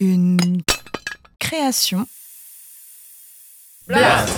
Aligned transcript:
Une 0.00 0.38
création. 1.40 2.06
Blast 3.88 4.32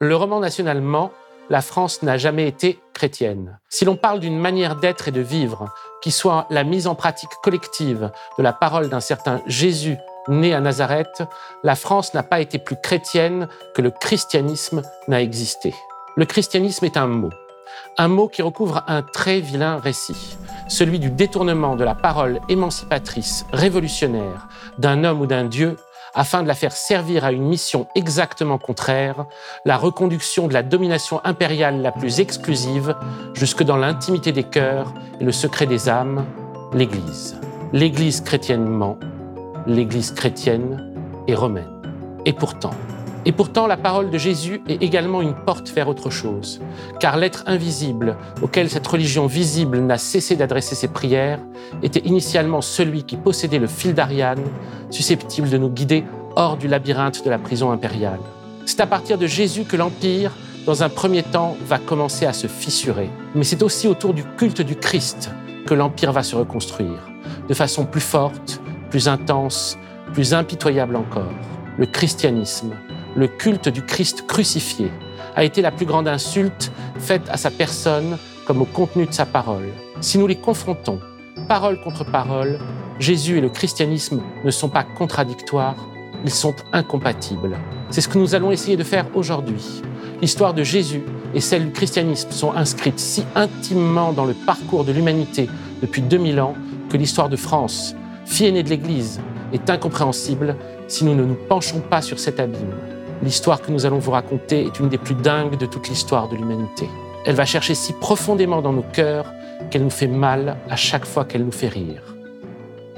Le 0.00 0.16
roman 0.16 0.40
nationalement, 0.40 1.12
la 1.50 1.60
France 1.60 2.02
n'a 2.02 2.16
jamais 2.16 2.48
été 2.48 2.80
chrétienne. 2.94 3.58
Si 3.68 3.84
l'on 3.84 3.96
parle 3.96 4.20
d'une 4.20 4.38
manière 4.38 4.76
d'être 4.76 5.08
et 5.08 5.10
de 5.10 5.20
vivre 5.20 5.68
qui 6.00 6.12
soit 6.12 6.46
la 6.48 6.64
mise 6.64 6.86
en 6.86 6.94
pratique 6.94 7.28
collective 7.42 8.10
de 8.38 8.42
la 8.42 8.54
parole 8.54 8.88
d'un 8.88 9.00
certain 9.00 9.42
Jésus 9.46 9.98
né 10.28 10.54
à 10.54 10.60
Nazareth, 10.60 11.24
la 11.62 11.76
France 11.76 12.14
n'a 12.14 12.22
pas 12.22 12.40
été 12.40 12.58
plus 12.58 12.76
chrétienne 12.82 13.48
que 13.74 13.82
le 13.82 13.90
christianisme 13.90 14.80
n'a 15.08 15.20
existé. 15.20 15.74
Le 16.16 16.24
christianisme 16.24 16.86
est 16.86 16.96
un 16.96 17.06
mot, 17.06 17.30
un 17.96 18.08
mot 18.08 18.28
qui 18.28 18.42
recouvre 18.42 18.84
un 18.86 19.02
très 19.02 19.40
vilain 19.40 19.78
récit, 19.78 20.36
celui 20.68 20.98
du 20.98 21.10
détournement 21.10 21.76
de 21.76 21.84
la 21.84 21.94
parole 21.94 22.40
émancipatrice, 22.48 23.46
révolutionnaire 23.52 24.48
d'un 24.78 25.04
homme 25.04 25.20
ou 25.20 25.26
d'un 25.26 25.44
Dieu 25.44 25.76
afin 26.14 26.42
de 26.42 26.48
la 26.48 26.54
faire 26.54 26.72
servir 26.72 27.24
à 27.24 27.32
une 27.32 27.44
mission 27.44 27.86
exactement 27.94 28.58
contraire, 28.58 29.26
la 29.64 29.76
reconduction 29.76 30.48
de 30.48 30.54
la 30.54 30.62
domination 30.62 31.20
impériale 31.24 31.82
la 31.82 31.92
plus 31.92 32.20
exclusive 32.20 32.96
jusque 33.34 33.62
dans 33.62 33.76
l'intimité 33.76 34.32
des 34.32 34.44
cœurs 34.44 34.92
et 35.20 35.24
le 35.24 35.32
secret 35.32 35.66
des 35.66 35.88
âmes, 35.88 36.24
l'Église. 36.72 37.40
L'Église 37.72 38.20
chrétiennement, 38.22 38.98
l'Église 39.66 40.12
chrétienne 40.12 40.92
et 41.26 41.34
romaine. 41.34 41.68
Et 42.24 42.32
pourtant, 42.32 42.74
et 43.24 43.32
pourtant, 43.32 43.66
la 43.66 43.76
parole 43.76 44.10
de 44.10 44.18
Jésus 44.18 44.62
est 44.68 44.82
également 44.82 45.20
une 45.20 45.34
porte 45.34 45.70
vers 45.70 45.88
autre 45.88 46.10
chose, 46.10 46.60
car 47.00 47.16
l'être 47.16 47.44
invisible 47.46 48.16
auquel 48.42 48.70
cette 48.70 48.86
religion 48.86 49.26
visible 49.26 49.78
n'a 49.80 49.98
cessé 49.98 50.36
d'adresser 50.36 50.74
ses 50.74 50.88
prières 50.88 51.40
était 51.82 52.00
initialement 52.00 52.60
celui 52.60 53.02
qui 53.04 53.16
possédait 53.16 53.58
le 53.58 53.66
fil 53.66 53.94
d'Ariane, 53.94 54.42
susceptible 54.90 55.50
de 55.50 55.58
nous 55.58 55.68
guider 55.68 56.04
hors 56.36 56.56
du 56.56 56.68
labyrinthe 56.68 57.24
de 57.24 57.30
la 57.30 57.38
prison 57.38 57.70
impériale. 57.70 58.20
C'est 58.66 58.80
à 58.80 58.86
partir 58.86 59.18
de 59.18 59.26
Jésus 59.26 59.64
que 59.64 59.76
l'Empire, 59.76 60.32
dans 60.64 60.82
un 60.82 60.88
premier 60.88 61.22
temps, 61.22 61.56
va 61.66 61.78
commencer 61.78 62.26
à 62.26 62.32
se 62.32 62.46
fissurer. 62.46 63.10
Mais 63.34 63.44
c'est 63.44 63.62
aussi 63.62 63.88
autour 63.88 64.14
du 64.14 64.22
culte 64.36 64.62
du 64.62 64.76
Christ 64.76 65.30
que 65.66 65.74
l'Empire 65.74 66.12
va 66.12 66.22
se 66.22 66.36
reconstruire, 66.36 67.08
de 67.48 67.54
façon 67.54 67.84
plus 67.84 68.00
forte, 68.00 68.60
plus 68.90 69.08
intense, 69.08 69.76
plus 70.12 70.34
impitoyable 70.34 70.96
encore. 70.96 71.32
Le 71.78 71.86
christianisme, 71.86 72.74
le 73.18 73.26
culte 73.26 73.68
du 73.68 73.82
Christ 73.82 74.26
crucifié, 74.28 74.92
a 75.34 75.42
été 75.42 75.60
la 75.60 75.72
plus 75.72 75.86
grande 75.86 76.06
insulte 76.06 76.70
faite 76.98 77.28
à 77.28 77.36
sa 77.36 77.50
personne 77.50 78.16
comme 78.46 78.62
au 78.62 78.64
contenu 78.64 79.06
de 79.06 79.12
sa 79.12 79.26
parole. 79.26 79.70
Si 80.00 80.18
nous 80.18 80.28
les 80.28 80.36
confrontons, 80.36 81.00
parole 81.48 81.80
contre 81.80 82.04
parole, 82.04 82.60
Jésus 83.00 83.38
et 83.38 83.40
le 83.40 83.48
christianisme 83.48 84.22
ne 84.44 84.50
sont 84.52 84.68
pas 84.68 84.84
contradictoires, 84.84 85.74
ils 86.24 86.30
sont 86.30 86.54
incompatibles. 86.72 87.58
C'est 87.90 88.00
ce 88.00 88.08
que 88.08 88.18
nous 88.18 88.36
allons 88.36 88.52
essayer 88.52 88.76
de 88.76 88.84
faire 88.84 89.06
aujourd'hui. 89.16 89.82
L'histoire 90.22 90.54
de 90.54 90.62
Jésus 90.62 91.02
et 91.34 91.40
celle 91.40 91.66
du 91.66 91.72
christianisme 91.72 92.30
sont 92.30 92.52
inscrites 92.52 93.00
si 93.00 93.24
intimement 93.34 94.12
dans 94.12 94.26
le 94.26 94.34
parcours 94.34 94.84
de 94.84 94.92
l'humanité 94.92 95.48
depuis 95.82 96.02
2000 96.02 96.40
ans 96.40 96.54
que 96.88 96.96
l'histoire 96.96 97.28
de 97.28 97.36
France, 97.36 97.96
fille 98.26 98.46
aînée 98.46 98.62
de 98.62 98.70
l'Église, 98.70 99.20
est 99.52 99.68
incompréhensible 99.70 100.54
si 100.86 101.04
nous 101.04 101.16
ne 101.16 101.24
nous 101.24 101.36
penchons 101.48 101.80
pas 101.80 102.00
sur 102.00 102.20
cet 102.20 102.38
abîme. 102.38 102.97
L'histoire 103.22 103.60
que 103.60 103.72
nous 103.72 103.84
allons 103.84 103.98
vous 103.98 104.12
raconter 104.12 104.66
est 104.66 104.78
une 104.78 104.88
des 104.88 104.98
plus 104.98 105.16
dingues 105.16 105.58
de 105.58 105.66
toute 105.66 105.88
l'histoire 105.88 106.28
de 106.28 106.36
l'humanité. 106.36 106.88
Elle 107.26 107.34
va 107.34 107.44
chercher 107.44 107.74
si 107.74 107.92
profondément 107.92 108.62
dans 108.62 108.72
nos 108.72 108.84
cœurs 108.92 109.32
qu'elle 109.70 109.82
nous 109.82 109.90
fait 109.90 110.06
mal 110.06 110.56
à 110.70 110.76
chaque 110.76 111.04
fois 111.04 111.24
qu'elle 111.24 111.44
nous 111.44 111.52
fait 111.52 111.68
rire. 111.68 112.02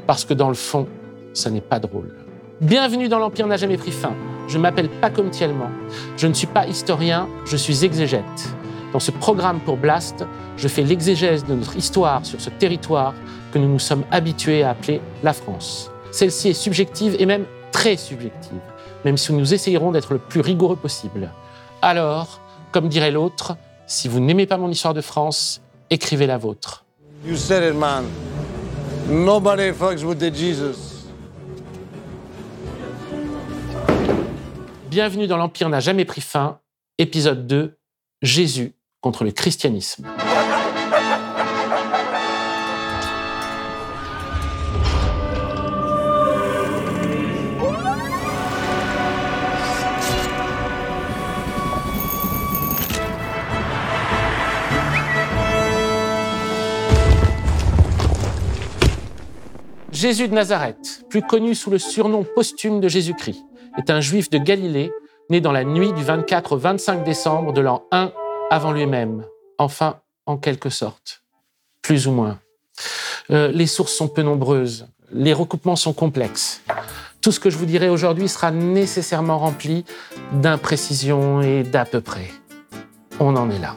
Parce 0.07 0.27
que 0.27 0.35
dans 0.35 0.49
le 0.49 0.55
fond, 0.55 0.87
ça 1.33 1.49
n'est 1.49 1.63
pas 1.63 1.79
drôle. 1.79 2.15
Bienvenue 2.61 3.09
dans 3.09 3.19
l'Empire 3.19 3.47
n'a 3.47 3.57
jamais 3.57 3.79
pris 3.79 3.93
fin. 3.93 4.13
Je 4.47 4.59
m'appelle 4.59 4.91
Paco 4.91 5.23
Tielman. 5.23 5.71
Je 6.19 6.27
ne 6.27 6.35
suis 6.35 6.47
pas 6.47 6.67
historien, 6.67 7.27
je 7.47 7.57
suis 7.57 7.87
exégète. 7.87 8.25
Dans 8.93 9.01
ce 9.01 9.13
programme 9.13 9.61
pour 9.61 9.79
Blast, 9.79 10.27
je 10.59 10.69
fais 10.69 10.83
l'exégèse 10.83 11.45
de 11.47 11.55
notre 11.55 11.77
histoire 11.77 12.27
sur 12.27 12.41
ce 12.43 12.51
territoire 12.51 13.15
que 13.53 13.59
nous 13.59 13.69
nous 13.69 13.79
sommes 13.79 14.05
habitués 14.11 14.65
à 14.65 14.71
appeler 14.71 15.01
la 15.23 15.33
France. 15.33 15.91
Celle-ci 16.11 16.51
est 16.51 16.55
subjective 16.55 17.17
et 17.19 17.25
même 17.25 17.45
très 17.73 17.97
subjective, 17.97 18.61
même 19.05 19.17
si 19.17 19.33
nous 19.33 19.55
essayerons 19.55 19.93
d'être 19.93 20.13
le 20.13 20.19
plus 20.19 20.41
rigoureux 20.41 20.77
possible. 20.77 21.31
Alors, 21.83 22.41
comme 22.73 22.89
dirait 22.89 23.11
l'autre, 23.11 23.57
si 23.87 24.09
vous 24.09 24.21
n'aimez 24.21 24.47
pas 24.47 24.57
mon 24.57 24.71
histoire 24.71 24.95
de 24.95 25.01
France, 25.01 25.61
écrivez 25.91 26.27
la 26.27 26.39
vôtre. 26.39 26.85
You 27.27 27.37
said 27.37 27.63
it, 27.63 27.79
man. 27.79 28.05
Nobody 29.09 29.73
fucks 29.73 30.03
with 30.05 30.19
the 30.19 30.35
Jesus. 30.35 31.09
Bienvenue 34.89 35.27
dans 35.27 35.37
l'Empire 35.37 35.69
n'a 35.69 35.81
jamais 35.81 36.05
pris 36.05 36.21
fin, 36.21 36.59
épisode 36.99 37.47
2, 37.47 37.77
Jésus 38.23 38.75
contre 39.01 39.25
le 39.25 39.31
christianisme. 39.31 40.07
Jésus 60.01 60.29
de 60.29 60.33
Nazareth, 60.33 61.05
plus 61.11 61.21
connu 61.21 61.55
sous 61.55 61.69
le 61.69 61.79
surnom 61.79 62.25
posthume 62.25 62.81
de 62.81 62.89
Jésus-Christ, 62.89 63.45
est 63.77 63.91
un 63.91 64.01
juif 64.01 64.31
de 64.31 64.39
Galilée 64.39 64.91
né 65.29 65.43
dans 65.43 65.53
la 65.53 65.63
nuit 65.63 65.93
du 65.93 66.03
24 66.03 66.53
au 66.53 66.57
25 66.57 67.05
décembre 67.05 67.53
de 67.53 67.61
l'an 67.61 67.85
1 67.93 68.11
avant 68.51 68.73
lui-même. 68.73 69.27
Enfin, 69.59 70.01
en 70.25 70.39
quelque 70.39 70.71
sorte. 70.71 71.23
Plus 71.83 72.07
ou 72.07 72.13
moins. 72.13 72.39
Euh, 73.31 73.49
les 73.49 73.67
sources 73.67 73.93
sont 73.93 74.09
peu 74.09 74.23
nombreuses. 74.23 74.87
Les 75.13 75.35
recoupements 75.35 75.77
sont 75.77 75.93
complexes. 75.93 76.63
Tout 77.21 77.31
ce 77.31 77.39
que 77.39 77.51
je 77.51 77.59
vous 77.59 77.67
dirai 77.67 77.91
aujourd'hui 77.91 78.31
sera 78.31 78.51
nécessairement 78.51 79.39
rempli 79.39 79.85
d'imprécisions 80.33 81.43
et 81.43 81.63
d'à 81.63 81.85
peu 81.85 82.01
près. 82.01 82.31
On 83.19 83.37
en 83.37 83.51
est 83.51 83.59
là. 83.59 83.77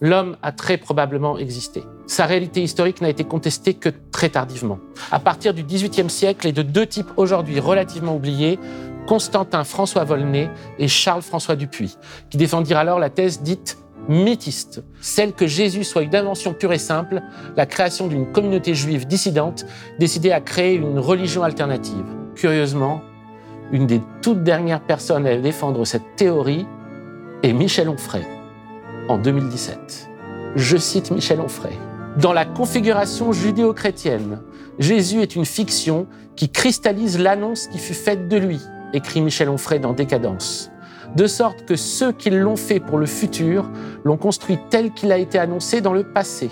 L'homme 0.00 0.36
a 0.42 0.50
très 0.50 0.78
probablement 0.78 1.38
existé. 1.38 1.84
Sa 2.06 2.26
réalité 2.26 2.62
historique 2.62 3.00
n'a 3.00 3.08
été 3.08 3.24
contestée 3.24 3.74
que 3.74 3.88
très 4.10 4.28
tardivement. 4.28 4.78
À 5.10 5.18
partir 5.18 5.54
du 5.54 5.62
XVIIIe 5.62 6.10
siècle 6.10 6.46
et 6.46 6.52
de 6.52 6.62
deux 6.62 6.86
types 6.86 7.10
aujourd'hui 7.16 7.60
relativement 7.60 8.16
oubliés, 8.16 8.58
Constantin 9.06 9.64
François 9.64 10.04
Volney 10.04 10.50
et 10.78 10.88
Charles 10.88 11.22
François 11.22 11.56
Dupuis, 11.56 11.96
qui 12.30 12.36
défendirent 12.36 12.78
alors 12.78 12.98
la 12.98 13.10
thèse 13.10 13.42
dite 13.42 13.78
mythiste, 14.08 14.82
celle 15.00 15.32
que 15.32 15.46
Jésus 15.46 15.84
soit 15.84 16.02
une 16.02 16.14
invention 16.14 16.52
pure 16.52 16.72
et 16.72 16.78
simple, 16.78 17.22
la 17.56 17.64
création 17.64 18.06
d'une 18.06 18.30
communauté 18.32 18.74
juive 18.74 19.06
dissidente 19.06 19.64
décidée 19.98 20.32
à 20.32 20.40
créer 20.40 20.74
une 20.74 20.98
religion 20.98 21.42
alternative. 21.42 22.04
Curieusement, 22.34 23.02
une 23.72 23.86
des 23.86 24.02
toutes 24.20 24.42
dernières 24.42 24.82
personnes 24.82 25.26
à 25.26 25.36
défendre 25.36 25.86
cette 25.86 26.16
théorie 26.16 26.66
est 27.42 27.52
Michel 27.52 27.88
Onfray, 27.88 28.26
en 29.08 29.16
2017. 29.16 30.10
Je 30.56 30.76
cite 30.76 31.10
Michel 31.10 31.40
Onfray. 31.40 31.72
Dans 32.20 32.32
la 32.32 32.44
configuration 32.44 33.32
judéo-chrétienne, 33.32 34.40
Jésus 34.78 35.20
est 35.20 35.34
une 35.34 35.44
fiction 35.44 36.06
qui 36.36 36.48
cristallise 36.48 37.18
l'annonce 37.18 37.66
qui 37.66 37.78
fut 37.78 37.92
faite 37.94 38.28
de 38.28 38.36
lui, 38.36 38.60
écrit 38.92 39.20
Michel 39.20 39.48
Onfray 39.48 39.80
dans 39.80 39.94
Décadence. 39.94 40.70
De 41.16 41.26
sorte 41.26 41.64
que 41.64 41.74
ceux 41.74 42.12
qui 42.12 42.30
l'ont 42.30 42.54
fait 42.54 42.78
pour 42.78 42.98
le 42.98 43.06
futur 43.06 43.68
l'ont 44.04 44.16
construit 44.16 44.58
tel 44.70 44.92
qu'il 44.92 45.10
a 45.10 45.18
été 45.18 45.40
annoncé 45.40 45.80
dans 45.80 45.92
le 45.92 46.04
passé. 46.04 46.50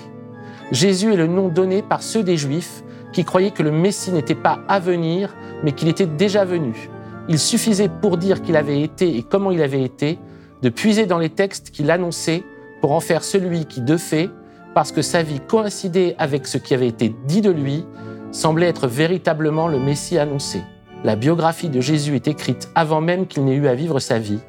Jésus 0.73 1.13
est 1.13 1.17
le 1.17 1.29
nom 1.29 1.49
donné 1.49 1.81
par 1.81 2.03
ceux 2.03 2.25
des 2.25 2.37
Juifs 2.37 2.83
qui 3.13 3.25
croyaient 3.25 3.53
que 3.53 3.63
le 3.63 3.71
Messie 3.71 4.11
n'était 4.11 4.35
pas 4.35 4.59
à 4.67 4.81
venir, 4.81 5.33
mais 5.63 5.71
qu'il 5.71 5.89
était 5.89 6.07
déjà 6.07 6.45
venu. 6.45 6.91
Il 7.29 7.39
suffisait 7.39 7.89
pour 7.89 8.17
dire 8.17 8.43
qu'il 8.43 8.57
avait 8.57 8.81
été 8.81 9.17
et 9.17 9.23
comment 9.23 9.53
il 9.53 9.63
avait 9.63 9.85
été, 9.85 10.19
de 10.61 10.69
puiser 10.71 11.07
dans 11.07 11.19
les 11.19 11.31
textes 11.31 11.71
qu'il 11.71 11.89
annonçait 11.93 12.43
pour 12.81 12.91
en 12.91 13.01
faire 13.01 13.23
celui 13.23 13.67
qui, 13.67 13.81
de 13.81 13.97
fait, 13.97 14.29
parce 14.75 14.93
que 14.93 15.03
sa 15.03 15.23
vie 15.23 15.41
coïncidait 15.41 16.15
avec 16.19 16.47
ce 16.47 16.59
qui 16.59 16.75
avait 16.75 16.89
été 16.89 17.15
dit 17.27 17.41
de 17.41 17.51
lui, 17.51 17.85
semblait 18.31 18.69
être 18.69 18.87
véritablement 18.87 19.69
le 19.69 19.79
Messie 19.79 20.19
annoncé. 20.19 20.63
La 21.05 21.17
biographie 21.17 21.69
de 21.69 21.81
Jésus 21.81 22.15
est 22.15 22.29
écrite 22.29 22.71
avant 22.75 23.01
même 23.01 23.27
qu'il 23.27 23.45
n'ait 23.45 23.55
eu 23.55 23.67
à 23.67 23.75
vivre 23.75 24.01
sa 24.01 24.19
vie, 24.19 24.41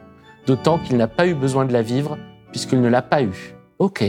d'autant 0.46 0.78
qu'il 0.78 0.98
n'a 0.98 1.08
pas 1.08 1.28
eu 1.28 1.34
besoin 1.34 1.66
de 1.66 1.74
la 1.74 1.82
vivre 1.82 2.18
puisqu'il 2.52 2.82
ne 2.82 2.88
l'a 2.88 3.02
pas 3.02 3.24
eue. 3.24 3.56
Ok. 3.80 4.04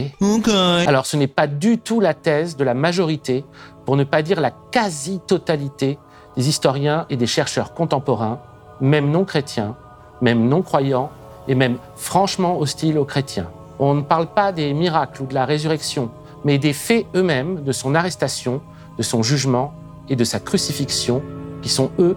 Alors 0.87 1.07
ce 1.07 1.17
n'est 1.17 1.27
pas 1.27 1.47
du 1.47 1.79
tout 1.79 2.01
la 2.01 2.15
thèse 2.15 2.57
de 2.57 2.65
la 2.65 2.75
majorité, 2.75 3.45
pour 3.85 3.97
ne 3.97 4.05
pas 4.05 4.23
dire 4.23 4.41
la 4.41 4.53
quasi-totalité 4.71 5.99
des 6.37 6.49
historiens 6.49 7.07
et 7.11 7.17
des 7.17 7.27
chercheurs 7.27 7.75
contemporains, 7.75 8.41
même 8.81 9.11
non 9.11 9.25
chrétiens, 9.25 9.77
même 10.21 10.49
non 10.49 10.63
croyants 10.63 11.11
et 11.49 11.55
même 11.55 11.79
franchement 11.97 12.59
hostiles 12.61 12.99
aux 12.99 13.05
chrétiens. 13.05 13.51
On 13.79 13.95
ne 13.95 14.03
parle 14.03 14.29
pas 14.29 14.53
des 14.53 14.73
miracles 14.73 15.23
ou 15.23 15.27
de 15.27 15.35
la 15.35 15.45
résurrection 15.45 16.11
mais 16.45 16.59
des 16.59 16.75
faits 16.75 17.07
eux-mêmes 17.17 17.65
de 17.65 17.73
son 17.73 17.95
arrestation, 17.95 18.61
de 18.99 19.03
son 19.03 19.23
jugement 19.23 19.73
et 20.09 20.17
de 20.17 20.25
sa 20.25 20.39
crucifixion, 20.39 21.23
qui 21.63 21.71
sont, 21.71 21.91
eux, 21.99 22.17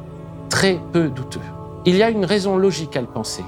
très 0.49 0.79
peu 0.91 1.07
douteux. 1.07 1.39
Il 1.85 1.95
y 1.95 2.03
a 2.03 2.09
une 2.09 2.25
raison 2.25 2.57
logique 2.57 2.97
à 2.97 3.01
le 3.01 3.07
penser. 3.07 3.43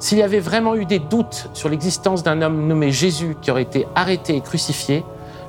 S'il 0.00 0.18
y 0.18 0.22
avait 0.22 0.40
vraiment 0.40 0.74
eu 0.74 0.84
des 0.84 0.98
doutes 0.98 1.48
sur 1.54 1.68
l'existence 1.68 2.22
d'un 2.22 2.42
homme 2.42 2.66
nommé 2.66 2.90
Jésus 2.90 3.36
qui 3.40 3.50
aurait 3.50 3.62
été 3.62 3.86
arrêté 3.94 4.36
et 4.36 4.40
crucifié, 4.40 5.04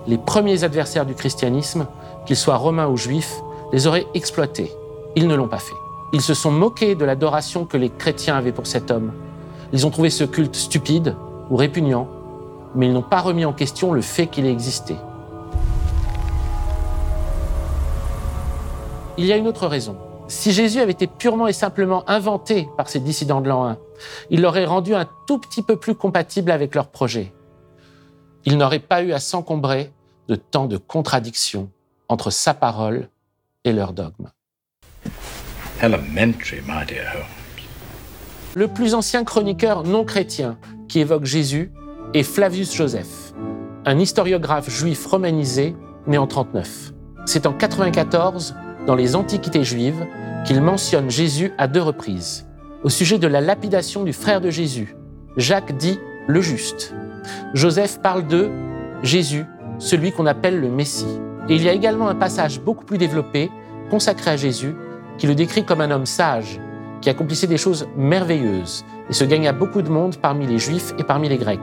les 0.08 0.18
premiers 0.18 0.64
adversaires 0.64 1.06
du 1.06 1.14
christianisme, 1.14 1.88
qu'ils 2.26 2.36
soient 2.36 2.56
romains 2.56 2.88
ou 2.88 2.98
juifs, 2.98 3.36
les 3.74 3.88
auraient 3.88 4.08
exploités. 4.14 4.72
Ils 5.16 5.28
ne 5.28 5.36
l'ont 5.36 5.48
pas 5.48 5.60
fait. 5.60 5.76
Ils 6.14 6.22
se 6.22 6.34
sont 6.34 6.52
moqués 6.52 6.96
de 6.96 7.06
l'adoration 7.06 7.66
que 7.66 7.78
les 7.78 7.90
chrétiens 7.90 8.38
avaient 8.38 8.52
pour 8.52 8.66
cet 8.66 8.90
homme. 8.90 9.12
Ils 9.74 9.86
ont 9.86 9.92
trouvé 9.92 10.10
ce 10.10 10.24
culte 10.24 10.56
stupide 10.56 11.16
ou 11.50 11.56
répugnant, 11.56 12.08
mais 12.76 12.88
ils 12.88 12.94
n'ont 12.94 13.02
pas 13.02 13.22
remis 13.22 13.46
en 13.46 13.54
question 13.54 13.92
le 13.92 14.02
fait 14.02 14.28
qu'il 14.28 14.46
ait 14.46 14.52
existé. 14.52 14.96
Il 19.18 19.26
y 19.26 19.34
a 19.34 19.38
une 19.38 19.48
autre 19.48 19.68
raison. 19.68 19.98
Si 20.28 20.52
Jésus 20.52 20.80
avait 20.80 20.92
été 20.92 21.08
purement 21.08 21.48
et 21.48 21.54
simplement 21.54 22.08
inventé 22.08 22.70
par 22.78 22.88
ces 22.88 23.00
dissidents 23.00 23.42
de 23.42 23.50
l'an 23.50 23.66
1, 23.66 23.78
il 24.30 24.42
l'aurait 24.42 24.66
rendu 24.66 24.94
un 24.94 25.08
tout 25.28 25.40
petit 25.40 25.64
peu 25.64 25.76
plus 25.76 25.96
compatible 25.96 26.52
avec 26.52 26.76
leur 26.76 26.88
projet. 26.88 27.34
Il 28.46 28.58
n'aurait 28.58 28.80
pas 28.80 29.02
eu 29.02 29.12
à 29.12 29.20
s'encombrer 29.20 29.92
de 30.28 30.36
tant 30.36 30.68
de 30.68 30.78
contradictions 30.78 31.70
entre 32.08 32.30
sa 32.30 32.54
parole 32.54 33.10
et 33.64 33.74
leur 33.74 33.92
dogme. 33.92 34.30
Elementary, 35.82 36.62
my 36.68 36.86
dear 36.86 37.06
Holmes. 37.16 37.26
Le 38.56 38.68
plus 38.68 38.94
ancien 38.94 39.24
chroniqueur 39.24 39.84
non 39.84 40.06
chrétien 40.06 40.58
qui 40.90 41.00
évoque 41.00 41.24
Jésus 41.24 41.72
est 42.14 42.24
Flavius 42.24 42.76
Joseph, 42.76 43.34
un 43.86 44.00
historiographe 44.00 44.70
juif 44.70 45.06
romanisé 45.06 45.76
né 46.08 46.18
en 46.18 46.28
39. 46.28 46.92
C'est 47.26 47.46
en 47.46 47.54
94, 47.54 48.56
dans 48.88 48.96
les 48.96 49.16
Antiquités 49.16 49.64
juives, 49.64 50.06
qu'il 50.46 50.62
mentionne 50.62 51.10
Jésus 51.10 51.52
à 51.58 51.68
deux 51.68 51.82
reprises. 51.82 52.48
Au 52.84 52.90
sujet 52.90 53.20
de 53.20 53.28
la 53.28 53.40
lapidation 53.40 54.04
du 54.04 54.14
frère 54.14 54.42
de 54.42 54.50
Jésus, 54.50 54.96
Jacques 55.38 55.78
dit 55.78 56.00
le 56.28 56.42
juste. 56.42 56.94
Joseph 57.54 58.02
parle 58.02 58.26
de 58.26 58.50
Jésus, 59.04 59.46
celui 59.78 60.12
qu'on 60.12 60.26
appelle 60.26 60.60
le 60.60 60.70
Messie. 60.70 61.20
Et 61.48 61.56
il 61.56 61.64
y 61.64 61.70
a 61.70 61.74
également 61.74 62.10
un 62.10 62.16
passage 62.16 62.60
beaucoup 62.60 62.86
plus 62.86 62.98
développé, 62.98 63.52
consacré 63.90 64.32
à 64.32 64.38
Jésus, 64.38 64.76
qui 65.18 65.28
le 65.28 65.36
décrit 65.36 65.66
comme 65.66 65.82
un 65.82 65.92
homme 65.92 66.06
sage, 66.06 66.60
qui 67.02 67.10
accomplissait 67.10 67.48
des 67.48 67.58
choses 67.58 67.88
merveilleuses 67.98 68.86
et 69.10 69.14
se 69.14 69.24
gagna 69.24 69.54
beaucoup 69.54 69.82
de 69.82 69.90
monde 69.90 70.18
parmi 70.18 70.48
les 70.48 70.60
Juifs 70.60 70.94
et 70.98 71.04
parmi 71.04 71.30
les 71.30 71.38
Grecs. 71.38 71.60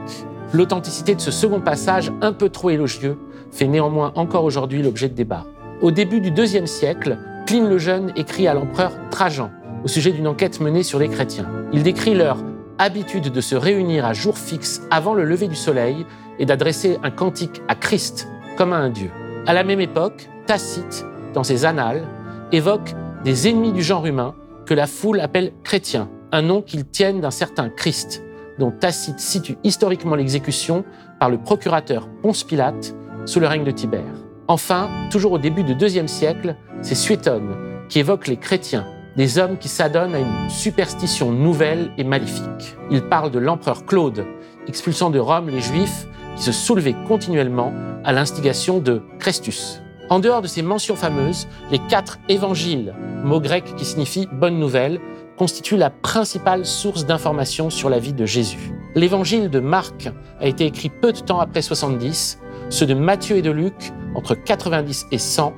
L'authenticité 0.53 1.15
de 1.15 1.21
ce 1.21 1.31
second 1.31 1.59
passage, 1.59 2.11
un 2.21 2.33
peu 2.33 2.49
trop 2.49 2.69
élogieux, 2.69 3.17
fait 3.51 3.67
néanmoins 3.67 4.11
encore 4.15 4.43
aujourd'hui 4.43 4.81
l'objet 4.81 5.09
de 5.09 5.13
débats. 5.13 5.45
Au 5.81 5.91
début 5.91 6.21
du 6.21 6.29
IIe 6.29 6.67
siècle, 6.67 7.17
Pline 7.45 7.69
le 7.69 7.77
Jeune 7.77 8.11
écrit 8.15 8.47
à 8.47 8.53
l'empereur 8.53 8.91
Trajan 9.09 9.51
au 9.83 9.87
sujet 9.87 10.11
d'une 10.11 10.27
enquête 10.27 10.59
menée 10.59 10.83
sur 10.83 10.99
les 10.99 11.07
chrétiens. 11.07 11.47
Il 11.71 11.83
décrit 11.83 12.15
leur 12.15 12.37
habitude 12.77 13.31
de 13.31 13.41
se 13.41 13.55
réunir 13.55 14.05
à 14.05 14.13
jour 14.13 14.37
fixe 14.37 14.81
avant 14.91 15.13
le 15.13 15.23
lever 15.23 15.47
du 15.47 15.55
soleil 15.55 16.05
et 16.39 16.45
d'adresser 16.45 16.97
un 17.03 17.11
cantique 17.11 17.61
à 17.67 17.75
Christ 17.75 18.27
comme 18.57 18.73
à 18.73 18.77
un 18.77 18.89
dieu. 18.89 19.09
À 19.45 19.53
la 19.53 19.63
même 19.63 19.79
époque, 19.79 20.29
Tacite, 20.45 21.05
dans 21.33 21.43
ses 21.43 21.65
Annales, 21.65 22.03
évoque 22.51 22.93
des 23.23 23.47
ennemis 23.47 23.71
du 23.71 23.81
genre 23.81 24.05
humain 24.05 24.35
que 24.67 24.73
la 24.73 24.85
foule 24.85 25.21
appelle 25.21 25.53
chrétiens, 25.63 26.09
un 26.31 26.43
nom 26.43 26.61
qu'ils 26.61 26.85
tiennent 26.85 27.21
d'un 27.21 27.31
certain 27.31 27.69
Christ, 27.69 28.21
dont 28.59 28.69
Tacite 28.69 29.19
situe 29.19 29.57
historiquement 29.63 30.15
l'exécution 30.15 30.83
par 31.19 31.29
le 31.29 31.37
procurateur 31.37 32.09
Ponce 32.21 32.43
Pilate 32.43 32.93
sous 33.25 33.39
le 33.39 33.47
règne 33.47 33.63
de 33.63 33.71
Tibère. 33.71 34.03
Enfin, 34.47 34.89
toujours 35.09 35.31
au 35.31 35.37
début 35.39 35.63
du 35.63 35.73
IIe 35.73 36.07
siècle, 36.07 36.55
c'est 36.81 36.95
Suétone 36.95 37.55
qui 37.89 37.99
évoque 37.99 38.27
les 38.27 38.37
chrétiens, 38.37 38.85
des 39.15 39.39
hommes 39.39 39.57
qui 39.57 39.69
s'adonnent 39.69 40.15
à 40.15 40.19
une 40.19 40.49
superstition 40.49 41.31
nouvelle 41.31 41.91
et 41.97 42.03
maléfique. 42.03 42.75
Il 42.91 43.03
parle 43.03 43.31
de 43.31 43.39
l'empereur 43.39 43.85
Claude, 43.85 44.25
expulsant 44.67 45.09
de 45.09 45.19
Rome 45.19 45.49
les 45.49 45.61
Juifs 45.61 46.07
qui 46.35 46.43
se 46.43 46.51
soulevaient 46.51 46.95
continuellement 47.07 47.73
à 48.03 48.11
l'instigation 48.11 48.79
de 48.79 49.01
Christus. 49.17 49.81
En 50.09 50.19
dehors 50.19 50.41
de 50.41 50.47
ces 50.47 50.61
mentions 50.61 50.95
fameuses, 50.95 51.47
les 51.69 51.79
quatre 51.79 52.19
évangiles, 52.29 52.93
mot 53.23 53.41
grec 53.41 53.75
qui 53.75 53.83
signifie 53.83 54.27
bonne 54.31 54.57
nouvelle, 54.57 55.01
constituent 55.37 55.77
la 55.77 55.89
principale 55.89 56.65
source 56.65 57.05
d'information 57.05 57.69
sur 57.69 57.89
la 57.89 57.99
vie 57.99 58.13
de 58.13 58.25
Jésus. 58.25 58.71
L'évangile 58.95 59.49
de 59.49 59.59
Marc 59.59 60.09
a 60.39 60.47
été 60.47 60.65
écrit 60.65 60.89
peu 60.89 61.11
de 61.11 61.19
temps 61.19 61.39
après 61.39 61.61
70, 61.61 62.39
ceux 62.69 62.85
de 62.85 62.93
Matthieu 62.93 63.37
et 63.37 63.41
de 63.41 63.51
Luc 63.51 63.91
entre 64.15 64.33
90 64.33 65.07
et 65.11 65.17
100, 65.17 65.53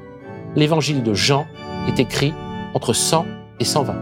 l'évangile 0.56 1.04
de 1.04 1.14
Jean 1.14 1.46
est 1.88 2.00
écrit 2.00 2.34
entre 2.74 2.94
100 2.94 3.26
et 3.60 3.66
120. 3.66 3.96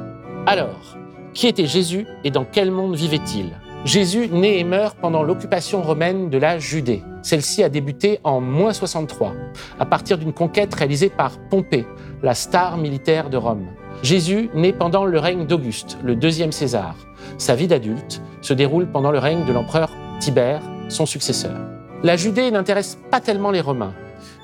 Alors, 0.46 0.98
qui 1.34 1.48
était 1.48 1.68
Jésus 1.68 2.08
et 2.24 2.32
dans 2.32 2.46
quel 2.46 2.72
monde 2.72 2.96
vivait-il? 2.96 3.52
Jésus 3.86 4.28
naît 4.30 4.60
et 4.60 4.64
meurt 4.64 4.98
pendant 5.00 5.24
l'occupation 5.24 5.82
romaine 5.82 6.30
de 6.30 6.38
la 6.38 6.58
Judée. 6.58 7.04
Celle-ci 7.28 7.62
a 7.62 7.68
débuté 7.68 8.22
en 8.24 8.40
moins 8.40 8.72
63, 8.72 9.34
à 9.82 9.86
partir 9.86 10.18
d'une 10.18 10.32
conquête 10.32 10.74
réalisée 10.74 11.10
par 11.10 11.38
Pompée, 11.50 11.86
la 12.24 12.34
star 12.34 12.78
militaire 12.78 13.30
de 13.30 13.36
Rome. 13.36 13.66
Jésus 14.02 14.50
naît 14.54 14.72
pendant 14.72 15.04
le 15.04 15.20
règne 15.20 15.46
d'Auguste, 15.46 15.98
le 16.06 16.16
deuxième 16.16 16.54
César. 16.54 16.96
Sa 17.38 17.54
vie 17.54 17.68
d'adulte 17.68 18.22
se 18.40 18.54
déroule 18.54 18.88
pendant 18.90 19.12
le 19.12 19.20
règne 19.20 19.44
de 19.44 19.52
l'empereur 19.52 19.92
Tibère, 20.22 20.62
son 20.88 21.06
successeur. 21.06 21.58
La 22.02 22.16
Judée 22.16 22.50
n'intéresse 22.50 22.98
pas 23.12 23.20
tellement 23.20 23.52
les 23.52 23.60
Romains. 23.60 23.94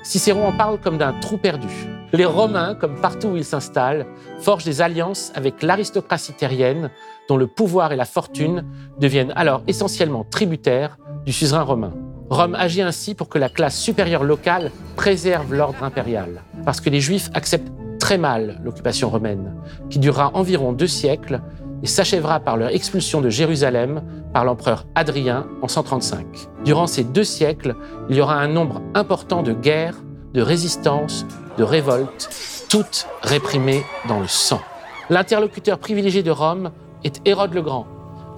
Cicéron 0.02 0.46
en 0.46 0.52
parle 0.52 0.78
comme 0.78 0.98
d'un 0.98 1.14
trou 1.20 1.38
perdu. 1.38 1.88
Les 2.12 2.26
Romains, 2.26 2.74
comme 2.74 3.00
partout 3.00 3.28
où 3.28 3.36
ils 3.36 3.46
s'installent, 3.46 4.04
forgent 4.40 4.66
des 4.66 4.82
alliances 4.82 5.32
avec 5.34 5.62
l'aristocratie 5.62 6.34
terrienne, 6.34 6.90
dont 7.30 7.38
le 7.38 7.46
pouvoir 7.46 7.92
et 7.92 7.96
la 7.96 8.04
fortune 8.04 8.66
deviennent 9.00 9.32
alors 9.36 9.62
essentiellement 9.68 10.26
tributaires 10.30 10.98
du 11.24 11.32
suzerain 11.32 11.62
romain. 11.62 11.94
Rome 12.34 12.56
agit 12.56 12.82
ainsi 12.82 13.14
pour 13.14 13.28
que 13.28 13.38
la 13.38 13.48
classe 13.48 13.78
supérieure 13.78 14.24
locale 14.24 14.72
préserve 14.96 15.54
l'ordre 15.54 15.84
impérial, 15.84 16.42
parce 16.64 16.80
que 16.80 16.90
les 16.90 17.00
Juifs 17.00 17.30
acceptent 17.32 17.70
très 18.00 18.18
mal 18.18 18.60
l'occupation 18.64 19.08
romaine, 19.08 19.54
qui 19.88 20.00
durera 20.00 20.32
environ 20.34 20.72
deux 20.72 20.88
siècles 20.88 21.40
et 21.84 21.86
s'achèvera 21.86 22.40
par 22.40 22.56
leur 22.56 22.70
expulsion 22.70 23.20
de 23.20 23.30
Jérusalem 23.30 24.02
par 24.32 24.44
l'empereur 24.44 24.84
Adrien 24.96 25.46
en 25.62 25.68
135. 25.68 26.26
Durant 26.64 26.88
ces 26.88 27.04
deux 27.04 27.22
siècles, 27.22 27.76
il 28.10 28.16
y 28.16 28.20
aura 28.20 28.34
un 28.34 28.48
nombre 28.48 28.82
important 28.94 29.44
de 29.44 29.52
guerres, 29.52 30.02
de 30.32 30.42
résistances, 30.42 31.26
de 31.56 31.62
révoltes, 31.62 32.30
toutes 32.68 33.06
réprimées 33.22 33.84
dans 34.08 34.18
le 34.18 34.26
sang. 34.26 34.60
L'interlocuteur 35.08 35.78
privilégié 35.78 36.24
de 36.24 36.32
Rome 36.32 36.72
est 37.04 37.20
Hérode 37.26 37.54
le 37.54 37.62
Grand, 37.62 37.86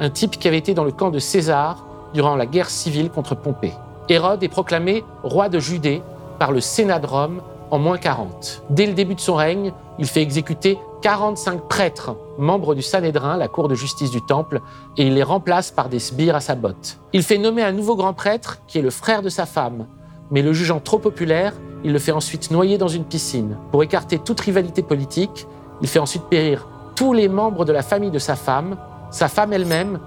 un 0.01 0.11
type 0.11 0.33
qui 0.33 0.49
avait 0.49 0.59
été 0.59 0.75
dans 0.75 0.85
le 0.85 0.93
camp 0.93 1.09
de 1.09 1.19
César 1.19 1.87
durant 2.13 2.37
la 2.37 2.45
guerre 2.45 2.69
civile 2.69 3.09
contre 3.09 3.35
Pompée. 3.35 3.73
Hérode 4.09 4.43
est 4.45 4.49
proclamé 4.49 5.05
roi 5.25 5.49
de 5.49 5.59
Judée 5.59 6.01
par 6.39 6.53
le 6.53 6.61
Sénat 6.61 7.01
de 7.01 7.07
Rome 7.07 7.41
en 7.73 7.79
moins 7.79 7.99
40. 7.99 8.63
Dès 8.71 8.87
le 8.87 8.93
début 8.93 9.17
de 9.17 9.21
son 9.21 9.35
règne, 9.35 9.73
il 9.99 10.07
fait 10.07 10.23
exécuter 10.23 10.79
45 11.03 11.63
prêtres, 11.69 12.17
membres 12.39 12.77
du 12.77 12.83
Sanhédrin, 12.83 13.37
la 13.37 13.49
cour 13.49 13.67
de 13.67 13.75
justice 13.75 14.13
du 14.13 14.23
Temple, 14.23 14.61
et 14.97 15.07
il 15.07 15.15
les 15.15 15.25
remplace 15.25 15.73
par 15.73 15.89
des 15.89 15.99
sbires 15.99 16.37
à 16.37 16.41
sa 16.41 16.55
botte. 16.55 16.99
Il 17.13 17.25
fait 17.25 17.39
nommer 17.39 17.63
un 17.63 17.73
nouveau 17.73 17.97
grand 17.97 18.13
prêtre, 18.13 18.59
qui 18.69 18.79
est 18.79 18.83
le 18.83 18.91
frère 18.91 19.23
de 19.23 19.29
sa 19.29 19.45
femme, 19.45 19.87
mais 20.31 20.43
le 20.43 20.53
jugeant 20.53 20.79
trop 20.79 20.99
populaire, 20.99 21.55
il 21.83 21.93
le 21.93 21.99
fait 21.99 22.13
ensuite 22.13 22.53
noyer 22.53 22.79
dans 22.79 22.89
une 22.89 23.05
piscine. 23.05 23.57
Pour 23.73 23.83
écarter 23.83 24.19
toute 24.19 24.41
rivalité 24.41 24.83
politique, 24.83 25.49
il 25.83 25.89
fait 25.89 25.99
ensuite 25.99 26.25
périr 26.25 26.69
tous 26.95 27.13
les 27.13 27.29
membres 27.29 27.65
de 27.65 27.73
la 27.73 27.83
famille 27.83 28.11
de 28.11 28.19
sa 28.21 28.37
femme, 28.37 28.77
sa 29.11 29.29
femme 29.29 29.53
elle-même, 29.53 29.99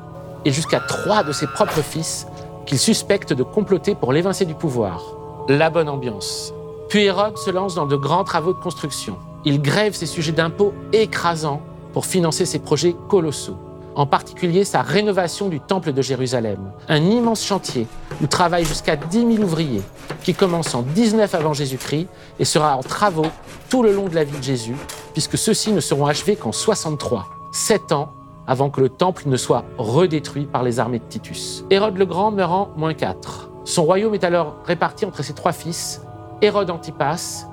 et 0.46 0.52
jusqu'à 0.52 0.80
trois 0.80 1.24
de 1.24 1.34
ses 1.34 1.48
propres 1.48 1.82
fils, 1.82 2.26
qu'il 2.70 2.78
suspecte 2.78 3.34
de 3.34 3.42
comploter 3.42 3.96
pour 3.96 4.14
l'évincer 4.14 4.46
du 4.46 4.54
pouvoir. 4.54 5.02
La 5.48 5.72
bonne 5.72 5.90
ambiance. 5.90 6.54
Puis 6.88 7.06
Hérode 7.06 7.36
se 7.36 7.50
lance 7.50 7.74
dans 7.74 7.88
de 7.88 7.96
grands 7.96 8.24
travaux 8.24 8.54
de 8.54 8.60
construction. 8.60 9.18
Il 9.44 9.60
grève 9.60 9.96
ses 9.96 10.06
sujets 10.06 10.34
d'impôts 10.34 10.76
écrasants 10.94 11.64
pour 11.94 12.06
financer 12.06 12.46
ses 12.46 12.60
projets 12.60 12.96
colossaux, 13.08 13.58
en 13.96 14.06
particulier 14.06 14.66
sa 14.66 14.84
rénovation 14.84 15.50
du 15.50 15.60
Temple 15.60 15.94
de 15.94 16.04
Jérusalem, 16.04 16.60
un 16.88 17.02
immense 17.02 17.44
chantier 17.44 17.88
où 18.22 18.28
travaillent 18.28 18.66
jusqu'à 18.66 18.96
10 18.96 19.38
000 19.38 19.44
ouvriers, 19.44 19.82
qui 20.22 20.36
commence 20.36 20.76
en 20.76 20.84
19 20.84 21.34
avant 21.34 21.54
Jésus-Christ 21.54 22.06
et 22.38 22.46
sera 22.46 22.78
en 22.78 22.84
travaux 22.84 23.26
tout 23.72 23.82
le 23.82 23.94
long 23.94 24.08
de 24.08 24.14
la 24.14 24.26
vie 24.26 24.38
de 24.38 24.44
Jésus, 24.44 24.76
puisque 25.14 25.40
ceux-ci 25.40 25.72
ne 25.72 25.80
seront 25.80 26.06
achevés 26.06 26.36
qu'en 26.36 26.52
63, 26.52 27.26
sept 27.52 27.92
ans 27.92 28.14
avant 28.50 28.72
que 28.72 28.82
le 28.82 28.90
temple 28.90 29.24
ne 29.28 29.38
soit 29.38 29.64
redétruit 29.78 30.46
par 30.46 30.64
les 30.64 30.80
armées 30.80 30.98
de 30.98 31.04
Titus. 31.04 31.64
Hérode 31.70 31.98
le 31.98 32.06
Grand 32.08 32.32
meurt 32.32 32.52
en 32.52 32.70
moins 32.76 32.96
4. 32.96 33.52
Son 33.64 33.84
royaume 33.84 34.16
est 34.16 34.24
alors 34.24 34.56
réparti 34.66 35.06
entre 35.06 35.22
ses 35.22 35.34
trois 35.34 35.52
fils, 35.52 36.02
Hérode 36.42 36.72
Antipas, 36.72 37.46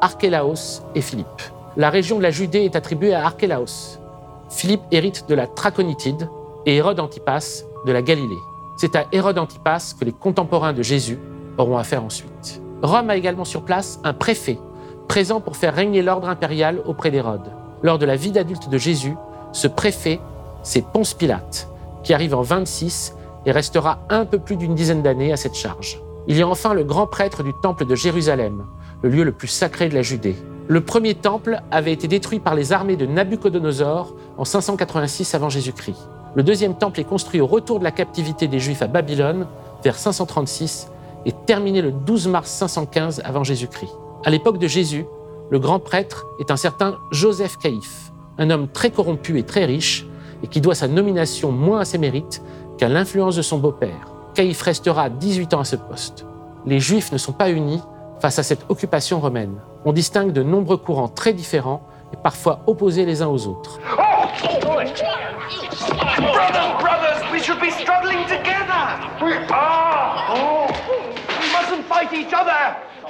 Archélaos 0.00 0.82
et 0.96 1.02
Philippe. 1.02 1.42
La 1.76 1.88
région 1.88 2.18
de 2.18 2.24
la 2.24 2.32
Judée 2.32 2.64
est 2.64 2.74
attribuée 2.74 3.14
à 3.14 3.24
Archélaos. 3.26 4.00
Philippe 4.48 4.82
hérite 4.90 5.28
de 5.28 5.36
la 5.36 5.46
Traconitide 5.46 6.28
et 6.66 6.76
Hérode 6.76 6.98
Antipas 6.98 7.62
de 7.86 7.92
la 7.92 8.02
Galilée. 8.02 8.40
C'est 8.76 8.96
à 8.96 9.06
Hérode 9.12 9.38
Antipas 9.38 9.94
que 10.00 10.04
les 10.04 10.12
contemporains 10.12 10.72
de 10.72 10.82
Jésus 10.82 11.20
auront 11.58 11.78
à 11.78 11.84
faire 11.84 12.02
ensuite. 12.02 12.60
Rome 12.82 13.10
a 13.10 13.16
également 13.16 13.44
sur 13.44 13.62
place 13.62 14.00
un 14.02 14.14
préfet, 14.14 14.58
présent 15.06 15.40
pour 15.40 15.56
faire 15.56 15.76
régner 15.76 16.02
l'ordre 16.02 16.28
impérial 16.28 16.82
auprès 16.86 17.12
d'Hérode. 17.12 17.52
Lors 17.82 17.98
de 17.98 18.06
la 18.06 18.16
vie 18.16 18.32
d'adulte 18.32 18.68
de 18.68 18.78
Jésus, 18.78 19.14
ce 19.52 19.68
préfet, 19.68 20.20
c'est 20.62 20.84
Ponce 20.84 21.14
Pilate, 21.14 21.68
qui 22.02 22.14
arrive 22.14 22.34
en 22.34 22.42
26 22.42 23.14
et 23.46 23.52
restera 23.52 24.00
un 24.10 24.24
peu 24.24 24.38
plus 24.38 24.56
d'une 24.56 24.74
dizaine 24.74 25.02
d'années 25.02 25.32
à 25.32 25.36
cette 25.36 25.54
charge. 25.54 26.00
Il 26.28 26.36
y 26.36 26.42
a 26.42 26.48
enfin 26.48 26.74
le 26.74 26.84
grand 26.84 27.06
prêtre 27.06 27.42
du 27.42 27.52
temple 27.62 27.86
de 27.86 27.94
Jérusalem, 27.94 28.64
le 29.02 29.08
lieu 29.08 29.24
le 29.24 29.32
plus 29.32 29.48
sacré 29.48 29.88
de 29.88 29.94
la 29.94 30.02
Judée. 30.02 30.36
Le 30.68 30.82
premier 30.82 31.14
temple 31.14 31.60
avait 31.70 31.92
été 31.92 32.06
détruit 32.06 32.38
par 32.38 32.54
les 32.54 32.72
armées 32.72 32.96
de 32.96 33.06
Nabuchodonosor 33.06 34.14
en 34.36 34.44
586 34.44 35.34
avant 35.34 35.48
Jésus-Christ. 35.48 36.08
Le 36.36 36.42
deuxième 36.42 36.76
temple 36.76 37.00
est 37.00 37.04
construit 37.04 37.40
au 37.40 37.46
retour 37.46 37.80
de 37.80 37.84
la 37.84 37.90
captivité 37.90 38.46
des 38.46 38.60
Juifs 38.60 38.82
à 38.82 38.86
Babylone 38.86 39.46
vers 39.82 39.96
536 39.96 40.88
et 41.26 41.32
terminé 41.46 41.82
le 41.82 41.90
12 41.90 42.28
mars 42.28 42.50
515 42.50 43.22
avant 43.24 43.42
Jésus-Christ. 43.42 43.92
À 44.24 44.30
l'époque 44.30 44.58
de 44.58 44.68
Jésus, 44.68 45.06
le 45.50 45.58
grand 45.58 45.80
prêtre 45.80 46.26
est 46.38 46.52
un 46.52 46.56
certain 46.56 46.98
Joseph 47.10 47.56
Caïphe, 47.56 48.12
un 48.38 48.50
homme 48.50 48.68
très 48.68 48.90
corrompu 48.90 49.38
et 49.38 49.42
très 49.42 49.64
riche 49.64 50.06
et 50.42 50.48
qui 50.48 50.60
doit 50.60 50.74
sa 50.74 50.88
nomination 50.88 51.52
moins 51.52 51.80
à 51.80 51.84
ses 51.84 51.98
mérites 51.98 52.42
qu'à 52.78 52.88
l'influence 52.88 53.36
de 53.36 53.42
son 53.42 53.58
beau-père. 53.58 54.12
Caïphe 54.34 54.62
restera 54.62 55.10
18 55.10 55.54
ans 55.54 55.60
à 55.60 55.64
ce 55.64 55.76
poste. 55.76 56.24
Les 56.66 56.80
Juifs 56.80 57.12
ne 57.12 57.18
sont 57.18 57.32
pas 57.32 57.50
unis 57.50 57.82
face 58.20 58.38
à 58.38 58.42
cette 58.42 58.64
occupation 58.68 59.20
romaine. 59.20 59.56
On 59.84 59.92
distingue 59.92 60.32
de 60.32 60.42
nombreux 60.42 60.76
courants 60.76 61.08
très 61.08 61.32
différents 61.32 61.82
et 62.12 62.16
parfois 62.16 62.60
opposés 62.66 63.06
les 63.06 63.22
uns 63.22 63.28
aux 63.28 63.46
autres. 63.46 63.78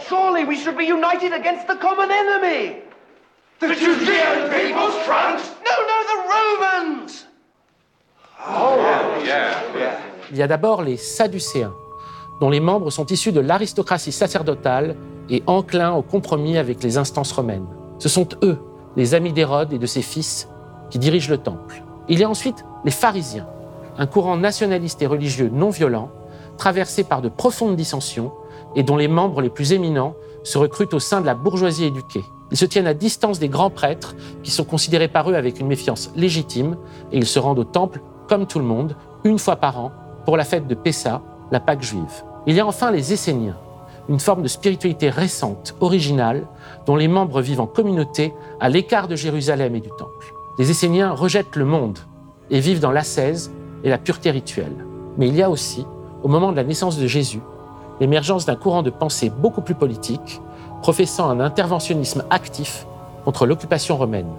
Surely 0.08 0.44
we 0.44 0.60
should 0.60 0.76
be 0.76 0.84
united 0.84 1.32
against 1.32 1.68
the 1.68 1.76
common 1.76 2.10
enemy. 2.10 2.89
The, 3.61 3.75
Judean 3.75 4.49
People's 4.49 4.95
Front? 5.05 5.37
No, 5.67 5.75
no, 5.85 5.97
the 6.09 6.19
Romans. 6.33 7.26
Oh, 8.49 8.79
yeah, 9.23 9.52
yeah. 9.79 9.99
Il 10.31 10.38
y 10.38 10.43
a 10.43 10.47
d'abord 10.47 10.81
les 10.81 10.97
Sadducéens, 10.97 11.75
dont 12.40 12.49
les 12.49 12.61
membres 12.61 12.90
sont 12.90 13.05
issus 13.05 13.33
de 13.33 13.40
l'aristocratie 13.40 14.12
sacerdotale 14.12 14.97
et 15.29 15.43
enclins 15.47 15.93
au 15.93 16.00
compromis 16.00 16.57
avec 16.57 16.83
les 16.83 16.97
instances 16.97 17.33
romaines. 17.33 17.67
Ce 17.99 18.09
sont 18.09 18.29
eux, 18.43 18.57
les 18.97 19.14
amis 19.14 19.35
d'Hérode 19.35 19.75
et 19.75 19.79
de 19.79 19.87
ses 19.87 20.00
fils, 20.00 20.49
qui 20.88 20.99
dirigent 20.99 21.31
le 21.31 21.37
temple. 21.37 21.83
Il 22.09 22.19
y 22.19 22.25
a 22.25 22.31
ensuite 22.31 22.64
les 22.87 22.90
pharisiens, 22.90 23.47
un 23.99 24.07
courant 24.07 24.38
nationaliste 24.38 25.02
et 25.02 25.07
religieux 25.07 25.50
non 25.52 25.69
violent, 25.69 26.11
traversé 26.57 27.05
par 27.05 27.21
de 27.21 27.29
profondes 27.29 27.76
dissensions 27.76 28.33
et 28.77 28.83
dont 28.83 28.97
les 28.97 29.09
membres 29.09 29.41
les 29.41 29.50
plus 29.50 29.73
éminents 29.73 30.15
se 30.43 30.59
recrutent 30.59 30.95
au 30.95 31.00
sein 31.00 31.21
de 31.21 31.27
la 31.27 31.35
bourgeoisie 31.35 31.85
éduquée. 31.85 32.25
Ils 32.50 32.57
se 32.57 32.65
tiennent 32.65 32.87
à 32.87 32.95
distance 32.95 33.39
des 33.39 33.49
grands 33.49 33.71
prêtres, 33.71 34.17
qui 34.43 34.50
sont 34.50 34.65
considérés 34.65 35.09
par 35.09 35.31
eux 35.31 35.35
avec 35.35 35.61
une 35.61 35.69
méfiance 35.69 36.11
légitime, 36.17 36.77
et 37.12 37.19
ils 37.19 37.27
se 37.27 37.39
rendent 37.39 37.59
au 37.59 37.65
temple, 37.65 38.00
comme 38.29 38.47
tout 38.47 38.59
le 38.59 38.65
monde, 38.65 38.97
une 39.25 39.39
fois 39.39 39.57
par 39.57 39.79
an, 39.79 39.93
pour 40.25 40.37
la 40.37 40.45
fête 40.45 40.67
de 40.67 40.75
Pessa, 40.75 41.23
la 41.50 41.61
Pâque 41.61 41.83
juive. 41.83 42.25
Il 42.47 42.55
y 42.55 42.61
a 42.61 42.67
enfin 42.67 42.91
les 42.91 43.12
Esséniens, 43.12 43.57
une 44.09 44.19
forme 44.19 44.43
de 44.43 44.49
spiritualité 44.49 45.11
récente, 45.11 45.77
originale, 45.81 46.47
dont 46.87 46.97
les 46.97 47.09
membres 47.09 47.41
vivent 47.41 47.61
en 47.61 47.67
communauté 47.67 48.33
à 48.59 48.69
l'écart 48.69 49.09
de 49.09 49.17
Jérusalem 49.17 49.75
et 49.77 49.81
du 49.81 49.91
temple. 49.91 50.35
Les 50.59 50.71
Esséniens 50.71 51.12
rejettent 51.12 51.57
le 51.57 51.65
monde 51.65 51.99
et 52.50 52.61
vivent 52.61 52.81
dans 52.81 52.91
l'ascèse 52.91 53.53
et 53.85 53.91
la 53.91 53.99
pureté 53.99 54.31
rituelle. 54.31 54.85
Mais 55.17 55.29
il 55.29 55.37
y 55.37 55.43
a 55.43 55.50
aussi, 55.50 55.87
au 56.23 56.29
moment 56.29 56.50
de 56.50 56.57
la 56.57 56.65
naissance 56.65 56.99
de 56.99 57.07
Jésus, 57.07 57.41
l'émergence 58.00 58.47
d'un 58.47 58.57
courant 58.57 58.83
de 58.83 58.90
pensée 58.90 59.30
beaucoup 59.30 59.61
plus 59.61 59.75
politique, 59.75 60.40
professant 60.83 61.28
un 61.28 61.40
interventionnisme 61.40 62.25
actif 62.30 62.87
contre 63.25 63.47
l'occupation 63.47 63.97
romaine. 63.97 64.30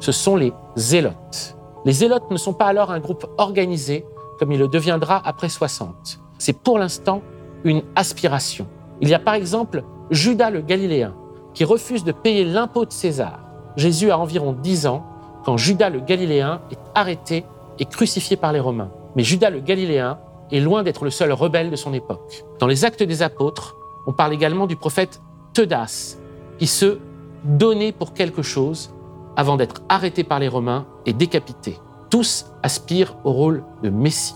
Ce 0.00 0.12
sont 0.12 0.36
les 0.36 0.52
zélotes. 0.76 1.56
Les 1.84 1.92
zélotes 1.92 2.30
ne 2.30 2.36
sont 2.36 2.52
pas 2.52 2.66
alors 2.66 2.90
un 2.90 2.98
groupe 2.98 3.26
organisé 3.38 4.04
comme 4.38 4.52
il 4.52 4.58
le 4.58 4.68
deviendra 4.68 5.22
après 5.24 5.48
60. 5.48 6.20
C'est 6.38 6.52
pour 6.52 6.78
l'instant 6.78 7.22
une 7.64 7.82
aspiration. 7.94 8.66
Il 9.00 9.08
y 9.08 9.14
a 9.14 9.18
par 9.18 9.34
exemple 9.34 9.84
Judas 10.10 10.50
le 10.50 10.60
Galiléen 10.60 11.14
qui 11.54 11.64
refuse 11.64 12.04
de 12.04 12.12
payer 12.12 12.44
l'impôt 12.44 12.84
de 12.84 12.92
César. 12.92 13.40
Jésus 13.76 14.10
a 14.10 14.18
environ 14.18 14.52
10 14.52 14.86
ans 14.86 15.06
quand 15.44 15.56
Judas 15.56 15.90
le 15.90 16.00
Galiléen 16.00 16.60
est 16.70 16.78
arrêté 16.94 17.44
et 17.78 17.84
crucifié 17.84 18.36
par 18.36 18.52
les 18.52 18.60
Romains. 18.60 18.90
Mais 19.14 19.22
Judas 19.22 19.50
le 19.50 19.60
Galiléen 19.60 20.18
est 20.52 20.60
loin 20.60 20.82
d'être 20.82 21.04
le 21.04 21.10
seul 21.10 21.32
rebelle 21.32 21.70
de 21.70 21.76
son 21.76 21.92
époque. 21.92 22.44
Dans 22.58 22.66
les 22.66 22.84
Actes 22.84 23.02
des 23.02 23.22
Apôtres, 23.22 23.76
on 24.06 24.12
parle 24.12 24.32
également 24.32 24.66
du 24.66 24.76
prophète 24.76 25.20
Teudas, 25.52 26.16
qui 26.58 26.66
se 26.66 26.98
donnait 27.44 27.92
pour 27.92 28.12
quelque 28.12 28.42
chose 28.42 28.90
avant 29.36 29.56
d'être 29.56 29.82
arrêté 29.88 30.24
par 30.24 30.38
les 30.38 30.48
Romains 30.48 30.86
et 31.04 31.12
décapité. 31.12 31.78
Tous 32.10 32.46
aspirent 32.62 33.16
au 33.24 33.32
rôle 33.32 33.64
de 33.82 33.90
Messie, 33.90 34.34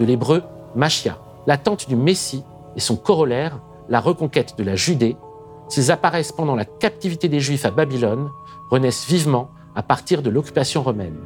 de 0.00 0.04
l'hébreu 0.04 0.42
Machia. 0.74 1.18
L'attente 1.46 1.88
du 1.88 1.96
Messie 1.96 2.42
et 2.76 2.80
son 2.80 2.96
corollaire, 2.96 3.60
la 3.88 4.00
reconquête 4.00 4.56
de 4.56 4.64
la 4.64 4.76
Judée, 4.76 5.16
s'ils 5.68 5.90
apparaissent 5.90 6.32
pendant 6.32 6.54
la 6.54 6.64
captivité 6.64 7.28
des 7.28 7.40
Juifs 7.40 7.64
à 7.64 7.70
Babylone, 7.70 8.30
renaissent 8.70 9.06
vivement 9.06 9.50
à 9.74 9.82
partir 9.82 10.22
de 10.22 10.30
l'occupation 10.30 10.82
romaine. 10.82 11.18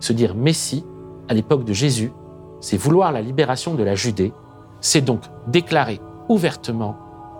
Se 0.00 0.12
dire 0.12 0.34
Messie, 0.34 0.84
à 1.28 1.34
l'époque 1.34 1.64
de 1.64 1.72
Jésus, 1.72 2.12
c'est 2.60 2.76
vouloir 2.76 3.12
la 3.12 3.22
libération 3.22 3.74
de 3.74 3.82
la 3.82 3.94
Judée, 3.94 4.32
c'est 4.80 5.00
donc 5.00 5.22
déclarer 5.46 6.00
ouvertement 6.28 6.96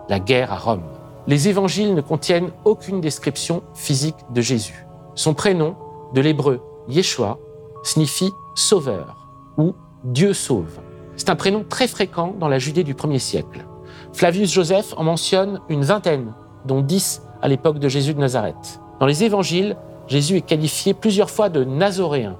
la 0.09 0.19
guerre 0.19 0.51
à 0.51 0.57
Rome. 0.57 0.83
Les 1.27 1.47
évangiles 1.47 1.93
ne 1.93 2.01
contiennent 2.01 2.51
aucune 2.65 3.01
description 3.01 3.63
physique 3.73 4.15
de 4.33 4.41
Jésus. 4.41 4.85
Son 5.15 5.33
prénom, 5.33 5.75
de 6.13 6.21
l'hébreu 6.21 6.61
Yeshua, 6.89 7.37
signifie 7.83 8.31
sauveur 8.55 9.27
ou 9.57 9.73
Dieu 10.03 10.33
sauve. 10.33 10.79
C'est 11.15 11.29
un 11.29 11.35
prénom 11.35 11.63
très 11.67 11.87
fréquent 11.87 12.33
dans 12.39 12.47
la 12.47 12.59
Judée 12.59 12.83
du 12.83 12.95
1er 12.95 13.19
siècle. 13.19 13.65
Flavius 14.13 14.51
Joseph 14.51 14.93
en 14.97 15.03
mentionne 15.03 15.61
une 15.69 15.83
vingtaine, 15.83 16.33
dont 16.65 16.81
dix 16.81 17.21
à 17.41 17.47
l'époque 17.47 17.79
de 17.79 17.87
Jésus 17.87 18.13
de 18.13 18.19
Nazareth. 18.19 18.81
Dans 18.99 19.05
les 19.05 19.23
évangiles, 19.23 19.77
Jésus 20.07 20.37
est 20.37 20.41
qualifié 20.41 20.93
plusieurs 20.93 21.29
fois 21.29 21.49
de 21.49 21.63
nazoréen, 21.63 22.37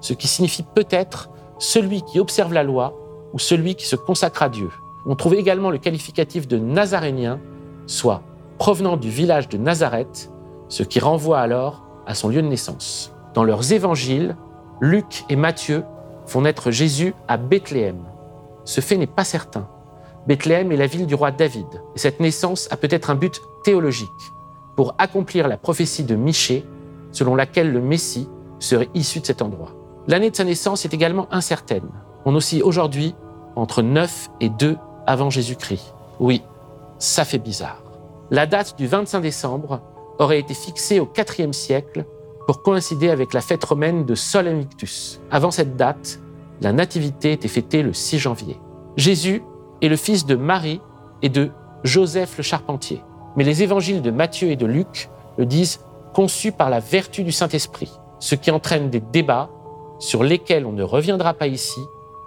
ce 0.00 0.14
qui 0.14 0.28
signifie 0.28 0.62
peut-être 0.62 1.30
celui 1.62 2.02
qui 2.02 2.18
observe 2.18 2.52
la 2.52 2.64
loi 2.64 2.92
ou 3.32 3.38
celui 3.38 3.76
qui 3.76 3.86
se 3.86 3.94
consacre 3.94 4.42
à 4.42 4.48
Dieu. 4.48 4.68
On 5.06 5.14
trouve 5.14 5.34
également 5.34 5.70
le 5.70 5.78
qualificatif 5.78 6.48
de 6.48 6.58
nazarénien, 6.58 7.38
soit 7.86 8.22
provenant 8.58 8.96
du 8.96 9.08
village 9.08 9.48
de 9.48 9.58
Nazareth, 9.58 10.30
ce 10.68 10.82
qui 10.82 10.98
renvoie 10.98 11.38
alors 11.38 11.84
à 12.04 12.14
son 12.14 12.28
lieu 12.28 12.42
de 12.42 12.48
naissance. 12.48 13.12
Dans 13.34 13.44
leurs 13.44 13.72
évangiles, 13.72 14.36
Luc 14.80 15.24
et 15.28 15.36
Matthieu 15.36 15.84
font 16.26 16.42
naître 16.42 16.72
Jésus 16.72 17.14
à 17.28 17.36
Bethléem. 17.36 18.02
Ce 18.64 18.80
fait 18.80 18.96
n'est 18.96 19.06
pas 19.06 19.24
certain. 19.24 19.68
Bethléem 20.26 20.72
est 20.72 20.76
la 20.76 20.86
ville 20.86 21.06
du 21.06 21.14
roi 21.14 21.30
David, 21.30 21.66
et 21.94 21.98
cette 21.98 22.18
naissance 22.18 22.66
a 22.72 22.76
peut-être 22.76 23.10
un 23.10 23.14
but 23.14 23.40
théologique, 23.62 24.08
pour 24.74 24.96
accomplir 24.98 25.46
la 25.46 25.58
prophétie 25.58 26.04
de 26.04 26.16
Michée, 26.16 26.66
selon 27.12 27.36
laquelle 27.36 27.72
le 27.72 27.80
Messie 27.80 28.28
serait 28.58 28.90
issu 28.94 29.20
de 29.20 29.26
cet 29.26 29.42
endroit. 29.42 29.74
L'année 30.08 30.30
de 30.30 30.36
sa 30.36 30.44
naissance 30.44 30.84
est 30.84 30.94
également 30.94 31.28
incertaine. 31.30 31.88
On 32.24 32.34
oscille 32.34 32.62
aujourd'hui 32.62 33.14
entre 33.54 33.82
9 33.82 34.30
et 34.40 34.48
2 34.48 34.76
avant 35.06 35.30
Jésus-Christ. 35.30 35.94
Oui, 36.18 36.42
ça 36.98 37.24
fait 37.24 37.38
bizarre. 37.38 37.82
La 38.30 38.46
date 38.46 38.76
du 38.76 38.86
25 38.86 39.20
décembre 39.20 39.80
aurait 40.18 40.40
été 40.40 40.54
fixée 40.54 41.00
au 41.00 41.08
IVe 41.16 41.52
siècle 41.52 42.04
pour 42.46 42.62
coïncider 42.62 43.10
avec 43.10 43.32
la 43.32 43.40
fête 43.40 43.62
romaine 43.62 44.04
de 44.04 44.14
Sol 44.14 44.48
Invictus. 44.48 45.20
Avant 45.30 45.50
cette 45.50 45.76
date, 45.76 46.18
la 46.60 46.72
nativité 46.72 47.32
était 47.32 47.48
fêtée 47.48 47.82
le 47.82 47.92
6 47.92 48.18
janvier. 48.18 48.58
Jésus 48.96 49.42
est 49.80 49.88
le 49.88 49.96
fils 49.96 50.26
de 50.26 50.34
Marie 50.34 50.80
et 51.22 51.28
de 51.28 51.50
Joseph 51.84 52.36
le 52.36 52.42
charpentier. 52.42 53.02
Mais 53.36 53.44
les 53.44 53.62
évangiles 53.62 54.02
de 54.02 54.10
Matthieu 54.10 54.50
et 54.50 54.56
de 54.56 54.66
Luc 54.66 55.08
le 55.38 55.46
disent 55.46 55.80
conçu 56.12 56.52
par 56.52 56.70
la 56.70 56.80
vertu 56.80 57.22
du 57.22 57.32
Saint-Esprit, 57.32 57.92
ce 58.18 58.34
qui 58.34 58.50
entraîne 58.50 58.90
des 58.90 59.00
débats 59.00 59.48
sur 60.02 60.24
lesquels 60.24 60.66
on 60.66 60.72
ne 60.72 60.82
reviendra 60.82 61.32
pas 61.32 61.46
ici, 61.46 61.80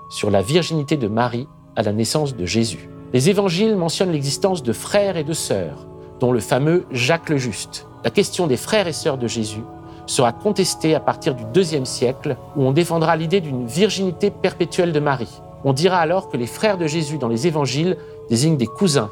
sur 0.10 0.32
la 0.32 0.42
virginité 0.42 0.96
de 0.96 1.10
Marie 1.10 1.50
à 1.76 1.84
la 1.84 1.92
naissance 1.92 2.34
de 2.34 2.46
Jésus. 2.46 2.90
Les 3.12 3.30
évangiles 3.30 3.76
mentionnent 3.76 4.14
l'existence 4.14 4.64
de 4.64 4.72
frères 4.72 5.18
et 5.18 5.26
de 5.26 5.34
sœurs, 5.34 5.86
dont 6.22 6.32
le 6.32 6.40
fameux 6.40 6.86
Jacques 6.92 7.30
le 7.30 7.36
Juste. 7.36 7.86
La 8.06 8.12
question 8.12 8.48
des 8.48 8.56
frères 8.56 8.88
et 8.88 8.94
sœurs 8.94 9.18
de 9.18 9.28
Jésus 9.28 9.64
sera 10.06 10.32
contestée 10.32 10.96
à 10.96 11.02
partir 11.02 11.36
du 11.36 11.44
deuxième 11.54 11.86
siècle, 11.86 12.38
où 12.56 12.64
on 12.64 12.72
défendra 12.72 13.18
l'idée 13.18 13.42
d'une 13.42 13.68
virginité 13.68 14.32
perpétuelle 14.32 14.94
de 14.94 15.00
Marie. 15.02 15.42
On 15.66 15.74
dira 15.74 15.98
alors 15.98 16.30
que 16.30 16.38
les 16.38 16.48
frères 16.48 16.78
de 16.78 16.88
Jésus 16.88 17.18
dans 17.18 17.28
les 17.28 17.46
évangiles 17.46 17.98
désignent 18.30 18.58
des 18.58 18.68
cousins. 18.68 19.10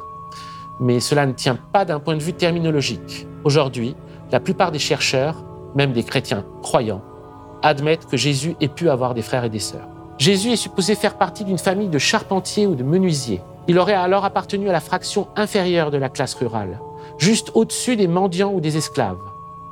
Mais 0.80 1.00
cela 1.00 1.26
ne 1.26 1.32
tient 1.32 1.58
pas 1.72 1.84
d'un 1.84 2.00
point 2.00 2.16
de 2.16 2.22
vue 2.22 2.32
terminologique. 2.32 3.26
Aujourd'hui, 3.44 3.94
la 4.32 4.40
plupart 4.40 4.72
des 4.72 4.78
chercheurs, 4.78 5.44
même 5.74 5.92
des 5.92 6.02
chrétiens 6.02 6.46
croyants, 6.62 7.02
admettent 7.64 8.06
que 8.06 8.16
Jésus 8.16 8.54
ait 8.60 8.68
pu 8.68 8.88
avoir 8.88 9.14
des 9.14 9.22
frères 9.22 9.44
et 9.44 9.50
des 9.50 9.58
sœurs. 9.58 9.88
Jésus 10.18 10.52
est 10.52 10.56
supposé 10.56 10.94
faire 10.94 11.18
partie 11.18 11.44
d'une 11.44 11.58
famille 11.58 11.88
de 11.88 11.98
charpentiers 11.98 12.68
ou 12.68 12.76
de 12.76 12.84
menuisiers. 12.84 13.40
Il 13.66 13.78
aurait 13.78 13.94
alors 13.94 14.24
appartenu 14.24 14.68
à 14.68 14.72
la 14.72 14.80
fraction 14.80 15.26
inférieure 15.34 15.90
de 15.90 15.96
la 15.96 16.08
classe 16.08 16.34
rurale, 16.34 16.78
juste 17.18 17.50
au-dessus 17.54 17.96
des 17.96 18.06
mendiants 18.06 18.52
ou 18.52 18.60
des 18.60 18.76
esclaves, 18.76 19.18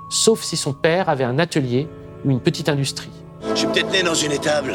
sauf 0.08 0.42
si 0.42 0.56
son 0.56 0.72
père 0.72 1.08
avait 1.08 1.25
un 1.25 1.38
atelier 1.38 1.87
ou 2.25 2.30
une 2.30 2.40
petite 2.40 2.68
industrie. 2.68 3.12
Je 3.50 3.54
suis 3.54 3.66
peut-être 3.66 3.92
né 3.92 4.02
dans 4.02 4.14
une 4.14 4.32
étable, 4.32 4.75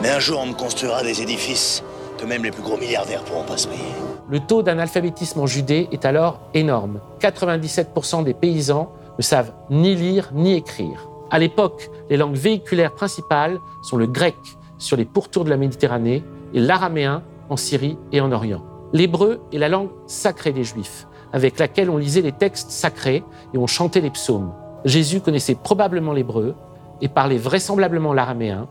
mais 0.00 0.10
un 0.10 0.20
jour 0.20 0.40
on 0.42 0.46
me 0.46 0.54
construira 0.54 1.02
des 1.02 1.20
édifices 1.20 1.82
que 2.16 2.24
même 2.24 2.44
les 2.44 2.50
plus 2.50 2.62
gros 2.62 2.78
milliardaires 2.78 3.22
pourront 3.24 3.44
pas 3.44 3.56
se 3.56 3.66
payer. 3.68 3.82
Le 4.30 4.40
taux 4.40 4.62
d'analphabétisme 4.62 5.40
en 5.40 5.46
Judée 5.46 5.88
est 5.92 6.04
alors 6.04 6.40
énorme. 6.54 7.00
97% 7.20 8.24
des 8.24 8.34
paysans 8.34 8.92
ne 9.18 9.22
savent 9.22 9.52
ni 9.70 9.94
lire 9.94 10.30
ni 10.32 10.54
écrire. 10.54 11.08
À 11.30 11.38
l'époque, 11.38 11.90
les 12.08 12.16
langues 12.16 12.36
véhiculaires 12.36 12.94
principales 12.94 13.58
sont 13.82 13.96
le 13.96 14.06
grec 14.06 14.36
sur 14.78 14.96
les 14.96 15.04
pourtours 15.04 15.44
de 15.44 15.50
la 15.50 15.56
Méditerranée 15.56 16.22
et 16.54 16.60
l'araméen 16.60 17.22
en 17.48 17.56
Syrie 17.56 17.98
et 18.12 18.20
en 18.20 18.30
Orient. 18.30 18.62
L'hébreu 18.92 19.40
est 19.52 19.58
la 19.58 19.68
langue 19.68 19.90
sacrée 20.06 20.52
des 20.52 20.62
Juifs, 20.62 21.08
avec 21.32 21.58
laquelle 21.58 21.90
on 21.90 21.96
lisait 21.96 22.20
les 22.22 22.32
textes 22.32 22.70
sacrés 22.70 23.24
et 23.52 23.58
on 23.58 23.66
chantait 23.66 24.00
les 24.00 24.10
psaumes. 24.10 24.52
Jésus 24.84 25.20
connaissait 25.20 25.56
probablement 25.56 26.12
l'hébreu 26.12 26.54
et 27.00 27.08
parlait 27.08 27.38
vraisemblablement 27.38 28.12
l'araméen. 28.12 28.68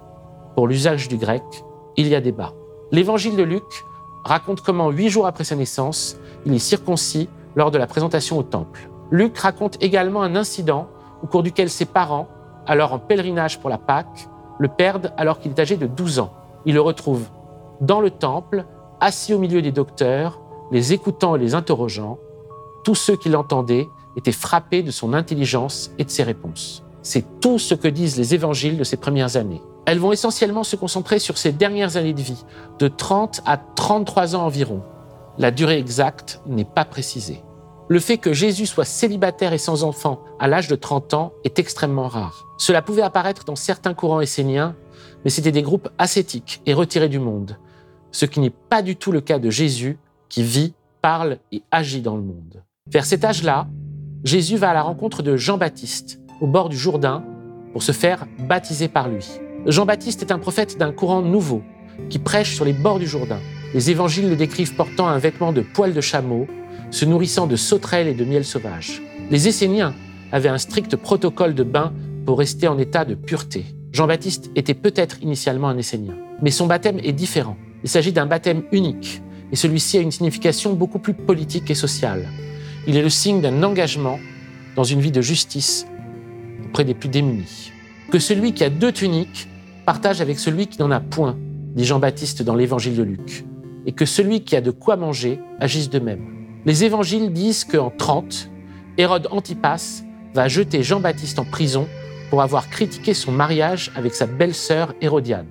Pour 0.55 0.67
l'usage 0.67 1.09
du 1.09 1.17
grec, 1.17 1.43
il 1.97 2.07
y 2.07 2.15
a 2.15 2.21
débat. 2.21 2.53
L'évangile 2.91 3.35
de 3.35 3.43
Luc 3.43 3.63
raconte 4.23 4.61
comment, 4.61 4.89
huit 4.89 5.09
jours 5.09 5.27
après 5.27 5.43
sa 5.43 5.55
naissance, 5.55 6.17
il 6.45 6.53
est 6.53 6.59
circoncis 6.59 7.27
lors 7.55 7.71
de 7.71 7.77
la 7.77 7.87
présentation 7.87 8.37
au 8.37 8.43
temple. 8.43 8.89
Luc 9.11 9.37
raconte 9.37 9.77
également 9.83 10.23
un 10.23 10.35
incident 10.35 10.87
au 11.21 11.27
cours 11.27 11.43
duquel 11.43 11.69
ses 11.69 11.85
parents, 11.85 12.27
alors 12.67 12.93
en 12.93 12.99
pèlerinage 12.99 13.59
pour 13.59 13.69
la 13.69 13.77
Pâque, 13.77 14.27
le 14.59 14.67
perdent 14.67 15.13
alors 15.17 15.39
qu'il 15.39 15.51
est 15.51 15.59
âgé 15.59 15.77
de 15.77 15.87
12 15.87 16.19
ans. 16.19 16.33
Il 16.65 16.75
le 16.75 16.81
retrouve 16.81 17.25
dans 17.81 18.01
le 18.01 18.09
temple, 18.09 18.65
assis 18.99 19.33
au 19.33 19.39
milieu 19.39 19.61
des 19.61 19.71
docteurs, 19.71 20.39
les 20.71 20.93
écoutant 20.93 21.35
et 21.35 21.39
les 21.39 21.55
interrogeant. 21.55 22.17
Tous 22.83 22.95
ceux 22.95 23.15
qui 23.15 23.29
l'entendaient 23.29 23.87
étaient 24.15 24.31
frappés 24.31 24.83
de 24.83 24.91
son 24.91 25.13
intelligence 25.13 25.91
et 25.97 26.05
de 26.05 26.09
ses 26.09 26.23
réponses. 26.23 26.83
C'est 27.01 27.39
tout 27.39 27.59
ce 27.59 27.75
que 27.75 27.87
disent 27.87 28.17
les 28.17 28.33
évangiles 28.33 28.77
de 28.77 28.83
ces 28.83 28.97
premières 28.97 29.37
années. 29.37 29.61
Elles 29.85 29.99
vont 29.99 30.11
essentiellement 30.11 30.63
se 30.63 30.75
concentrer 30.75 31.19
sur 31.19 31.37
ses 31.37 31.51
dernières 31.51 31.97
années 31.97 32.13
de 32.13 32.21
vie, 32.21 32.43
de 32.79 32.87
30 32.87 33.41
à 33.45 33.57
33 33.57 34.35
ans 34.35 34.45
environ. 34.45 34.81
La 35.37 35.51
durée 35.51 35.77
exacte 35.77 36.41
n'est 36.47 36.65
pas 36.65 36.85
précisée. 36.85 37.43
Le 37.87 37.99
fait 37.99 38.17
que 38.17 38.33
Jésus 38.33 38.65
soit 38.65 38.85
célibataire 38.85 39.53
et 39.53 39.59
sans 39.59 39.83
enfant 39.83 40.19
à 40.39 40.47
l'âge 40.47 40.67
de 40.67 40.75
30 40.75 41.13
ans 41.13 41.33
est 41.43 41.59
extrêmement 41.59 42.07
rare. 42.07 42.47
Cela 42.57 42.81
pouvait 42.81 43.03
apparaître 43.03 43.45
dans 43.45 43.55
certains 43.55 43.93
courants 43.93 44.21
esséniens, 44.21 44.75
mais 45.23 45.29
c'était 45.29 45.51
des 45.51 45.61
groupes 45.61 45.89
ascétiques 45.99 46.61
et 46.65 46.73
retirés 46.73 47.09
du 47.09 47.19
monde, 47.19 47.57
ce 48.11 48.25
qui 48.25 48.39
n'est 48.39 48.49
pas 48.49 48.81
du 48.81 48.95
tout 48.95 49.11
le 49.11 49.21
cas 49.21 49.37
de 49.37 49.51
Jésus 49.51 49.99
qui 50.29 50.41
vit, 50.41 50.73
parle 51.01 51.37
et 51.51 51.61
agit 51.69 52.01
dans 52.01 52.15
le 52.15 52.23
monde. 52.23 52.63
Vers 52.87 53.05
cet 53.05 53.23
âge-là, 53.23 53.67
Jésus 54.23 54.57
va 54.57 54.71
à 54.71 54.73
la 54.73 54.81
rencontre 54.81 55.21
de 55.21 55.37
Jean-Baptiste 55.37 56.19
au 56.41 56.47
bord 56.47 56.69
du 56.69 56.77
Jourdain 56.77 57.23
pour 57.71 57.83
se 57.83 57.91
faire 57.91 58.25
baptiser 58.39 58.87
par 58.87 59.09
lui. 59.09 59.27
Jean-Baptiste 59.67 60.23
est 60.23 60.31
un 60.31 60.39
prophète 60.39 60.79
d'un 60.79 60.91
courant 60.91 61.21
nouveau 61.21 61.61
qui 62.09 62.17
prêche 62.17 62.55
sur 62.55 62.65
les 62.65 62.73
bords 62.73 62.97
du 62.97 63.05
Jourdain. 63.05 63.39
Les 63.75 63.91
évangiles 63.91 64.29
le 64.29 64.35
décrivent 64.35 64.75
portant 64.75 65.07
un 65.07 65.19
vêtement 65.19 65.51
de 65.51 65.61
poils 65.61 65.93
de 65.93 66.01
chameau, 66.01 66.47
se 66.91 67.05
nourrissant 67.05 67.47
de 67.47 67.55
sauterelles 67.55 68.07
et 68.07 68.13
de 68.13 68.25
miel 68.25 68.45
sauvage. 68.45 69.01
Les 69.31 69.47
Esséniens 69.47 69.93
avaient 70.31 70.49
un 70.49 70.57
strict 70.57 70.95
protocole 70.95 71.55
de 71.55 71.63
bain 71.63 71.93
pour 72.25 72.39
rester 72.39 72.67
en 72.67 72.77
état 72.77 73.05
de 73.05 73.15
pureté. 73.15 73.65
Jean-Baptiste 73.91 74.51
était 74.55 74.73
peut-être 74.73 75.21
initialement 75.21 75.69
un 75.69 75.77
Essénien, 75.77 76.15
mais 76.41 76.51
son 76.51 76.67
baptême 76.67 76.99
est 77.03 77.13
différent. 77.13 77.57
Il 77.83 77.89
s'agit 77.89 78.11
d'un 78.11 78.25
baptême 78.25 78.63
unique, 78.71 79.21
et 79.51 79.55
celui-ci 79.55 79.97
a 79.97 80.01
une 80.01 80.11
signification 80.11 80.73
beaucoup 80.73 80.99
plus 80.99 81.13
politique 81.13 81.69
et 81.69 81.75
sociale. 81.75 82.27
Il 82.87 82.97
est 82.97 83.01
le 83.01 83.09
signe 83.09 83.41
d'un 83.41 83.63
engagement 83.63 84.19
dans 84.75 84.83
une 84.83 84.99
vie 84.99 85.11
de 85.11 85.21
justice 85.21 85.87
auprès 86.65 86.83
des 86.83 86.93
plus 86.93 87.09
démunis. 87.09 87.71
Que 88.11 88.19
celui 88.19 88.53
qui 88.53 88.63
a 88.63 88.69
deux 88.69 88.91
tuniques 88.91 89.47
partage 89.85 90.19
avec 90.19 90.39
celui 90.39 90.67
qui 90.67 90.79
n'en 90.79 90.91
a 90.91 90.99
point, 90.99 91.37
dit 91.75 91.85
Jean-Baptiste 91.85 92.43
dans 92.43 92.55
l'évangile 92.55 92.95
de 92.95 93.03
Luc, 93.03 93.45
et 93.85 93.91
que 93.91 94.05
celui 94.05 94.41
qui 94.41 94.55
a 94.55 94.61
de 94.61 94.71
quoi 94.71 94.97
manger 94.97 95.39
agisse 95.59 95.89
de 95.89 95.99
même. 95.99 96.44
Les 96.65 96.83
évangiles 96.83 97.31
disent 97.31 97.63
qu'en 97.63 97.91
30, 97.91 98.49
Hérode 98.97 99.27
Antipas 99.29 100.01
va 100.33 100.47
jeter 100.47 100.81
Jean-Baptiste 100.81 101.37
en 101.37 101.45
prison 101.45 101.87
pour 102.31 102.41
avoir 102.41 102.71
critiqué 102.71 103.13
son 103.13 103.31
mariage 103.31 103.91
avec 103.95 104.15
sa 104.15 104.25
belle-sœur 104.25 104.95
Hérodiade. 104.99 105.45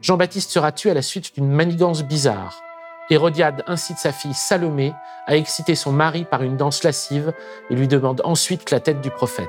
Jean-Baptiste 0.00 0.52
sera 0.52 0.70
tué 0.70 0.92
à 0.92 0.94
la 0.94 1.02
suite 1.02 1.34
d'une 1.34 1.50
manigance 1.50 2.04
bizarre. 2.04 2.62
Hérodiade 3.10 3.64
incite 3.66 3.98
sa 3.98 4.12
fille 4.12 4.32
Salomé 4.32 4.92
à 5.26 5.36
exciter 5.36 5.74
son 5.74 5.90
mari 5.90 6.24
par 6.24 6.44
une 6.44 6.56
danse 6.56 6.84
lascive 6.84 7.32
et 7.68 7.74
lui 7.74 7.88
demande 7.88 8.22
ensuite 8.22 8.70
la 8.70 8.78
tête 8.78 9.00
du 9.00 9.10
prophète. 9.10 9.48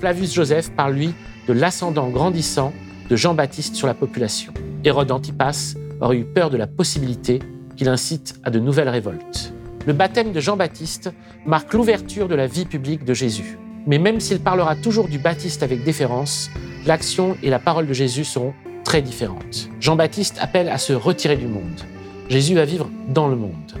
Flavius 0.00 0.34
Joseph 0.34 0.70
parle, 0.72 0.94
lui, 0.94 1.14
de 1.46 1.52
l'ascendant 1.52 2.08
grandissant 2.08 2.72
de 3.08 3.16
Jean-Baptiste 3.16 3.74
sur 3.74 3.86
la 3.86 3.94
population. 3.94 4.52
Hérode 4.84 5.10
Antipas 5.10 5.74
aurait 6.00 6.18
eu 6.18 6.24
peur 6.24 6.50
de 6.50 6.56
la 6.56 6.66
possibilité 6.66 7.40
qu'il 7.76 7.88
incite 7.88 8.34
à 8.44 8.50
de 8.50 8.58
nouvelles 8.58 8.88
révoltes. 8.88 9.52
Le 9.86 9.92
baptême 9.92 10.32
de 10.32 10.40
Jean-Baptiste 10.40 11.12
marque 11.44 11.72
l'ouverture 11.74 12.28
de 12.28 12.34
la 12.34 12.46
vie 12.46 12.66
publique 12.66 13.04
de 13.04 13.14
Jésus. 13.14 13.58
Mais 13.86 13.98
même 13.98 14.20
s'il 14.20 14.38
parlera 14.38 14.76
toujours 14.76 15.08
du 15.08 15.18
Baptiste 15.18 15.62
avec 15.62 15.82
déférence, 15.82 16.50
l'action 16.86 17.36
et 17.42 17.50
la 17.50 17.58
parole 17.58 17.86
de 17.86 17.92
Jésus 17.92 18.24
seront 18.24 18.54
très 18.84 19.02
différentes. 19.02 19.68
Jean-Baptiste 19.80 20.38
appelle 20.40 20.68
à 20.68 20.78
se 20.78 20.92
retirer 20.92 21.36
du 21.36 21.46
monde. 21.46 21.80
Jésus 22.28 22.54
va 22.54 22.64
vivre 22.64 22.88
dans 23.08 23.26
le 23.26 23.36
monde. 23.36 23.72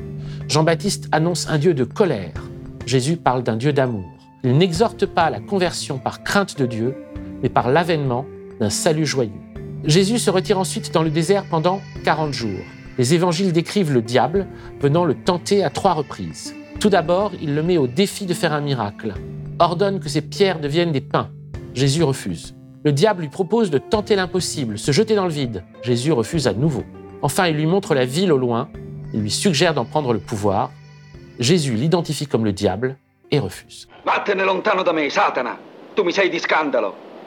Jean-Baptiste 0.48 1.08
annonce 1.12 1.48
un 1.48 1.58
Dieu 1.58 1.72
de 1.72 1.84
colère. 1.84 2.34
Jésus 2.84 3.16
parle 3.16 3.42
d'un 3.44 3.56
Dieu 3.56 3.72
d'amour. 3.72 4.04
Il 4.44 4.58
n'exhorte 4.58 5.06
pas 5.06 5.22
à 5.22 5.30
la 5.30 5.40
conversion 5.40 5.98
par 5.98 6.24
crainte 6.24 6.58
de 6.58 6.66
Dieu, 6.66 6.96
mais 7.42 7.48
par 7.48 7.70
l'avènement 7.70 8.26
d'un 8.60 8.70
salut 8.70 9.06
joyeux. 9.06 9.32
Jésus 9.84 10.18
se 10.18 10.30
retire 10.30 10.58
ensuite 10.58 10.92
dans 10.92 11.02
le 11.02 11.10
désert 11.10 11.44
pendant 11.50 11.80
40 12.04 12.32
jours. 12.32 12.60
Les 12.98 13.14
évangiles 13.14 13.52
décrivent 13.52 13.92
le 13.92 14.02
diable 14.02 14.46
venant 14.80 15.04
le 15.04 15.14
tenter 15.14 15.64
à 15.64 15.70
trois 15.70 15.94
reprises. 15.94 16.54
Tout 16.78 16.90
d'abord, 16.90 17.32
il 17.40 17.54
le 17.54 17.62
met 17.62 17.78
au 17.78 17.86
défi 17.86 18.26
de 18.26 18.34
faire 18.34 18.52
un 18.52 18.60
miracle, 18.60 19.14
ordonne 19.58 20.00
que 20.00 20.08
ces 20.08 20.20
pierres 20.20 20.60
deviennent 20.60 20.92
des 20.92 21.00
pains. 21.00 21.30
Jésus 21.74 22.02
refuse. 22.02 22.54
Le 22.84 22.92
diable 22.92 23.22
lui 23.22 23.28
propose 23.28 23.70
de 23.70 23.78
tenter 23.78 24.16
l'impossible, 24.16 24.78
se 24.78 24.92
jeter 24.92 25.14
dans 25.14 25.26
le 25.26 25.32
vide. 25.32 25.64
Jésus 25.82 26.12
refuse 26.12 26.48
à 26.48 26.52
nouveau. 26.52 26.84
Enfin, 27.22 27.46
il 27.46 27.56
lui 27.56 27.66
montre 27.66 27.94
la 27.94 28.04
ville 28.04 28.32
au 28.32 28.38
loin, 28.38 28.68
il 29.14 29.20
lui 29.20 29.30
suggère 29.30 29.74
d'en 29.74 29.84
prendre 29.84 30.12
le 30.12 30.18
pouvoir. 30.18 30.70
Jésus 31.38 31.74
l'identifie 31.74 32.26
comme 32.26 32.44
le 32.44 32.52
diable 32.52 32.96
et 33.30 33.38
refuse. 33.38 33.88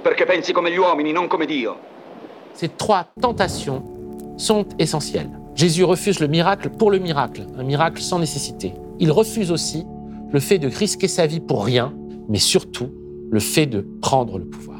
Perché 0.05 0.25
pensi 0.25 0.53
non. 1.13 1.75
Ces 2.53 2.69
trois 2.69 3.07
tentations 3.19 3.83
sont 4.37 4.65
essentielles. 4.77 5.31
Jésus 5.55 5.83
refuse 5.83 6.19
le 6.19 6.27
miracle 6.27 6.69
pour 6.69 6.91
le 6.91 6.99
miracle, 6.99 7.47
un 7.57 7.63
miracle 7.63 8.01
sans 8.01 8.19
nécessité. 8.19 8.73
Il 8.99 9.11
refuse 9.11 9.51
aussi 9.51 9.85
le 10.31 10.39
fait 10.39 10.59
de 10.59 10.67
risquer 10.67 11.07
sa 11.07 11.25
vie 11.25 11.39
pour 11.39 11.65
rien, 11.65 11.93
mais 12.29 12.37
surtout 12.37 12.91
le 13.31 13.39
fait 13.39 13.65
de 13.65 13.85
prendre 14.01 14.37
le 14.37 14.45
pouvoir. 14.45 14.79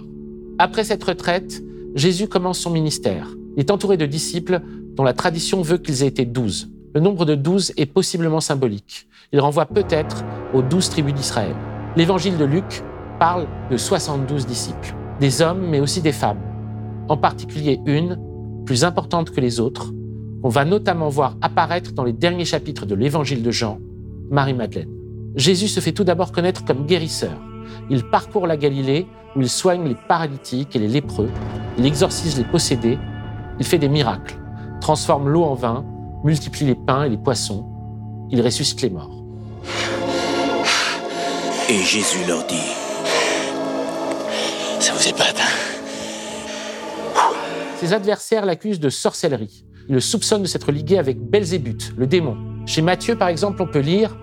Après 0.59 0.83
cette 0.83 1.03
retraite, 1.03 1.63
Jésus 1.95 2.27
commence 2.27 2.59
son 2.59 2.69
ministère. 2.69 3.27
Il 3.57 3.61
est 3.61 3.71
entouré 3.71 3.97
de 3.97 4.05
disciples 4.05 4.61
dont 4.95 5.03
la 5.03 5.13
tradition 5.13 5.61
veut 5.61 5.77
qu'ils 5.77 6.03
aient 6.03 6.07
été 6.07 6.25
douze. 6.25 6.69
Le 6.93 7.01
nombre 7.01 7.25
de 7.25 7.35
douze 7.35 7.73
est 7.77 7.87
possiblement 7.87 8.41
symbolique. 8.41 9.07
Il 9.33 9.39
renvoie 9.39 9.65
peut-être 9.65 10.23
aux 10.53 10.61
douze 10.61 10.89
tribus 10.89 11.13
d'Israël. 11.13 11.55
L'évangile 11.95 12.37
de 12.37 12.45
Luc 12.45 12.83
parle 13.19 13.47
de 13.71 13.77
72 13.77 14.45
disciples, 14.45 14.93
des 15.19 15.41
hommes 15.41 15.67
mais 15.69 15.79
aussi 15.79 16.01
des 16.01 16.11
femmes, 16.11 16.41
en 17.07 17.17
particulier 17.17 17.79
une, 17.85 18.19
plus 18.65 18.83
importante 18.83 19.31
que 19.31 19.41
les 19.41 19.59
autres, 19.59 19.93
on 20.43 20.49
va 20.49 20.65
notamment 20.65 21.09
voir 21.09 21.37
apparaître 21.41 21.93
dans 21.93 22.03
les 22.03 22.13
derniers 22.13 22.45
chapitres 22.45 22.85
de 22.85 22.95
l'évangile 22.95 23.43
de 23.43 23.51
Jean, 23.51 23.79
Marie-Madeleine. 24.29 24.89
Jésus 25.35 25.67
se 25.67 25.79
fait 25.79 25.91
tout 25.91 26.03
d'abord 26.03 26.31
connaître 26.31 26.65
comme 26.65 26.85
guérisseur. 26.85 27.37
Il 27.89 28.03
parcourt 28.03 28.47
la 28.47 28.57
Galilée 28.57 29.07
où 29.35 29.41
il 29.41 29.49
soigne 29.49 29.87
les 29.87 29.97
paralytiques 30.07 30.75
et 30.75 30.79
les 30.79 30.87
lépreux, 30.87 31.29
il 31.77 31.85
exorcise 31.85 32.37
les 32.37 32.45
possédés, 32.45 32.97
il 33.59 33.65
fait 33.65 33.77
des 33.77 33.89
miracles, 33.89 34.39
transforme 34.81 35.29
l'eau 35.29 35.43
en 35.43 35.55
vin, 35.55 35.85
multiplie 36.23 36.65
les 36.65 36.75
pains 36.75 37.03
et 37.03 37.09
les 37.09 37.17
poissons, 37.17 37.65
il 38.31 38.41
ressuscite 38.41 38.81
les 38.81 38.89
morts. 38.89 39.23
Et 41.69 41.79
Jésus 41.79 42.25
leur 42.27 42.45
dit 42.45 42.84
Ça 44.85 44.93
vous 44.93 45.07
épate, 45.07 45.41
hein? 45.41 47.19
Ses 47.77 47.91
adversaires 47.91 48.45
l'accusent 48.45 48.79
de 48.79 48.89
sorcellerie. 48.91 49.65
Ils 49.89 49.95
le 49.95 49.99
soupçonnent 49.99 50.43
de 50.43 50.47
s'être 50.47 50.71
ligué 50.71 50.99
avec 50.99 51.19
Belzébuth, 51.19 51.95
le 51.97 52.05
démon. 52.05 52.37
Chez 52.67 52.83
Matthieu, 52.83 53.15
par 53.15 53.29
exemple, 53.29 53.63
on 53.63 53.65
peut 53.65 53.79
lire 53.79 54.15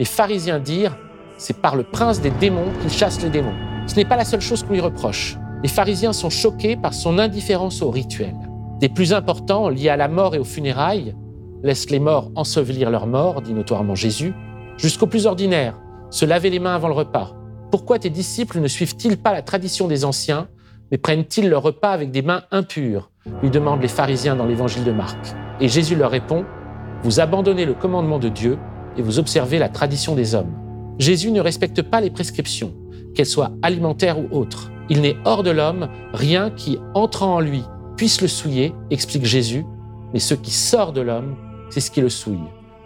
Les 0.00 0.04
pharisiens 0.04 0.58
dirent 0.58 0.98
C'est 1.38 1.58
par 1.58 1.76
le 1.76 1.84
prince 1.84 2.20
des 2.20 2.32
démons 2.32 2.66
qu'il 2.80 2.90
chasse 2.90 3.22
les 3.22 3.30
démons. 3.30 3.54
Ce 3.86 3.94
n'est 3.94 4.04
pas 4.04 4.16
la 4.16 4.24
seule 4.24 4.40
chose 4.40 4.64
qu'on 4.64 4.72
lui 4.72 4.80
reproche. 4.80 5.38
Les 5.62 5.68
pharisiens 5.68 6.12
sont 6.12 6.30
choqués 6.30 6.74
par 6.74 6.94
son 6.94 7.20
indifférence 7.20 7.80
au 7.80 7.92
rituel. 7.92 8.34
Des 8.80 8.88
plus 8.88 9.12
importants, 9.12 9.68
liés 9.68 9.88
à 9.88 9.96
la 9.96 10.08
mort 10.08 10.34
et 10.34 10.40
aux 10.40 10.44
funérailles, 10.44 11.14
laissent 11.62 11.90
les 11.90 12.00
morts 12.00 12.32
ensevelir 12.34 12.90
leurs 12.90 13.06
morts, 13.06 13.40
dit 13.40 13.54
notoirement 13.54 13.94
Jésus, 13.94 14.34
jusqu'au 14.78 15.06
plus 15.06 15.26
ordinaire, 15.26 15.80
se 16.10 16.24
laver 16.24 16.50
les 16.50 16.58
mains 16.58 16.74
avant 16.74 16.88
le 16.88 16.94
repas. 16.94 17.37
Pourquoi 17.70 17.98
tes 17.98 18.10
disciples 18.10 18.60
ne 18.60 18.68
suivent-ils 18.68 19.18
pas 19.18 19.32
la 19.32 19.42
tradition 19.42 19.88
des 19.88 20.04
anciens, 20.04 20.48
mais 20.90 20.98
prennent-ils 20.98 21.48
leur 21.48 21.62
repas 21.62 21.90
avec 21.90 22.10
des 22.10 22.22
mains 22.22 22.44
impures 22.50 23.10
lui 23.42 23.50
demandent 23.50 23.82
les 23.82 23.88
pharisiens 23.88 24.36
dans 24.36 24.46
l'évangile 24.46 24.84
de 24.84 24.92
Marc. 24.92 25.18
Et 25.60 25.68
Jésus 25.68 25.96
leur 25.96 26.10
répond, 26.10 26.44
Vous 27.02 27.20
abandonnez 27.20 27.64
le 27.64 27.74
commandement 27.74 28.18
de 28.18 28.28
Dieu 28.28 28.58
et 28.96 29.02
vous 29.02 29.18
observez 29.18 29.58
la 29.58 29.68
tradition 29.68 30.14
des 30.14 30.34
hommes. 30.34 30.52
Jésus 30.98 31.30
ne 31.30 31.40
respecte 31.40 31.82
pas 31.82 32.00
les 32.00 32.10
prescriptions, 32.10 32.74
qu'elles 33.14 33.26
soient 33.26 33.52
alimentaires 33.62 34.18
ou 34.18 34.28
autres. 34.30 34.70
Il 34.88 35.00
n'est 35.00 35.16
hors 35.24 35.42
de 35.42 35.50
l'homme 35.50 35.88
rien 36.12 36.50
qui, 36.50 36.78
entrant 36.94 37.36
en 37.36 37.40
lui, 37.40 37.62
puisse 37.96 38.20
le 38.20 38.28
souiller, 38.28 38.74
explique 38.90 39.24
Jésus, 39.24 39.64
mais 40.12 40.20
ce 40.20 40.34
qui 40.34 40.50
sort 40.50 40.92
de 40.92 41.02
l'homme, 41.02 41.36
c'est 41.70 41.80
ce 41.80 41.90
qui 41.90 42.00
le 42.00 42.08
souille. 42.08 42.38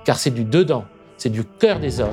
Car 0.04 0.18
c'est 0.18 0.30
du 0.30 0.44
dedans, 0.44 0.84
c'est 1.16 1.30
du 1.30 1.44
cœur 1.44 1.78
des 1.78 2.00
hommes 2.00 2.10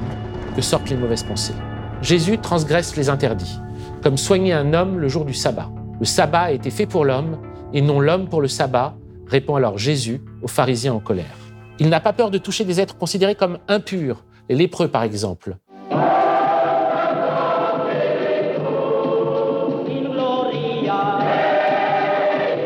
que 0.56 0.62
sortent 0.62 0.90
les 0.90 0.98
mauvaises 0.98 1.24
pensées. 1.24 1.56
Jésus 2.02 2.38
transgresse 2.38 2.96
les 2.96 3.10
interdits, 3.10 3.60
comme 4.02 4.18
soigner 4.18 4.54
un 4.54 4.74
homme 4.74 5.00
le 5.00 5.10
jour 5.10 5.26
du 5.26 5.34
sabbat. 5.34 5.70
Le 6.00 6.06
sabbat 6.06 6.44
a 6.44 6.52
été 6.52 6.70
fait 6.70 6.86
pour 6.86 7.04
l'homme 7.04 7.38
et 7.74 7.82
non 7.82 8.00
l'homme 8.00 8.30
pour 8.30 8.42
le 8.42 8.48
sabbat, 8.48 8.96
répond 9.28 9.56
alors 9.56 9.78
Jésus 9.78 10.22
aux 10.42 10.48
pharisiens 10.48 10.94
en 10.94 11.00
colère. 11.00 11.36
Il 11.78 11.90
n'a 11.90 12.00
pas 12.00 12.14
peur 12.14 12.32
de 12.32 12.38
toucher 12.38 12.64
des 12.64 12.80
êtres 12.80 12.98
considérés 12.98 13.36
comme 13.36 13.60
impurs, 13.68 14.24
les 14.48 14.56
lépreux 14.56 14.88
par 14.88 15.04
exemple. 15.04 15.58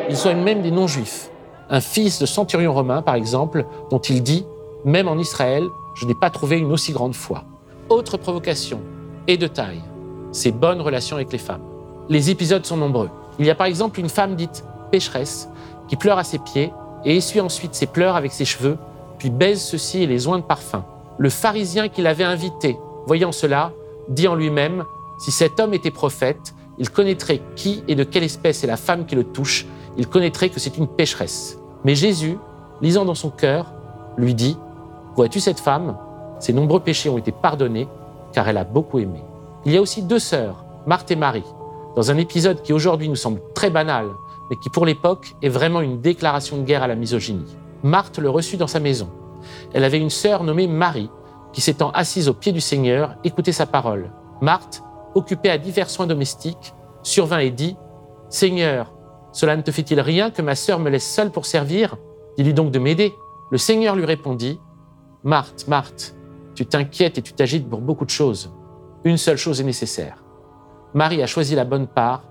Il 0.09 0.15
soigne 0.15 0.43
même 0.43 0.61
des 0.61 0.69
non-juifs. 0.69 1.31
Un 1.71 1.81
fils 1.81 2.19
de 2.19 2.27
centurion 2.27 2.71
romain, 2.71 3.01
par 3.01 3.15
exemple, 3.15 3.65
dont 3.89 3.99
il 3.99 4.21
dit 4.21 4.45
Même 4.85 5.07
en 5.07 5.17
Israël, 5.17 5.63
je 5.95 6.05
n'ai 6.05 6.13
pas 6.13 6.29
trouvé 6.29 6.59
une 6.59 6.71
aussi 6.71 6.91
grande 6.91 7.15
foi. 7.15 7.45
Autre 7.89 8.17
provocation, 8.17 8.79
et 9.27 9.37
de 9.37 9.47
taille, 9.47 9.81
ses 10.31 10.51
bonnes 10.51 10.81
relations 10.81 11.15
avec 11.15 11.31
les 11.31 11.37
femmes. 11.37 11.61
Les 12.09 12.29
épisodes 12.29 12.65
sont 12.65 12.77
nombreux. 12.77 13.09
Il 13.39 13.45
y 13.45 13.49
a 13.49 13.55
par 13.55 13.67
exemple 13.67 13.99
une 13.99 14.09
femme 14.09 14.35
dite 14.35 14.65
pécheresse 14.91 15.49
qui 15.87 15.95
pleure 15.95 16.17
à 16.17 16.23
ses 16.23 16.39
pieds 16.39 16.71
et 17.05 17.17
essuie 17.17 17.41
ensuite 17.41 17.75
ses 17.75 17.87
pleurs 17.87 18.15
avec 18.15 18.31
ses 18.31 18.45
cheveux, 18.45 18.77
puis 19.17 19.29
baise 19.29 19.61
ceux-ci 19.61 20.03
et 20.03 20.07
les 20.07 20.27
oint 20.27 20.39
de 20.39 20.43
parfum. 20.43 20.85
Le 21.17 21.29
pharisien 21.29 21.89
qui 21.89 22.01
l'avait 22.01 22.23
invité, 22.23 22.77
voyant 23.05 23.31
cela, 23.31 23.71
dit 24.09 24.27
en 24.27 24.35
lui-même 24.35 24.83
Si 25.19 25.31
cet 25.31 25.59
homme 25.59 25.73
était 25.73 25.91
prophète, 25.91 26.53
il 26.77 26.89
connaîtrait 26.89 27.41
qui 27.55 27.83
et 27.87 27.95
de 27.95 28.03
quelle 28.03 28.23
espèce 28.23 28.63
est 28.63 28.67
la 28.67 28.77
femme 28.77 29.05
qui 29.05 29.15
le 29.15 29.23
touche, 29.23 29.65
il 29.97 30.07
connaîtrait 30.07 30.49
que 30.49 30.59
c'est 30.59 30.77
une 30.77 30.87
pécheresse. 30.87 31.59
Mais 31.83 31.95
Jésus, 31.95 32.37
lisant 32.81 33.05
dans 33.05 33.15
son 33.15 33.29
cœur, 33.29 33.71
lui 34.17 34.33
dit 34.33 34.57
Vois-tu 35.15 35.39
cette 35.39 35.59
femme? 35.59 35.97
Ses 36.39 36.53
nombreux 36.53 36.79
péchés 36.79 37.09
ont 37.09 37.17
été 37.17 37.31
pardonnés, 37.31 37.87
car 38.33 38.47
elle 38.49 38.57
a 38.57 38.63
beaucoup 38.63 38.99
aimé. 38.99 39.23
Il 39.65 39.71
y 39.71 39.77
a 39.77 39.81
aussi 39.81 40.01
deux 40.01 40.19
sœurs, 40.19 40.65
Marthe 40.85 41.11
et 41.11 41.15
Marie, 41.15 41.45
dans 41.95 42.11
un 42.11 42.17
épisode 42.17 42.61
qui 42.61 42.73
aujourd'hui 42.73 43.07
nous 43.07 43.15
semble 43.15 43.41
très 43.53 43.69
banal, 43.69 44.07
mais 44.49 44.57
qui 44.61 44.69
pour 44.69 44.85
l'époque 44.85 45.35
est 45.41 45.49
vraiment 45.49 45.81
une 45.81 46.01
déclaration 46.01 46.57
de 46.57 46.63
guerre 46.63 46.83
à 46.83 46.87
la 46.87 46.95
misogynie. 46.95 47.55
Marthe 47.83 48.17
le 48.17 48.29
reçut 48.29 48.57
dans 48.57 48.67
sa 48.67 48.79
maison. 48.79 49.09
Elle 49.73 49.83
avait 49.83 49.99
une 49.99 50.09
sœur 50.09 50.43
nommée 50.43 50.67
Marie, 50.67 51.09
qui 51.53 51.61
s'étant 51.61 51.91
assise 51.91 52.27
au 52.27 52.33
pied 52.33 52.51
du 52.51 52.61
Seigneur, 52.61 53.15
écoutait 53.23 53.51
sa 53.51 53.65
parole. 53.65 54.11
Marthe, 54.41 54.83
occupée 55.15 55.49
à 55.49 55.57
divers 55.57 55.89
soins 55.89 56.07
domestiques, 56.07 56.73
survint 57.03 57.39
et 57.39 57.51
dit 57.51 57.77
Seigneur, 58.29 58.91
cela 59.31 59.55
ne 59.55 59.61
te 59.61 59.71
fait-il 59.71 59.99
rien 59.99 60.31
que 60.31 60.41
ma 60.41 60.55
sœur 60.55 60.79
me 60.79 60.89
laisse 60.89 61.09
seule 61.09 61.31
pour 61.31 61.45
servir? 61.45 61.97
Dis-lui 62.37 62.53
donc 62.53 62.71
de 62.71 62.79
m'aider. 62.79 63.13
Le 63.51 63.57
Seigneur 63.57 63.95
lui 63.95 64.05
répondit 64.05 64.59
Marthe, 65.23 65.67
Marthe, 65.67 66.15
tu 66.53 66.65
t'inquiètes 66.65 67.17
et 67.17 67.21
tu 67.21 67.33
t'agites 67.33 67.69
pour 67.69 67.81
beaucoup 67.81 68.05
de 68.05 68.09
choses. 68.09 68.53
Une 69.03 69.17
seule 69.17 69.37
chose 69.37 69.59
est 69.61 69.65
nécessaire. 69.65 70.23
Marie 70.93 71.23
a 71.23 71.27
choisi 71.27 71.55
la 71.55 71.65
bonne 71.65 71.87
part 71.87 72.23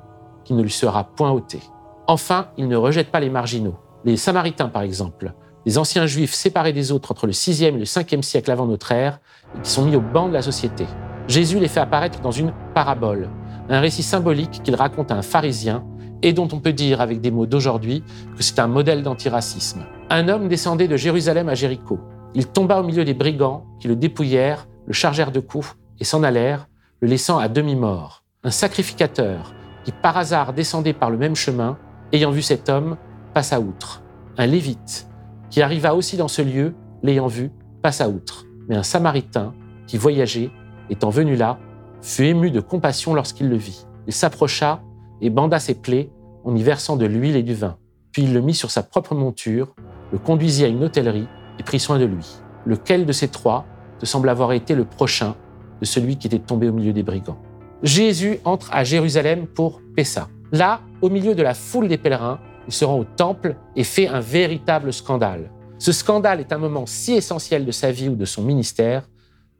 qui 0.44 0.54
ne 0.54 0.62
lui 0.62 0.70
sera 0.70 1.04
point 1.04 1.30
ôtée. 1.30 1.62
Enfin, 2.06 2.48
il 2.56 2.68
ne 2.68 2.76
rejette 2.76 3.11
pas 3.11 3.20
les 3.20 3.30
marginaux. 3.30 3.76
Les 4.04 4.16
Samaritains, 4.16 4.68
par 4.68 4.82
exemple, 4.82 5.35
les 5.66 5.78
anciens 5.78 6.06
juifs 6.06 6.35
séparés 6.35 6.72
des 6.72 6.90
autres 6.90 7.12
entre 7.12 7.26
le 7.26 7.32
6e 7.32 7.64
et 7.64 7.70
le 7.72 7.85
5e 7.85 8.22
siècle 8.22 8.50
avant 8.50 8.66
notre 8.66 8.92
ère, 8.92 9.20
qui 9.62 9.70
sont 9.70 9.85
mis 9.85 9.94
au 9.94 10.00
banc 10.00 10.28
de 10.28 10.32
la 10.32 10.42
société. 10.42 10.87
Jésus 11.28 11.61
les 11.61 11.68
fait 11.68 11.80
apparaître 11.80 12.20
dans 12.20 12.32
une 12.32 12.52
parabole, 12.74 13.28
un 13.68 13.80
récit 13.80 14.02
symbolique 14.02 14.62
qu'il 14.62 14.74
raconte 14.74 15.12
à 15.12 15.16
un 15.16 15.22
pharisien 15.22 15.85
et 16.22 16.32
dont 16.32 16.48
on 16.52 16.61
peut 16.61 16.72
dire 16.72 17.00
avec 17.00 17.20
des 17.20 17.30
mots 17.30 17.46
d'aujourd'hui 17.46 18.02
que 18.37 18.42
c'est 18.42 18.58
un 18.58 18.66
modèle 18.66 19.02
d'antiracisme. 19.02 19.85
Un 20.11 20.28
homme 20.28 20.48
descendait 20.48 20.88
de 20.88 20.96
Jérusalem 20.96 21.48
à 21.48 21.54
Jéricho. 21.54 21.98
Il 22.35 22.47
tomba 22.47 22.81
au 22.81 22.83
milieu 22.83 23.05
des 23.05 23.14
brigands 23.14 23.64
qui 23.79 23.88
le 23.88 23.97
dépouillèrent, 23.97 24.66
le 24.87 24.92
chargèrent 24.92 25.33
de 25.33 25.40
coups 25.40 25.77
et 26.01 26.05
s'en 26.05 26.23
allèrent, 26.23 26.68
le 27.01 27.09
laissant 27.09 27.38
à 27.38 27.49
demi-mort. 27.49 28.25
Un 28.42 28.51
sacrificateur 28.51 29.55
qui 29.85 29.92
par 29.92 30.16
hasard 30.16 30.53
descendait 30.53 30.92
par 30.92 31.11
le 31.11 31.18
même 31.18 31.37
chemin 31.37 31.79
ayant 32.12 32.31
vu 32.31 32.42
cet 32.42 32.68
homme, 32.68 32.97
passa 33.35 33.61
outre. 33.61 34.03
Un 34.38 34.47
lévite, 34.47 35.09
qui 35.51 35.62
arriva 35.62 35.95
aussi 35.95 36.16
dans 36.16 36.29
ce 36.29 36.42
lieu, 36.42 36.75
l'ayant 37.03 37.27
vu, 37.27 37.51
passa 37.83 38.09
outre. 38.09 38.47
Mais 38.68 38.77
un 38.77 38.83
samaritain, 38.83 39.55
qui 39.87 39.97
voyageait, 39.99 40.51
étant 40.90 41.11
venu 41.11 41.37
là, 41.37 41.59
fut 42.01 42.25
ému 42.25 42.51
de 42.51 42.61
compassion 42.61 43.14
lorsqu'il 43.14 43.49
le 43.49 43.57
vit. 43.57 43.87
Il 44.07 44.12
s'approcha 44.12 44.83
et 45.21 45.31
banda 45.31 45.59
ses 45.59 45.75
plaies 45.75 46.11
en 46.45 46.55
y 46.55 46.62
versant 46.62 46.97
de 46.97 47.07
l'huile 47.07 47.37
et 47.37 47.42
du 47.42 47.55
vin. 47.55 47.77
Puis 48.12 48.23
il 48.23 48.35
le 48.35 48.40
mit 48.40 48.55
sur 48.55 48.71
sa 48.71 48.83
propre 48.83 49.14
monture, 49.14 49.75
le 50.12 50.18
conduisit 50.18 50.64
à 50.64 50.68
une 50.68 50.85
hôtellerie 50.85 51.29
et 51.62 51.64
prit 51.64 51.79
soin 51.79 52.01
de 52.01 52.05
lui. 52.05 52.27
Lequel 52.66 53.07
de 53.07 53.12
ces 53.12 53.29
trois 53.29 53.64
te 54.01 54.07
semble 54.07 54.29
avoir 54.29 54.53
été 54.53 54.75
le 54.75 54.85
prochain 54.85 55.37
de 55.81 55.87
celui 55.87 56.16
qui 56.16 56.27
était 56.27 56.40
tombé 56.40 56.68
au 56.68 56.72
milieu 56.72 56.92
des 56.92 57.05
brigands? 57.05 57.38
Jésus 57.85 58.38
entre 58.44 58.68
à 58.72 58.83
Jérusalem 58.83 59.46
pour 59.46 59.81
Pessa. 59.94 60.29
Là, 60.51 60.81
au 61.01 61.09
milieu 61.09 61.37
de 61.37 61.42
la 61.42 61.55
foule 61.55 61.87
des 61.87 61.98
pèlerins, 61.98 62.40
il 62.66 62.72
se 62.72 62.85
rend 62.85 62.98
au 62.98 63.05
temple 63.05 63.55
et 63.77 63.85
fait 63.85 64.09
un 64.09 64.18
véritable 64.18 64.92
scandale. 64.92 65.51
Ce 65.79 65.92
scandale 65.92 66.40
est 66.40 66.53
un 66.53 66.59
moment 66.59 66.87
si 66.87 67.12
essentiel 67.12 67.64
de 67.64 67.70
sa 67.70 67.92
vie 67.92 68.09
ou 68.09 68.16
de 68.16 68.25
son 68.25 68.42
ministère 68.42 69.09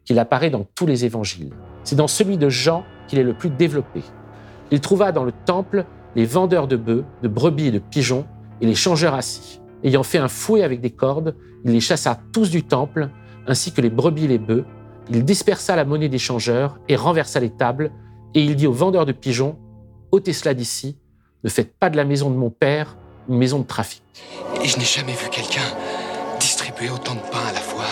qu'il 0.05 0.19
apparaît 0.19 0.51
dans 0.51 0.67
tous 0.75 0.87
les 0.87 1.05
évangiles. 1.05 1.53
C'est 1.85 1.97
dans 1.97 2.09
celui 2.09 2.37
de 2.37 2.49
Jean 2.49 2.85
qu'il 3.07 3.19
est 3.21 3.25
le 3.25 3.35
plus 3.35 3.51
développé. 3.51 4.03
Il 4.71 4.81
trouva 4.81 5.13
dans 5.13 5.25
le 5.25 5.33
temple 5.33 5.85
les 6.17 6.25
vendeurs 6.25 6.69
de 6.69 6.77
bœufs, 6.77 7.05
de 7.23 7.29
brebis 7.29 7.69
et 7.69 7.71
de 7.71 7.79
pigeons 7.79 8.27
et 8.61 8.67
les 8.67 8.75
changeurs 8.75 9.15
assis. 9.15 9.61
Ayant 9.85 10.03
fait 10.03 10.19
un 10.19 10.29
fouet 10.29 10.63
avec 10.63 10.81
des 10.81 10.91
cordes, 10.91 11.35
il 11.65 11.73
les 11.73 11.81
chassa 11.81 12.19
tous 12.33 12.51
du 12.51 12.63
temple, 12.63 13.11
ainsi 13.47 13.73
que 13.73 13.81
les 13.81 13.91
brebis 13.91 14.25
et 14.25 14.29
les 14.29 14.39
bœufs. 14.39 14.65
Il 15.11 15.25
dispersa 15.25 15.77
la 15.77 15.85
monnaie 15.85 16.09
des 16.09 16.19
changeurs 16.19 16.79
et 16.89 16.97
renversa 16.97 17.41
les 17.41 17.51
tables, 17.51 17.91
et 18.35 18.43
il 18.43 18.57
dit 18.57 18.67
aux 18.67 18.73
vendeurs 18.73 19.07
de 19.07 19.13
pigeons 19.13 19.59
ôtez 20.13 20.35
cela 20.35 20.55
d'ici, 20.55 20.97
ne 21.43 21.49
faites 21.49 21.75
pas 21.77 21.91
de 21.91 21.97
la 21.97 22.05
maison 22.05 22.31
de 22.31 22.37
mon 22.37 22.51
père 22.51 22.97
une 23.29 23.39
maison 23.39 23.59
de 23.59 23.65
trafic. 23.65 24.03
Et 24.63 24.69
je 24.69 24.79
n'ai 24.79 24.85
jamais 24.85 25.13
vu 25.13 25.29
quelqu'un 25.31 25.63
distribuer 26.39 26.91
autant 26.91 27.15
de 27.15 27.21
pain 27.21 27.39
à 27.49 27.53
la 27.53 27.61
fois. 27.61 27.85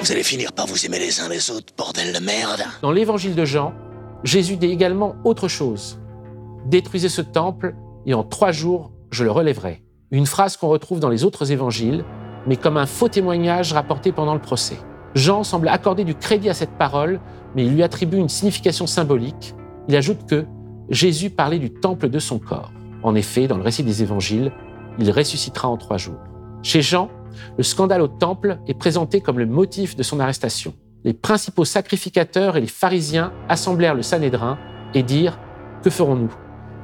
Vous 0.00 0.12
allez 0.12 0.22
finir 0.22 0.52
par 0.52 0.66
vous 0.66 0.86
aimer 0.86 0.98
les 0.98 1.20
uns 1.20 1.28
les 1.28 1.50
autres, 1.50 1.72
bordel 1.76 2.12
de 2.12 2.20
merde. 2.20 2.62
Dans 2.80 2.92
l'évangile 2.92 3.34
de 3.34 3.44
Jean, 3.44 3.74
Jésus 4.24 4.56
dit 4.56 4.70
également 4.70 5.16
autre 5.24 5.48
chose. 5.48 5.98
Détruisez 6.66 7.08
ce 7.08 7.20
temple 7.20 7.74
et 8.06 8.14
en 8.14 8.22
trois 8.22 8.52
jours, 8.52 8.92
je 9.10 9.24
le 9.24 9.30
relèverai. 9.30 9.82
Une 10.10 10.26
phrase 10.26 10.56
qu'on 10.56 10.68
retrouve 10.68 11.00
dans 11.00 11.08
les 11.08 11.24
autres 11.24 11.52
évangiles, 11.52 12.04
mais 12.46 12.56
comme 12.56 12.76
un 12.76 12.86
faux 12.86 13.08
témoignage 13.08 13.72
rapporté 13.72 14.12
pendant 14.12 14.34
le 14.34 14.40
procès. 14.40 14.78
Jean 15.14 15.44
semble 15.44 15.68
accorder 15.68 16.04
du 16.04 16.14
crédit 16.14 16.48
à 16.48 16.54
cette 16.54 16.76
parole, 16.78 17.20
mais 17.54 17.64
il 17.64 17.74
lui 17.74 17.82
attribue 17.82 18.16
une 18.16 18.28
signification 18.28 18.86
symbolique. 18.86 19.54
Il 19.88 19.96
ajoute 19.96 20.26
que 20.26 20.46
Jésus 20.90 21.30
parlait 21.30 21.58
du 21.58 21.70
temple 21.70 22.08
de 22.08 22.18
son 22.18 22.38
corps. 22.38 22.72
En 23.02 23.14
effet, 23.14 23.46
dans 23.46 23.56
le 23.56 23.62
récit 23.62 23.82
des 23.82 24.02
évangiles, 24.02 24.52
il 24.98 25.10
ressuscitera 25.10 25.68
en 25.68 25.76
trois 25.76 25.98
jours. 25.98 26.18
Chez 26.62 26.82
Jean, 26.82 27.10
le 27.56 27.62
scandale 27.62 28.02
au 28.02 28.08
temple 28.08 28.58
est 28.66 28.74
présenté 28.74 29.20
comme 29.20 29.38
le 29.38 29.46
motif 29.46 29.96
de 29.96 30.02
son 30.02 30.20
arrestation. 30.20 30.74
Les 31.04 31.12
principaux 31.12 31.64
sacrificateurs 31.64 32.56
et 32.56 32.60
les 32.60 32.66
pharisiens 32.66 33.32
assemblèrent 33.48 33.94
le 33.94 34.02
Sanhédrin 34.02 34.58
et 34.94 35.02
dirent 35.02 35.38
Que 35.82 35.90
ferons-nous? 35.90 36.34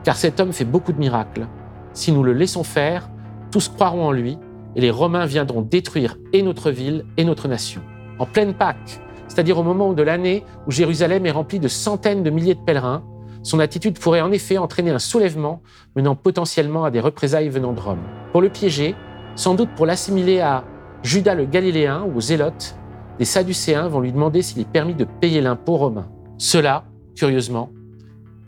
Car 0.05 0.17
cet 0.17 0.39
homme 0.39 0.53
fait 0.53 0.65
beaucoup 0.65 0.93
de 0.93 0.99
miracles. 0.99 1.49
Si 1.95 2.13
nous 2.13 2.23
le 2.23 2.33
laissons 2.33 2.65
faire, 2.65 3.09
tous 3.51 3.69
croiront 3.69 4.07
en 4.07 4.13
lui 4.13 4.37
et 4.77 4.81
les 4.81 4.91
Romains 4.91 5.27
viendront 5.27 5.63
détruire 5.63 6.19
et 6.33 6.43
notre 6.43 6.71
ville 6.71 7.07
et 7.17 7.25
notre 7.25 7.49
nation 7.49 7.81
en 8.19 8.27
pleine 8.27 8.55
Pâque, 8.55 9.01
c'est-à-dire 9.29 9.59
au 9.59 9.63
moment 9.63 9.93
de 9.93 10.03
l'année 10.03 10.45
où 10.67 10.71
Jérusalem 10.71 11.27
est 11.27 11.31
remplie 11.31 11.59
de 11.59 11.69
centaines 11.69 12.23
de 12.23 12.31
milliers 12.31 12.55
de 12.55 12.61
pèlerins, 12.61 13.05
son 13.43 13.59
attitude 13.59 13.99
pourrait 13.99 14.21
en 14.21 14.33
effet 14.33 14.59
entraîner 14.59 14.91
un 14.91 14.99
soulèvement 14.99 15.63
menant 15.97 16.15
potentiellement 16.15 16.85
à 16.85 16.91
des 16.91 17.01
représailles 17.01 17.49
venant 17.49 17.73
de 17.73 17.81
Rome. 17.81 18.03
Pour 18.33 18.41
le 18.41 18.49
piéger, 18.49 18.95
sans 19.37 19.55
doute 19.55 19.71
pour 19.77 19.87
l'assimiler 19.87 20.41
à 20.41 20.65
Judas 21.03 21.35
le 21.35 21.45
Galiléen 21.45 22.05
ou 22.05 22.17
aux 22.17 22.21
Zélotes, 22.21 22.77
des 23.19 23.25
Sadducéens 23.25 23.89
vont 23.89 24.01
lui 24.01 24.13
demander 24.13 24.43
s'il 24.43 24.61
est 24.61 24.71
permis 24.71 24.95
de 24.95 25.05
payer 25.05 25.41
l'impôt 25.41 25.77
romain. 25.77 26.09
Cela, 26.39 26.85
curieusement, 27.15 27.71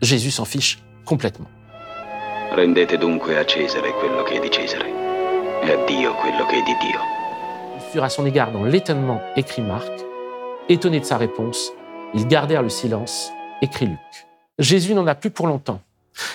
Jésus 0.01 0.31
s'en 0.31 0.45
fiche 0.45 0.83
complètement. 1.05 1.47
Rendete 2.57 2.97
dunque 2.97 3.37
a 3.37 3.45
Cesare 3.45 3.91
quello 3.91 4.23
che 4.23 4.37
è 4.37 4.39
di 4.39 4.49
Cesare 4.49 4.89
e 5.61 5.71
a 5.73 5.85
Dio 5.85 6.15
quello 6.15 6.43
che 6.47 6.57
è 6.57 6.63
di 6.63 6.73
Dio. 6.81 6.99
Ils 7.75 7.83
furent 7.91 8.03
à 8.03 8.09
son 8.09 8.25
égard 8.25 8.51
dans 8.51 8.63
l'étonnement, 8.63 9.21
écrit 9.35 9.61
Marc. 9.61 9.91
Étonné 10.67 10.99
de 10.99 11.05
sa 11.05 11.17
réponse, 11.17 11.71
ils 12.15 12.25
gardèrent 12.25 12.63
le 12.63 12.69
silence, 12.69 13.31
écrit 13.61 13.85
Luc. 13.85 13.99
Jésus 14.57 14.95
n'en 14.95 15.05
a 15.05 15.13
plus 15.13 15.29
pour 15.29 15.45
longtemps. 15.45 15.81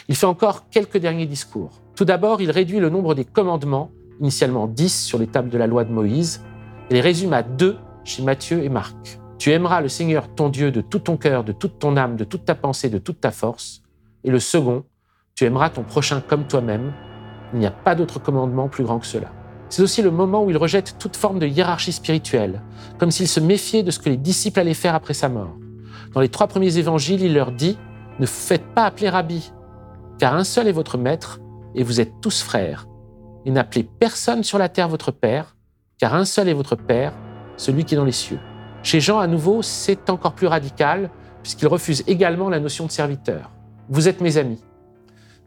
Il 0.07 0.15
fait 0.15 0.27
encore 0.27 0.69
quelques 0.71 0.99
derniers 0.99 1.27
discours. 1.27 1.81
Tout 1.97 2.05
d'abord, 2.05 2.41
il 2.41 2.53
réduit 2.53 2.79
le 2.79 2.89
nombre 2.89 3.17
des 3.17 3.25
commandements, 3.25 3.91
initialement 4.21 4.69
10 4.69 5.05
sur 5.05 5.19
les 5.19 5.27
tables 5.27 5.51
de 5.51 5.59
la 5.59 5.67
loi 5.67 5.83
de 5.83 5.91
Moïse, 5.91 6.45
et 6.89 6.95
les 6.95 7.01
résume 7.01 7.33
à 7.33 7.43
deux 7.43 7.79
chez 8.05 8.23
Matthieu 8.23 8.63
et 8.63 8.69
Marc. 8.69 9.19
Tu 9.39 9.51
aimeras 9.51 9.81
le 9.81 9.89
Seigneur 9.89 10.33
ton 10.33 10.51
Dieu 10.51 10.71
de 10.71 10.83
tout 10.83 11.01
ton 11.01 11.17
cœur, 11.17 11.43
de 11.43 11.51
toute 11.51 11.81
ton 11.81 11.97
âme, 11.97 12.15
de 12.15 12.23
toute 12.23 12.45
ta 12.45 12.55
pensée, 12.55 12.91
de 12.91 12.99
toute 12.99 13.21
ta 13.21 13.33
force. 13.33 13.83
Et 14.23 14.31
le 14.31 14.39
second, 14.39 14.85
tu 15.35 15.45
aimeras 15.45 15.71
ton 15.71 15.83
prochain 15.83 16.21
comme 16.21 16.47
toi-même. 16.47 16.93
Il 17.53 17.59
n'y 17.59 17.67
a 17.67 17.71
pas 17.71 17.95
d'autre 17.95 18.19
commandement 18.19 18.69
plus 18.69 18.85
grand 18.85 18.99
que 18.99 19.07
cela. 19.07 19.29
C'est 19.69 19.83
aussi 19.83 20.03
le 20.03 20.11
moment 20.11 20.45
où 20.45 20.51
il 20.51 20.57
rejette 20.57 20.97
toute 20.99 21.17
forme 21.17 21.39
de 21.39 21.47
hiérarchie 21.47 21.93
spirituelle, 21.93 22.61
comme 22.99 23.11
s'il 23.11 23.29
se 23.29 23.41
méfiait 23.41 23.83
de 23.83 23.91
ce 23.91 23.99
que 23.99 24.11
les 24.11 24.19
disciples 24.19 24.61
allaient 24.61 24.75
faire 24.75 24.95
après 24.95 25.15
sa 25.15 25.31
mort. 25.31 25.57
Dans 26.13 26.21
les 26.21 26.29
trois 26.29 26.47
premiers 26.47 26.77
évangiles, 26.77 27.23
il 27.23 27.33
leur 27.33 27.53
dit 27.53 27.79
Ne 28.19 28.27
faites 28.27 28.75
pas 28.75 28.85
appeler 28.85 29.09
rabbi, 29.09 29.51
car 30.19 30.35
un 30.35 30.45
seul 30.45 30.69
est 30.69 30.73
votre 30.73 30.99
maître, 30.99 31.41
et 31.75 31.85
vous 31.85 32.01
êtes 32.01 32.21
tous 32.21 32.43
frères. 32.43 32.87
Et 33.47 33.51
n'appelez 33.51 33.83
personne 33.85 34.45
sur 34.45 34.59
la 34.59 34.69
terre 34.69 34.89
votre 34.89 35.11
père, 35.11 35.57
car 35.99 36.15
un 36.15 36.27
seul 36.27 36.49
est 36.49 36.55
votre 36.55 36.77
père, 36.77 37.15
celui 37.57 37.87
qui 37.87 37.95
est 37.95 37.97
dans 37.97 38.05
les 38.05 38.13
cieux. 38.13 38.41
Chez 38.83 39.01
Jean, 39.01 39.21
à 39.21 39.27
nouveau, 39.27 39.63
c'est 39.63 40.11
encore 40.11 40.35
plus 40.35 40.49
radical, 40.49 41.09
puisqu'il 41.43 41.67
refuse 41.67 42.05
également 42.07 42.51
la 42.51 42.61
notion 42.61 42.85
de 42.87 42.91
serviteur. 42.91 43.51
Vous 43.89 44.07
êtes 44.07 44.21
mes 44.21 44.37
amis. 44.37 44.63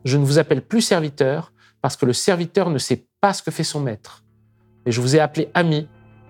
Je 0.05 0.17
ne 0.17 0.23
vous 0.23 0.37
appelle 0.37 0.61
plus 0.61 0.81
serviteur, 0.81 1.51
parce 1.81 1.97
que 1.97 2.05
le 2.05 2.13
serviteur 2.13 2.69
ne 2.69 2.77
sait 2.77 3.07
pas 3.21 3.33
ce 3.33 3.43
que 3.43 3.51
fait 3.51 3.63
son 3.63 3.79
maître. 3.79 4.23
Mais 4.85 4.91
je 4.91 5.01
vous 5.01 5.15
ai 5.15 5.19
appelé 5.19 5.49
ami, 5.53 5.87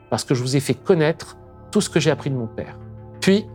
parce 0.09 0.23
que 0.23 0.33
je 0.33 0.41
vous 0.41 0.55
ai 0.55 0.61
fait 0.61 0.73
connaître 0.73 1.38
tout 1.71 1.81
ce 1.81 1.89
que 1.89 1.99
j'ai 1.99 2.09
appris 2.09 2.29
de 2.29 2.35
mon 2.35 2.47
Père. 2.47 2.79
Puis, 3.19 3.45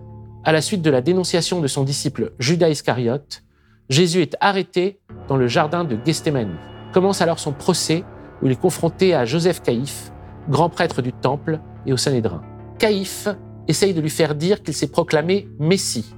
à 0.44 0.52
la 0.52 0.60
suite 0.60 0.82
de 0.82 0.90
la 0.90 1.00
dénonciation 1.00 1.60
de 1.60 1.66
son 1.66 1.84
disciple 1.84 2.32
Judas 2.38 2.68
Iscariote, 2.68 3.42
Jésus 3.88 4.20
est 4.20 4.36
arrêté 4.40 5.00
dans 5.26 5.36
le 5.36 5.48
jardin 5.48 5.84
de 5.84 5.98
Gethsemane. 6.04 6.56
Commence 6.92 7.22
alors 7.22 7.38
son 7.38 7.52
procès 7.52 8.04
où 8.42 8.46
il 8.46 8.52
est 8.52 8.60
confronté 8.60 9.14
à 9.14 9.24
Joseph 9.24 9.62
Caïphe, 9.62 10.12
grand 10.48 10.68
prêtre 10.68 11.02
du 11.02 11.12
temple, 11.12 11.60
et 11.86 11.92
au 11.94 11.96
Sanhédrin. 11.96 12.42
Caïphe 12.78 13.28
essaye 13.68 13.94
de 13.94 14.00
lui 14.00 14.10
faire 14.10 14.34
dire 14.34 14.62
qu'il 14.62 14.74
s'est 14.74 14.90
proclamé 14.90 15.48
Messie, 15.58 16.14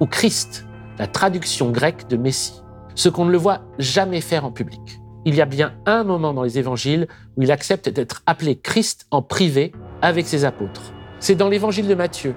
ou 0.00 0.06
Christ, 0.06 0.66
la 0.98 1.06
traduction 1.06 1.70
grecque 1.70 2.08
de 2.08 2.16
Messie, 2.16 2.62
ce 2.98 3.08
qu'on 3.08 3.24
ne 3.24 3.30
le 3.30 3.38
voit 3.38 3.60
jamais 3.78 4.20
faire 4.20 4.44
en 4.44 4.50
public. 4.50 5.00
Il 5.24 5.36
y 5.36 5.40
a 5.40 5.46
bien 5.46 5.74
un 5.86 6.02
moment 6.02 6.34
dans 6.34 6.42
les 6.42 6.58
évangiles 6.58 7.06
où 7.36 7.42
il 7.42 7.52
accepte 7.52 7.88
d'être 7.88 8.22
appelé 8.26 8.58
Christ 8.58 9.06
en 9.12 9.22
privé 9.22 9.70
avec 10.02 10.26
ses 10.26 10.44
apôtres. 10.44 10.92
C'est 11.20 11.36
dans 11.36 11.48
l'évangile 11.48 11.86
de 11.86 11.94
Matthieu, 11.94 12.34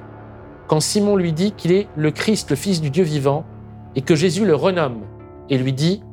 quand 0.68 0.80
Simon 0.80 1.16
lui 1.16 1.34
dit 1.34 1.54
qu'il 1.54 1.72
est 1.72 1.88
le 1.96 2.12
Christ, 2.12 2.52
le 2.52 2.56
Fils 2.56 2.80
du 2.80 2.92
Dieu 2.92 3.04
vivant, 3.04 3.44
et 3.96 4.04
que 4.04 4.14
Jésus 4.14 4.46
le 4.46 4.54
renomme 4.54 5.02
et 5.50 5.58
lui 5.58 5.74
dit, 5.74 6.04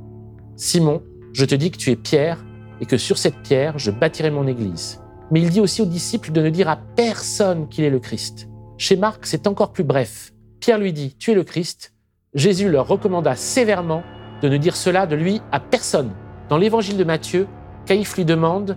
Simon, 0.56 1.02
je 1.34 1.44
te 1.44 1.54
dis 1.54 1.70
que 1.70 1.76
tu 1.76 1.90
es 1.90 1.96
Pierre, 1.96 2.42
et 2.80 2.86
que 2.86 2.96
sur 2.96 3.18
cette 3.18 3.42
pierre, 3.42 3.78
je 3.78 3.90
bâtirai 3.90 4.30
mon 4.30 4.46
Église. 4.46 5.02
Mais 5.30 5.42
il 5.42 5.50
dit 5.50 5.60
aussi 5.60 5.82
aux 5.82 5.86
disciples 5.86 6.32
de 6.32 6.40
ne 6.40 6.48
dire 6.48 6.70
à 6.70 6.78
personne 6.96 7.68
qu'il 7.68 7.84
est 7.84 7.90
le 7.90 8.00
Christ. 8.00 8.48
Chez 8.78 8.96
Marc, 8.96 9.26
c'est 9.26 9.46
encore 9.46 9.72
plus 9.72 9.84
bref. 9.84 10.32
Pierre 10.58 10.78
lui 10.78 10.94
dit, 10.94 11.16
tu 11.18 11.32
es 11.32 11.34
le 11.34 11.44
Christ. 11.44 11.92
Jésus 12.32 12.70
leur 12.70 12.88
recommanda 12.88 13.36
sévèrement 13.36 14.02
de 14.42 14.48
ne 14.48 14.56
dire 14.56 14.76
cela 14.76 15.06
de 15.06 15.16
lui 15.16 15.40
à 15.52 15.60
personne. 15.60 16.10
Dans 16.48 16.58
l'évangile 16.58 16.96
de 16.96 17.04
Matthieu, 17.04 17.46
Caïphe 17.86 18.16
lui 18.16 18.24
demande, 18.24 18.76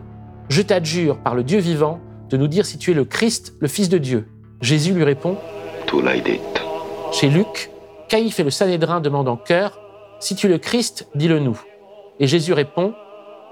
je 0.49 0.61
t'adjure 0.61 1.17
par 1.17 1.35
le 1.35 1.43
Dieu 1.43 1.59
vivant 1.59 1.99
de 2.29 2.37
nous 2.37 2.47
dire 2.47 2.65
si 2.65 2.77
tu 2.77 2.91
es 2.91 2.93
le 2.93 3.05
Christ, 3.05 3.53
le 3.59 3.67
Fils 3.67 3.89
de 3.89 3.97
Dieu. 3.97 4.27
Jésus 4.61 4.93
lui 4.93 5.03
répond, 5.03 5.37
chez 7.11 7.29
Luc, 7.29 7.71
Caïphe 8.07 8.39
et 8.39 8.43
le 8.43 8.49
Sanhédrin 8.49 9.01
demandent 9.01 9.27
en 9.27 9.35
chœur 9.35 9.79
Si 10.19 10.35
tu 10.35 10.47
es 10.47 10.49
le 10.49 10.57
Christ, 10.57 11.09
dis-le 11.15 11.39
nous. 11.39 11.59
Et 12.19 12.27
Jésus 12.27 12.53
répond 12.53 12.93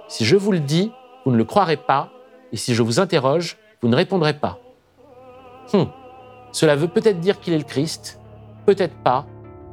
Si 0.07 0.23
je 0.23 0.35
vous 0.35 0.51
le 0.51 0.59
dis, 0.59 0.91
vous 1.25 1.31
ne 1.31 1.37
le 1.37 1.43
croirez 1.43 1.77
pas, 1.77 2.09
et 2.53 2.57
si 2.57 2.73
je 2.73 2.81
vous 2.81 2.99
interroge, 2.99 3.57
vous 3.81 3.89
ne 3.89 3.95
répondrez 3.95 4.33
pas. 4.33 4.59
Hum, 5.73 5.87
Cela 6.51 6.75
veut 6.75 6.87
peut-être 6.87 7.19
dire 7.19 7.39
qu'il 7.39 7.53
est 7.53 7.57
le 7.57 7.63
Christ, 7.63 8.19
peut-être 8.65 8.95
pas, 9.03 9.25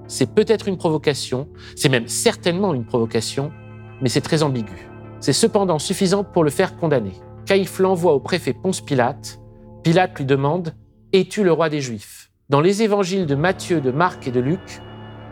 c'est 0.08 0.34
peut-être 0.34 0.68
une 0.68 0.76
provocation, 0.76 1.48
c'est 1.74 1.88
même 1.88 2.08
certainement 2.08 2.74
une 2.74 2.84
provocation, 2.84 3.52
mais 4.00 4.08
c'est 4.08 4.20
très 4.20 4.42
ambigu. 4.42 4.88
C'est 5.20 5.32
cependant 5.32 5.78
suffisant 5.78 6.24
pour 6.24 6.44
le 6.44 6.50
faire 6.50 6.76
condamner. 6.76 7.12
Caïphe 7.46 7.78
l'envoie 7.78 8.12
au 8.12 8.20
préfet 8.20 8.52
Ponce 8.52 8.80
Pilate. 8.80 9.40
Pilate 9.82 10.18
lui 10.18 10.24
demande 10.24 10.74
Es-tu 11.12 11.44
le 11.44 11.52
roi 11.52 11.68
des 11.68 11.80
Juifs? 11.80 12.30
Dans 12.48 12.60
les 12.60 12.82
évangiles 12.82 13.26
de 13.26 13.34
Matthieu, 13.34 13.80
de 13.80 13.90
Marc 13.90 14.28
et 14.28 14.30
de 14.30 14.40
Luc, 14.40 14.80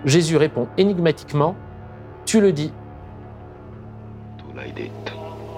Jésus 0.05 0.37
répond 0.37 0.69
énigmatiquement 0.79 1.55
Tu 2.25 2.41
le 2.41 2.53
dis. 2.53 2.73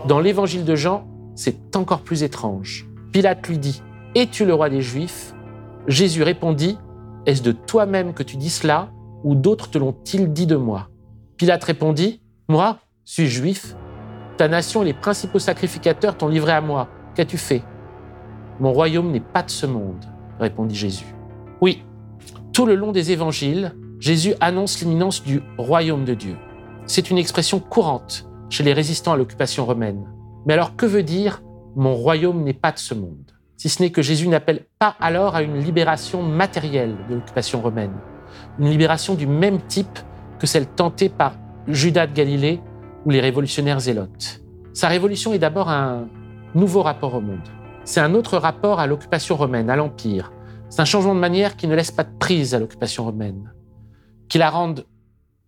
Dans 0.07 0.21
l'évangile 0.21 0.65
de 0.65 0.75
Jean, 0.75 1.07
c'est 1.35 1.77
encore 1.77 2.01
plus 2.01 2.23
étrange. 2.23 2.87
Pilate 3.13 3.47
lui 3.49 3.59
dit 3.59 3.83
Es-tu 4.15 4.45
le 4.45 4.55
roi 4.55 4.69
des 4.69 4.83
Juifs? 4.83 5.35
Jésus 5.87 6.23
répondit 6.23 6.79
Est-ce 7.27 7.43
de 7.43 7.53
toi-même 7.53 8.13
que 8.13 8.23
tu 8.23 8.37
dis 8.37 8.51
cela, 8.51 8.91
ou 9.25 9.35
d'autres 9.35 9.71
te 9.71 9.79
l'ont-ils 9.79 10.33
dit 10.33 10.47
de 10.47 10.57
moi? 10.57 10.89
Pilate 11.37 11.65
répondit 11.65 12.21
Moi, 12.49 12.79
suis 13.05 13.27
juif. 13.27 13.77
Ta 14.37 14.49
nation 14.49 14.83
et 14.83 14.87
les 14.87 14.95
principaux 14.95 15.39
sacrificateurs 15.39 16.17
t'ont 16.17 16.29
livré 16.29 16.53
à 16.53 16.61
moi. 16.61 16.89
Qu'as-tu 17.15 17.39
fait? 17.39 17.63
Mon 18.61 18.73
royaume 18.73 19.11
n'est 19.11 19.21
pas 19.21 19.43
de 19.43 19.51
ce 19.51 19.67
monde, 19.67 20.05
répondit 20.39 20.75
Jésus. 20.75 21.15
Oui, 21.61 21.83
tout 22.53 22.67
le 22.67 22.75
long 22.75 22.93
des 22.93 23.13
évangiles, 23.13 23.75
Jésus 24.01 24.35
annonce 24.41 24.81
l'imminence 24.81 25.23
du 25.23 25.43
royaume 25.59 26.05
de 26.05 26.15
Dieu. 26.15 26.37
C'est 26.87 27.11
une 27.11 27.19
expression 27.19 27.61
courante 27.61 28.29
chez 28.51 28.63
les 28.63 28.73
résistants 28.73 29.13
à 29.13 29.17
l'occupation 29.17 29.65
romaine. 29.65 30.07
Mais 30.47 30.55
alors 30.55 30.77
que 30.77 30.87
veut 30.87 31.03
dire 31.03 31.43
mon 31.77 31.95
royaume 31.95 32.43
n'est 32.43 32.55
pas 32.55 32.73
de 32.73 32.79
ce 32.79 32.95
monde 32.95 33.33
Si 33.59 33.69
ce 33.69 33.83
n'est 33.83 33.91
que 33.91 34.01
Jésus 34.01 34.29
n'appelle 34.29 34.65
pas 34.79 34.97
alors 34.99 35.37
à 35.37 35.43
une 35.43 35.59
libération 35.59 36.23
matérielle 36.23 36.97
de 37.11 37.17
l'occupation 37.17 37.61
romaine, 37.61 37.93
une 38.59 38.69
libération 38.69 39.15
du 39.15 39.27
même 39.27 39.61
type 39.63 39.99
que 40.39 40.47
celle 40.47 40.67
tentée 40.67 41.09
par 41.09 41.35
Judas 41.67 42.07
de 42.07 42.13
Galilée 42.13 42.61
ou 43.05 43.11
les 43.11 43.21
révolutionnaires 43.21 43.81
zélotes. 43.81 44.43
Sa 44.73 44.89
révolution 44.89 45.33
est 45.33 45.39
d'abord 45.39 45.69
un 45.69 46.07
nouveau 46.55 46.83
rapport 46.83 47.15
au 47.15 47.21
monde. 47.21 47.49
C'est 47.85 48.01
un 48.01 48.15
autre 48.15 48.37
rapport 48.37 48.81
à 48.81 48.87
l'occupation 48.87 49.37
romaine, 49.37 49.71
à 49.71 49.77
l'Empire. 49.77 50.33
C'est 50.69 50.83
un 50.83 50.85
changement 50.85 51.15
de 51.15 51.21
manière 51.21 51.57
qui 51.57 51.69
ne 51.69 51.75
laisse 51.75 51.93
pas 51.93 52.05
de 52.05 52.17
prise 52.19 52.55
à 52.55 52.59
l'occupation 52.59 53.05
romaine, 53.05 53.53
qui 54.29 54.39
la 54.39 54.51
rende 54.51 54.85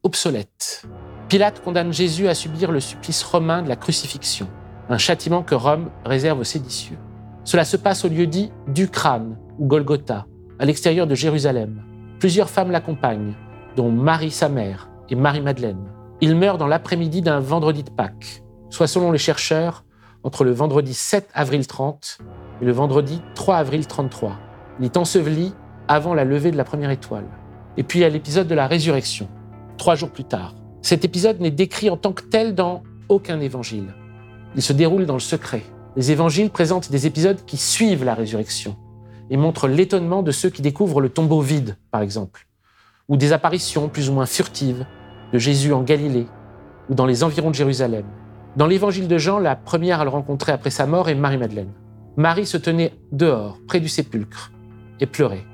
obsolète. 0.03 0.87
Pilate 1.29 1.63
condamne 1.63 1.93
Jésus 1.93 2.29
à 2.29 2.35
subir 2.35 2.71
le 2.71 2.81
supplice 2.81 3.23
romain 3.23 3.63
de 3.63 3.69
la 3.69 3.77
crucifixion, 3.77 4.49
un 4.89 4.99
châtiment 4.99 5.43
que 5.43 5.55
Rome 5.55 5.91
réserve 6.05 6.41
aux 6.41 6.45
séditieux. 6.45 6.97
Cela 7.45 7.65
se 7.65 7.77
passe 7.77 8.05
au 8.05 8.09
lieu 8.09 8.27
dit 8.27 8.51
du 8.69 8.89
crâne, 8.89 9.37
ou 9.59 9.67
Golgotha, 9.67 10.27
à 10.59 10.65
l'extérieur 10.65 11.07
de 11.07 11.15
Jérusalem. 11.15 11.83
Plusieurs 12.19 12.51
femmes 12.51 12.73
l'accompagnent, 12.73 13.35
dont 13.77 13.93
Marie 13.93 14.33
sa 14.33 14.49
mère 14.49 14.91
et 15.09 15.15
Marie-Madeleine. 15.15 15.85
Il 16.21 16.35
meurt 16.35 16.59
dans 16.59 16.67
l'après-midi 16.67 17.23
d'un 17.23 17.39
vendredi 17.39 17.85
de 17.85 17.91
Pâques, 17.91 18.43
soit 18.71 18.89
selon 18.89 19.13
les 19.13 19.19
chercheurs, 19.19 19.85
entre 20.25 20.43
le 20.43 20.51
vendredi 20.51 20.95
7 20.95 21.29
avril 21.33 21.65
30 21.65 22.19
et 22.61 22.65
le 22.65 22.73
vendredi 22.73 23.23
3 23.37 23.59
avril 23.59 23.87
33. 23.87 24.37
Il 24.81 24.85
est 24.85 24.97
enseveli 24.97 25.55
avant 25.87 26.13
la 26.13 26.25
levée 26.25 26.51
de 26.51 26.57
la 26.57 26.65
première 26.65 26.91
étoile. 26.91 27.29
Et 27.77 27.85
puis 27.85 28.01
il 28.01 28.03
y 28.03 28.05
a 28.05 28.09
l'épisode 28.09 28.49
de 28.49 28.55
la 28.57 28.67
résurrection, 28.67 29.29
trois 29.77 29.95
jours 29.95 30.11
plus 30.11 30.25
tard. 30.25 30.57
Cet 30.83 31.05
épisode 31.05 31.41
n'est 31.41 31.53
décrit 31.53 31.89
en 31.89 31.97
tant 31.97 32.13
que 32.13 32.25
tel 32.25 32.57
dans 32.57 32.83
aucun 33.09 33.39
évangile. 33.39 33.95
Il 34.57 34.63
se 34.63 34.73
déroule 34.73 35.07
dans 35.07 35.15
le 35.15 35.21
secret. 35.21 35.63
Les 35.95 36.11
évangiles 36.11 36.51
présentent 36.51 36.91
des 36.91 37.07
épisodes 37.07 37.45
qui 37.47 37.57
suivent 37.57 38.05
la 38.05 38.15
résurrection 38.15 38.77
et 39.31 39.37
montrent 39.37 39.69
l'étonnement 39.69 40.23
de 40.23 40.31
ceux 40.31 40.51
qui 40.51 40.63
découvrent 40.63 41.01
le 41.01 41.09
tombeau 41.09 41.41
vide, 41.41 41.77
par 41.91 42.01
exemple, 42.01 42.47
ou 43.09 43.17
des 43.17 43.33
apparitions 43.33 43.89
plus 43.89 44.09
ou 44.09 44.13
moins 44.13 44.27
furtives 44.27 44.87
de 45.33 45.39
Jésus 45.39 45.73
en 45.73 45.83
Galilée 45.83 46.27
ou 46.89 46.95
dans 46.95 47.07
les 47.07 47.23
environs 47.25 47.51
de 47.51 47.55
Jérusalem. 47.55 48.05
Dans 48.57 48.67
l'évangile 48.67 49.09
de 49.09 49.19
Jean, 49.19 49.39
la 49.39 49.57
première 49.57 50.01
à 50.01 50.05
le 50.05 50.11
rencontrer 50.11 50.53
après 50.53 50.71
sa 50.71 50.87
mort 50.87 51.09
est 51.09 51.15
Marie-Madeleine. 51.15 51.73
Marie 52.17 52.47
se 52.47 52.57
tenait 52.57 52.95
dehors, 53.13 53.59
près 53.67 53.81
du 53.81 53.89
sépulcre, 53.89 54.51
et 55.01 55.07
pleurait. 55.07 55.45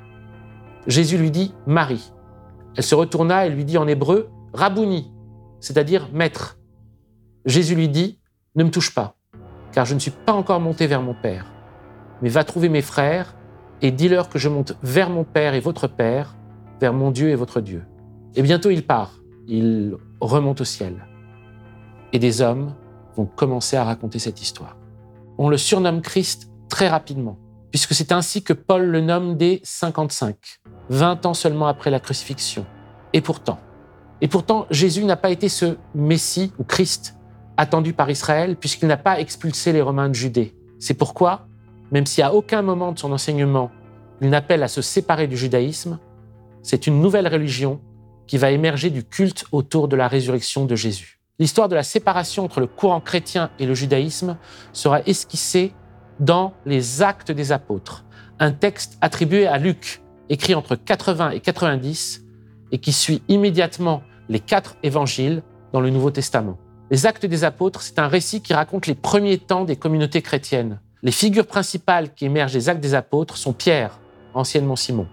Jésus 0.87 1.19
lui 1.19 1.31
dit 1.31 1.53
Marie. 1.67 2.13
Elle 2.77 2.83
se 2.83 2.95
retourna 2.95 3.47
et 3.47 3.51
lui 3.51 3.65
dit 3.65 3.79
en 3.79 3.87
hébreu 3.87 4.29
Rabouni, 4.53 5.13
c'est-à-dire 5.61 6.09
maître. 6.13 6.59
Jésus 7.45 7.75
lui 7.75 7.89
dit 7.89 8.19
Ne 8.55 8.65
me 8.65 8.71
touche 8.71 8.95
pas, 8.95 9.17
car 9.73 9.85
je 9.85 9.95
ne 9.95 9.99
suis 9.99 10.11
pas 10.11 10.33
encore 10.33 10.61
monté 10.61 10.87
vers 10.87 11.03
mon 11.03 11.15
Père, 11.15 11.47
mais 12.23 12.29
va 12.29 12.45
trouver 12.45 12.69
mes 12.69 12.83
frères 12.83 13.35
et 13.85 13.91
dis-leur 13.91 14.31
que 14.31 14.39
je 14.39 14.49
monte 14.49 14.79
vers 14.83 15.11
mon 15.11 15.25
Père 15.25 15.53
et 15.53 15.61
votre 15.61 15.89
Père, 15.89 16.37
vers 16.81 16.95
mon 16.95 17.11
Dieu 17.11 17.29
et 17.29 17.35
votre 17.35 17.61
Dieu. 17.61 17.85
Et 18.35 18.41
bientôt 18.41 18.71
il 18.71 18.87
part, 18.87 19.21
il 19.47 19.95
remonte 20.23 20.63
au 20.63 20.65
ciel. 20.65 21.07
Et 22.15 22.19
des 22.19 22.41
hommes 22.41 22.75
vont 23.15 23.27
commencer 23.27 23.77
à 23.77 23.85
raconter 23.85 24.19
cette 24.19 24.41
histoire. 24.41 24.79
On 25.37 25.51
le 25.51 25.59
surnomme 25.59 26.01
Christ 26.01 26.51
très 26.71 26.89
rapidement, 26.89 27.39
puisque 27.71 27.93
c'est 27.93 28.11
ainsi 28.11 28.43
que 28.43 28.55
Paul 28.55 28.87
le 28.87 29.03
nomme 29.03 29.37
dès 29.37 29.61
55, 29.65 30.35
20 30.89 31.27
ans 31.27 31.35
seulement 31.35 31.67
après 31.67 31.91
la 31.91 32.01
crucifixion. 32.01 32.65
Et 33.13 33.21
pourtant, 33.21 33.59
et 34.23 34.29
pourtant, 34.29 34.65
Jésus 34.71 35.05
n'a 35.05 35.17
pas 35.17 35.29
été 35.29 35.51
ce 35.51 35.77
Messie 35.95 36.55
ou 36.59 36.65
Christ 36.65 37.17
attendu 37.59 37.93
par 37.93 38.09
Israël, 38.09 38.57
puisqu'il 38.57 38.89
n'a 38.89 38.97
pas 38.97 39.21
expulsé 39.21 39.73
les 39.73 39.83
Romains 39.83 40.09
de 40.09 40.15
Judée. 40.15 40.57
C'est 40.79 40.95
pourquoi, 40.95 41.47
même 41.95 42.07
si 42.07 42.23
à 42.23 42.35
aucun 42.35 42.61
moment 42.61 42.91
de 42.91 42.99
son 42.99 43.13
enseignement, 43.13 43.71
il 44.21 44.29
n'appelle 44.29 44.65
à 44.65 44.69
se 44.69 44.83
séparer 44.83 45.29
du 45.29 45.37
judaïsme, 45.37 46.01
c'est 46.61 46.89
une 46.89 47.01
nouvelle 47.01 47.29
religion 47.29 47.81
qui 48.27 48.37
va 48.37 48.51
émerger 48.51 48.91
du 48.91 49.05
culte 49.05 49.45
autour 49.53 49.87
de 49.87 49.95
la 49.95 50.09
résurrection 50.09 50.65
de 50.65 50.75
Jésus. 50.75 51.21
L'histoire 51.39 51.69
de 51.69 51.77
la 51.77 51.85
séparation 51.85 52.45
entre 52.45 52.59
le 52.59 52.67
courant 52.67 53.01
chrétien 53.01 53.51
et 53.61 53.67
le 53.67 53.75
judaïsme 53.75 54.37
sera 54.73 55.03
esquissée 55.03 55.73
dans 56.19 56.53
les 56.67 57.01
Actes 57.01 57.31
des 57.31 57.53
Apôtres, 57.53 58.05
un 58.41 58.51
texte 58.51 58.99
attribué 59.01 59.47
à 59.47 59.59
Luc, 59.59 60.03
écrit 60.29 60.57
entre 60.57 60.75
80 60.75 61.31
et 61.31 61.41
90, 61.41 62.25
et 62.73 62.79
qui 62.79 62.93
suit 62.93 63.23
immédiatement 63.29 64.03
les 64.29 64.41
quatre 64.41 64.77
évangiles 64.83 65.45
dans 65.73 65.81
le 65.81 65.91
Nouveau 65.91 66.11
Testament. 66.11 66.59
Les 66.91 67.07
Actes 67.07 67.27
des 67.27 67.45
Apôtres, 67.45 67.83
c'est 67.83 68.01
un 68.01 68.09
récit 68.09 68.41
qui 68.41 68.53
raconte 68.53 68.89
les 68.89 68.97
premiers 68.97 69.39
temps 69.39 69.65
des 69.65 69.77
communautés 69.77 70.23
chrétiennes. 70.23 70.81
Les 71.05 71.13
figures 71.13 71.47
principales 71.47 72.15
qui 72.15 72.25
émergent 72.25 72.55
des 72.55 72.71
Actes 72.71 72.81
des 72.81 72.95
Apôtres 72.95 73.37
sont 73.37 73.53
Pierre, 73.53 74.01
anciennement 74.33 74.75
Simon, 74.75 75.07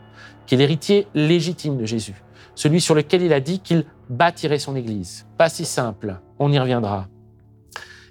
qui 0.47 0.55
est 0.55 0.57
l'héritier 0.57 1.05
légitime 1.13 1.77
de 1.77 1.83
Jésus, 1.83 2.15
celui 2.55 2.79
sur 2.79 2.95
lequel 2.95 3.21
il 3.21 3.33
a 3.33 3.41
dit 3.41 3.59
qu'il 3.59 3.83
bâtirait 4.09 4.57
son 4.57 4.77
Église. 4.77 5.27
Pas 5.37 5.49
si 5.49 5.65
simple, 5.65 6.21
on 6.39 6.49
y 6.49 6.57
reviendra. 6.57 7.09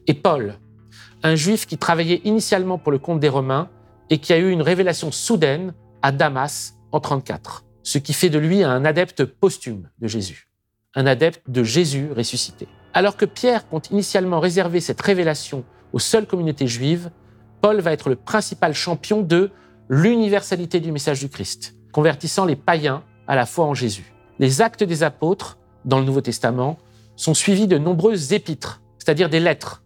Et 0.06 0.12
Paul, 0.12 0.58
un 1.22 1.34
juif 1.36 1.66
qui 1.66 1.78
travaillait 1.78 2.20
initialement 2.24 2.76
pour 2.76 2.92
le 2.92 2.98
compte 2.98 3.18
des 3.18 3.30
Romains 3.30 3.70
et 4.10 4.18
qui 4.18 4.34
a 4.34 4.38
eu 4.38 4.50
une 4.50 4.60
révélation 4.60 5.10
soudaine 5.10 5.72
à 6.02 6.12
Damas 6.12 6.74
en 6.92 7.00
34, 7.00 7.64
ce 7.82 7.96
qui 7.96 8.12
fait 8.12 8.28
de 8.28 8.38
lui 8.38 8.62
un 8.62 8.84
adepte 8.84 9.24
posthume 9.24 9.88
de 10.00 10.06
Jésus, 10.06 10.50
un 10.94 11.06
adepte 11.06 11.48
de 11.48 11.64
Jésus 11.64 12.10
ressuscité. 12.14 12.68
Alors 12.92 13.16
que 13.16 13.24
Pierre 13.24 13.66
compte 13.70 13.90
initialement 13.90 14.38
réserver 14.38 14.80
cette 14.82 15.00
révélation 15.00 15.64
aux 15.94 15.98
seules 15.98 16.26
communautés 16.26 16.66
juives, 16.66 17.10
Paul 17.60 17.80
va 17.80 17.92
être 17.92 18.08
le 18.08 18.16
principal 18.16 18.74
champion 18.74 19.22
de 19.22 19.50
l'universalité 19.88 20.80
du 20.80 20.92
message 20.92 21.20
du 21.20 21.28
Christ, 21.28 21.76
convertissant 21.92 22.44
les 22.44 22.56
païens 22.56 23.02
à 23.26 23.34
la 23.36 23.46
foi 23.46 23.66
en 23.66 23.74
Jésus. 23.74 24.14
Les 24.38 24.62
actes 24.62 24.84
des 24.84 25.02
apôtres, 25.02 25.58
dans 25.84 25.98
le 25.98 26.04
Nouveau 26.04 26.20
Testament, 26.20 26.78
sont 27.16 27.34
suivis 27.34 27.66
de 27.66 27.78
nombreuses 27.78 28.32
épîtres, 28.32 28.80
c'est-à-dire 28.98 29.28
des 29.28 29.40
lettres, 29.40 29.82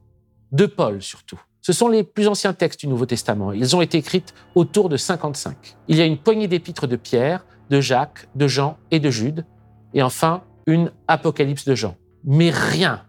de 0.52 0.66
Paul 0.66 1.02
surtout. 1.02 1.40
Ce 1.62 1.72
sont 1.72 1.88
les 1.88 2.04
plus 2.04 2.28
anciens 2.28 2.52
textes 2.52 2.80
du 2.80 2.86
Nouveau 2.86 3.06
Testament. 3.06 3.52
Ils 3.52 3.74
ont 3.74 3.80
été 3.80 3.98
écrits 3.98 4.24
autour 4.54 4.88
de 4.88 4.96
55. 4.96 5.76
Il 5.88 5.96
y 5.96 6.02
a 6.02 6.04
une 6.04 6.18
poignée 6.18 6.46
d'épîtres 6.46 6.86
de 6.86 6.96
Pierre, 6.96 7.44
de 7.70 7.80
Jacques, 7.80 8.28
de 8.34 8.46
Jean 8.46 8.76
et 8.90 9.00
de 9.00 9.10
Jude, 9.10 9.46
et 9.94 10.02
enfin 10.02 10.42
une 10.66 10.92
Apocalypse 11.08 11.64
de 11.64 11.74
Jean. 11.74 11.96
Mais 12.24 12.50
rien, 12.50 13.02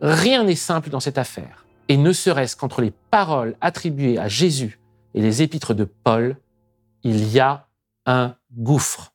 rien 0.00 0.44
n'est 0.44 0.54
simple 0.54 0.90
dans 0.90 1.00
cette 1.00 1.18
affaire. 1.18 1.66
Et 1.90 1.96
ne 1.96 2.12
serait-ce 2.12 2.54
qu'entre 2.54 2.82
les 2.82 2.92
paroles 3.10 3.56
attribuées 3.62 4.18
à 4.18 4.28
Jésus 4.28 4.78
et 5.14 5.22
les 5.22 5.40
épîtres 5.40 5.72
de 5.72 5.84
Paul, 5.84 6.36
il 7.02 7.32
y 7.32 7.40
a 7.40 7.66
un 8.04 8.34
gouffre. 8.54 9.14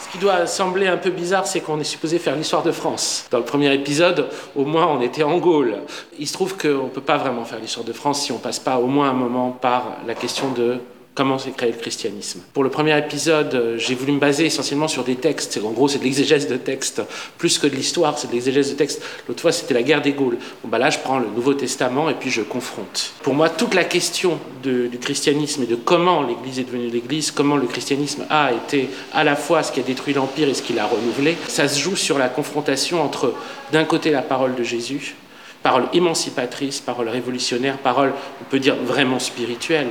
Ce 0.00 0.08
qui 0.12 0.18
doit 0.18 0.46
sembler 0.46 0.86
un 0.86 0.98
peu 0.98 1.08
bizarre, 1.08 1.46
c'est 1.46 1.62
qu'on 1.62 1.80
est 1.80 1.84
supposé 1.84 2.18
faire 2.18 2.36
l'histoire 2.36 2.62
de 2.62 2.72
France. 2.72 3.26
Dans 3.30 3.38
le 3.38 3.44
premier 3.44 3.72
épisode, 3.72 4.28
au 4.54 4.66
moins, 4.66 4.86
on 4.86 5.00
était 5.00 5.22
en 5.22 5.38
Gaule. 5.38 5.78
Il 6.18 6.28
se 6.28 6.34
trouve 6.34 6.58
qu'on 6.58 6.84
ne 6.84 6.90
peut 6.90 7.00
pas 7.00 7.16
vraiment 7.16 7.46
faire 7.46 7.58
l'histoire 7.58 7.86
de 7.86 7.94
France 7.94 8.20
si 8.20 8.32
on 8.32 8.38
passe 8.38 8.58
pas 8.58 8.76
au 8.76 8.86
moins 8.86 9.08
un 9.08 9.14
moment 9.14 9.50
par 9.50 9.96
la 10.06 10.14
question 10.14 10.52
de 10.52 10.78
comment 11.14 11.38
s'est 11.38 11.50
créé 11.50 11.70
le 11.70 11.78
christianisme. 11.78 12.40
Pour 12.54 12.64
le 12.64 12.70
premier 12.70 12.96
épisode, 12.98 13.54
euh, 13.54 13.78
j'ai 13.78 13.94
voulu 13.94 14.12
me 14.12 14.18
baser 14.18 14.46
essentiellement 14.46 14.88
sur 14.88 15.04
des 15.04 15.16
textes. 15.16 15.60
En 15.62 15.70
gros, 15.72 15.88
c'est 15.88 15.98
de 15.98 16.04
l'exégèse 16.04 16.48
de 16.48 16.56
textes. 16.56 17.02
Plus 17.38 17.58
que 17.58 17.66
de 17.66 17.74
l'histoire, 17.74 18.18
c'est 18.18 18.28
de 18.28 18.32
l'exégèse 18.32 18.70
de 18.70 18.76
textes. 18.76 19.02
L'autre 19.28 19.42
fois, 19.42 19.52
c'était 19.52 19.74
la 19.74 19.82
guerre 19.82 20.00
des 20.00 20.12
Gaules. 20.12 20.38
Bah 20.64 20.78
là, 20.78 20.90
je 20.90 20.98
prends 20.98 21.18
le 21.18 21.28
Nouveau 21.28 21.54
Testament 21.54 22.08
et 22.08 22.14
puis 22.14 22.30
je 22.30 22.40
confronte. 22.40 23.12
Pour 23.22 23.34
moi, 23.34 23.50
toute 23.50 23.74
la 23.74 23.84
question 23.84 24.38
du 24.62 24.98
christianisme 25.00 25.64
et 25.64 25.66
de 25.66 25.76
comment 25.76 26.22
l'Église 26.22 26.58
est 26.60 26.64
devenue 26.64 26.88
l'Église, 26.88 27.30
comment 27.30 27.56
le 27.56 27.66
christianisme 27.66 28.24
a 28.30 28.52
été 28.52 28.88
à 29.12 29.24
la 29.24 29.36
fois 29.36 29.62
ce 29.62 29.72
qui 29.72 29.80
a 29.80 29.82
détruit 29.82 30.14
l'Empire 30.14 30.48
et 30.48 30.54
ce 30.54 30.62
qui 30.62 30.72
l'a 30.72 30.86
renouvelé, 30.86 31.36
ça 31.48 31.68
se 31.68 31.78
joue 31.78 31.96
sur 31.96 32.18
la 32.18 32.28
confrontation 32.28 33.02
entre, 33.02 33.34
d'un 33.72 33.84
côté, 33.84 34.10
la 34.10 34.22
parole 34.22 34.54
de 34.54 34.62
Jésus, 34.62 35.16
parole 35.62 35.84
émancipatrice, 35.92 36.80
parole 36.80 37.08
révolutionnaire, 37.08 37.78
parole, 37.78 38.12
on 38.40 38.44
peut 38.44 38.58
dire, 38.58 38.76
vraiment 38.76 39.18
spirituelle. 39.18 39.88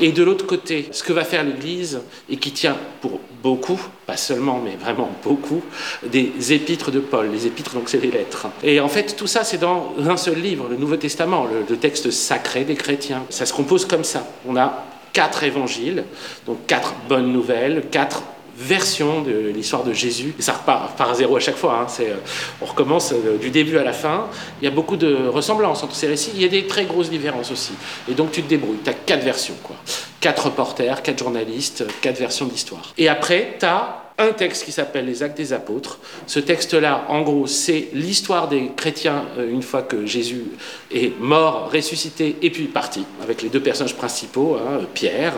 Et 0.00 0.12
de 0.12 0.22
l'autre 0.22 0.46
côté, 0.46 0.88
ce 0.92 1.02
que 1.02 1.12
va 1.12 1.24
faire 1.24 1.44
l'Église, 1.44 2.00
et 2.28 2.36
qui 2.36 2.52
tient 2.52 2.76
pour 3.00 3.20
beaucoup, 3.42 3.80
pas 4.06 4.16
seulement, 4.16 4.60
mais 4.62 4.76
vraiment 4.76 5.10
beaucoup, 5.22 5.62
des 6.04 6.52
épîtres 6.52 6.90
de 6.90 7.00
Paul. 7.00 7.30
Les 7.30 7.46
épîtres, 7.46 7.74
donc, 7.74 7.88
c'est 7.88 8.00
les 8.00 8.10
lettres. 8.10 8.48
Et 8.62 8.80
en 8.80 8.88
fait, 8.88 9.16
tout 9.16 9.26
ça, 9.26 9.44
c'est 9.44 9.58
dans 9.58 9.94
un 9.98 10.16
seul 10.16 10.40
livre, 10.40 10.68
le 10.68 10.76
Nouveau 10.76 10.96
Testament, 10.96 11.44
le, 11.44 11.64
le 11.68 11.76
texte 11.76 12.10
sacré 12.10 12.64
des 12.64 12.74
chrétiens. 12.74 13.22
Ça 13.30 13.46
se 13.46 13.52
compose 13.52 13.86
comme 13.86 14.04
ça. 14.04 14.26
On 14.46 14.56
a 14.56 14.84
quatre 15.12 15.44
évangiles, 15.44 16.04
donc 16.46 16.66
quatre 16.66 16.94
bonnes 17.08 17.32
nouvelles, 17.32 17.84
quatre 17.90 18.24
version 18.56 19.22
de 19.22 19.50
l'histoire 19.54 19.84
de 19.84 19.92
Jésus. 19.92 20.34
Et 20.38 20.42
ça 20.42 20.52
repart 20.52 20.96
par 20.96 21.14
zéro 21.14 21.36
à 21.36 21.40
chaque 21.40 21.56
fois. 21.56 21.80
Hein. 21.80 21.86
Euh, 22.00 22.16
on 22.60 22.66
recommence 22.66 23.12
euh, 23.12 23.36
du 23.38 23.50
début 23.50 23.78
à 23.78 23.84
la 23.84 23.92
fin. 23.92 24.28
Il 24.60 24.64
y 24.64 24.68
a 24.68 24.70
beaucoup 24.70 24.96
de 24.96 25.26
ressemblances 25.26 25.82
entre 25.82 25.94
ces 25.94 26.06
récits. 26.06 26.32
Il 26.34 26.42
y 26.42 26.44
a 26.44 26.48
des 26.48 26.66
très 26.66 26.84
grosses 26.84 27.10
différences 27.10 27.50
aussi. 27.50 27.72
Et 28.08 28.14
donc 28.14 28.32
tu 28.32 28.42
te 28.42 28.48
débrouilles. 28.48 28.78
Tu 28.84 28.90
as 28.90 28.94
quatre 28.94 29.24
versions. 29.24 29.56
Quoi. 29.62 29.76
Quatre 30.20 30.46
reporters, 30.46 31.02
quatre 31.02 31.18
journalistes, 31.18 31.84
quatre 32.00 32.18
versions 32.18 32.46
d'histoire. 32.46 32.92
Et 32.96 33.08
après, 33.08 33.56
tu 33.58 33.66
as 33.66 34.03
un 34.18 34.32
texte 34.32 34.64
qui 34.64 34.72
s'appelle 34.72 35.06
les 35.06 35.22
Actes 35.22 35.36
des 35.36 35.52
Apôtres. 35.52 35.98
Ce 36.26 36.38
texte-là, 36.38 37.06
en 37.08 37.22
gros, 37.22 37.46
c'est 37.46 37.88
l'histoire 37.92 38.48
des 38.48 38.70
chrétiens 38.76 39.24
euh, 39.38 39.50
une 39.50 39.62
fois 39.62 39.82
que 39.82 40.06
Jésus 40.06 40.44
est 40.92 41.18
mort, 41.18 41.70
ressuscité 41.72 42.36
et 42.42 42.50
puis 42.50 42.64
parti, 42.64 43.04
avec 43.22 43.42
les 43.42 43.48
deux 43.48 43.60
personnages 43.60 43.96
principaux, 43.96 44.56
hein, 44.56 44.80
Pierre, 44.94 45.34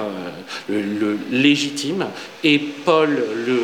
euh, 0.70 0.82
le, 1.00 1.18
légitime, 1.30 2.06
et 2.44 2.58
Paul, 2.58 3.10
le 3.46 3.60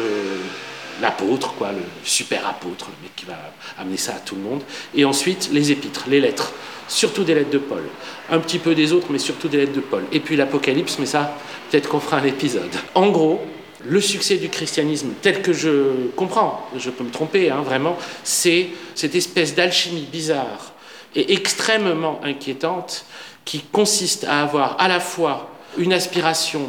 l'apôtre, 1.00 1.54
quoi, 1.54 1.72
le 1.72 1.82
super 2.04 2.46
apôtre, 2.46 2.88
le 2.88 3.02
mec 3.02 3.16
qui 3.16 3.24
va 3.24 3.38
amener 3.78 3.96
ça 3.96 4.12
à 4.12 4.18
tout 4.18 4.36
le 4.36 4.42
monde. 4.42 4.62
Et 4.94 5.04
ensuite, 5.04 5.50
les 5.52 5.72
épîtres, 5.72 6.04
les 6.08 6.20
lettres, 6.20 6.52
surtout 6.86 7.24
des 7.24 7.34
lettres 7.34 7.50
de 7.50 7.58
Paul. 7.58 7.82
Un 8.30 8.38
petit 8.38 8.58
peu 8.58 8.74
des 8.74 8.92
autres, 8.92 9.08
mais 9.10 9.18
surtout 9.18 9.48
des 9.48 9.58
lettres 9.58 9.72
de 9.72 9.80
Paul. 9.80 10.04
Et 10.12 10.20
puis 10.20 10.36
l'Apocalypse, 10.36 10.98
mais 11.00 11.06
ça, 11.06 11.36
peut-être 11.70 11.88
qu'on 11.88 11.98
fera 11.98 12.18
un 12.18 12.24
épisode. 12.24 12.70
En 12.94 13.10
gros, 13.10 13.40
le 13.84 14.00
succès 14.00 14.36
du 14.36 14.48
christianisme, 14.48 15.10
tel 15.22 15.42
que 15.42 15.52
je 15.52 16.08
comprends, 16.16 16.68
je 16.76 16.90
peux 16.90 17.04
me 17.04 17.10
tromper, 17.10 17.50
hein, 17.50 17.62
vraiment, 17.62 17.96
c'est 18.24 18.68
cette 18.94 19.14
espèce 19.14 19.54
d'alchimie 19.54 20.06
bizarre 20.10 20.72
et 21.14 21.32
extrêmement 21.32 22.20
inquiétante 22.22 23.04
qui 23.44 23.60
consiste 23.60 24.24
à 24.24 24.42
avoir 24.42 24.80
à 24.80 24.88
la 24.88 25.00
fois 25.00 25.50
une 25.78 25.92
aspiration 25.92 26.68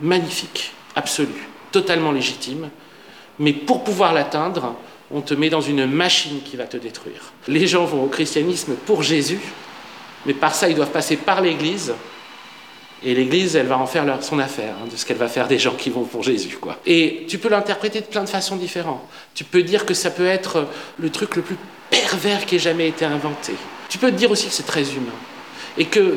magnifique, 0.00 0.72
absolue, 0.94 1.48
totalement 1.72 2.12
légitime, 2.12 2.70
mais 3.38 3.52
pour 3.52 3.82
pouvoir 3.84 4.12
l'atteindre, 4.12 4.74
on 5.10 5.20
te 5.20 5.34
met 5.34 5.50
dans 5.50 5.60
une 5.60 5.86
machine 5.86 6.40
qui 6.44 6.56
va 6.56 6.64
te 6.64 6.76
détruire. 6.76 7.32
Les 7.48 7.66
gens 7.66 7.84
vont 7.84 8.04
au 8.04 8.08
christianisme 8.08 8.74
pour 8.86 9.02
Jésus, 9.02 9.40
mais 10.26 10.34
par 10.34 10.54
ça, 10.54 10.68
ils 10.68 10.74
doivent 10.74 10.90
passer 10.90 11.16
par 11.16 11.40
l'Église 11.40 11.94
et 13.04 13.14
l'Église, 13.14 13.54
elle 13.54 13.66
va 13.66 13.78
en 13.78 13.86
faire 13.86 14.04
son 14.22 14.38
affaire, 14.38 14.74
hein, 14.82 14.88
de 14.90 14.96
ce 14.96 15.04
qu'elle 15.04 15.18
va 15.18 15.28
faire 15.28 15.46
des 15.46 15.58
gens 15.58 15.74
qui 15.74 15.90
vont 15.90 16.04
pour 16.04 16.22
Jésus. 16.22 16.56
Quoi. 16.58 16.78
Et 16.86 17.26
tu 17.28 17.36
peux 17.36 17.50
l'interpréter 17.50 18.00
de 18.00 18.06
plein 18.06 18.24
de 18.24 18.28
façons 18.28 18.56
différentes. 18.56 19.02
Tu 19.34 19.44
peux 19.44 19.62
dire 19.62 19.84
que 19.84 19.92
ça 19.92 20.10
peut 20.10 20.26
être 20.26 20.66
le 20.98 21.10
truc 21.10 21.36
le 21.36 21.42
plus 21.42 21.56
pervers 21.90 22.46
qui 22.46 22.56
ait 22.56 22.60
jamais 22.60 22.88
été 22.88 23.04
inventé. 23.04 23.52
Tu 23.90 23.98
peux 23.98 24.10
te 24.10 24.16
dire 24.16 24.30
aussi 24.30 24.46
que 24.46 24.54
c'est 24.54 24.66
très 24.66 24.82
humain. 24.82 25.12
Et 25.76 25.84
que 25.84 26.16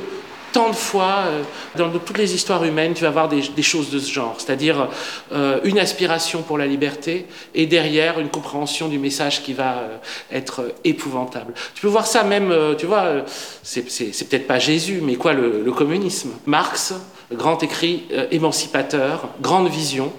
tant 0.57 0.71
de 0.71 0.75
fois, 0.75 1.25
euh, 1.27 1.43
dans 1.75 1.91
toutes 1.91 2.17
les 2.17 2.33
histoires 2.33 2.63
humaines, 2.63 2.95
tu 2.95 3.03
vas 3.03 3.09
avoir 3.09 3.29
des, 3.29 3.61
choses 3.61 3.91
de 3.91 3.99
ce 3.99 4.11
genre, 4.11 4.33
c'est-à-dire 4.39 4.89
euh, 5.31 5.59
une 5.63 5.77
aspiration 5.77 6.41
pour 6.41 6.57
la 6.57 6.65
liberté 6.65 7.27
et 7.53 7.67
derrière 7.67 8.19
une 8.19 8.29
compréhension 8.29 8.87
du 8.87 8.97
message 8.97 9.43
qui 9.43 9.53
va 9.53 9.77
euh, 9.77 9.97
être 10.31 10.73
épouvantable. 10.83 11.53
Tu 11.75 11.81
peux 11.81 11.87
voir 11.87 12.07
ça 12.07 12.23
même, 12.23 12.51
tu 12.79 12.87
vois, 12.87 13.23
c'est 13.61 13.83
peut-être 13.83 14.47
pas 14.47 14.57
Jésus, 14.57 14.99
mais 15.03 15.15
quoi, 15.15 15.33
le, 15.33 15.71
communisme? 15.71 16.31
Marx, 16.47 16.95
grand 17.31 17.61
écrit 17.61 18.05
émancipateur, 18.31 19.29
grande 19.39 19.69
vision, 19.69 20.11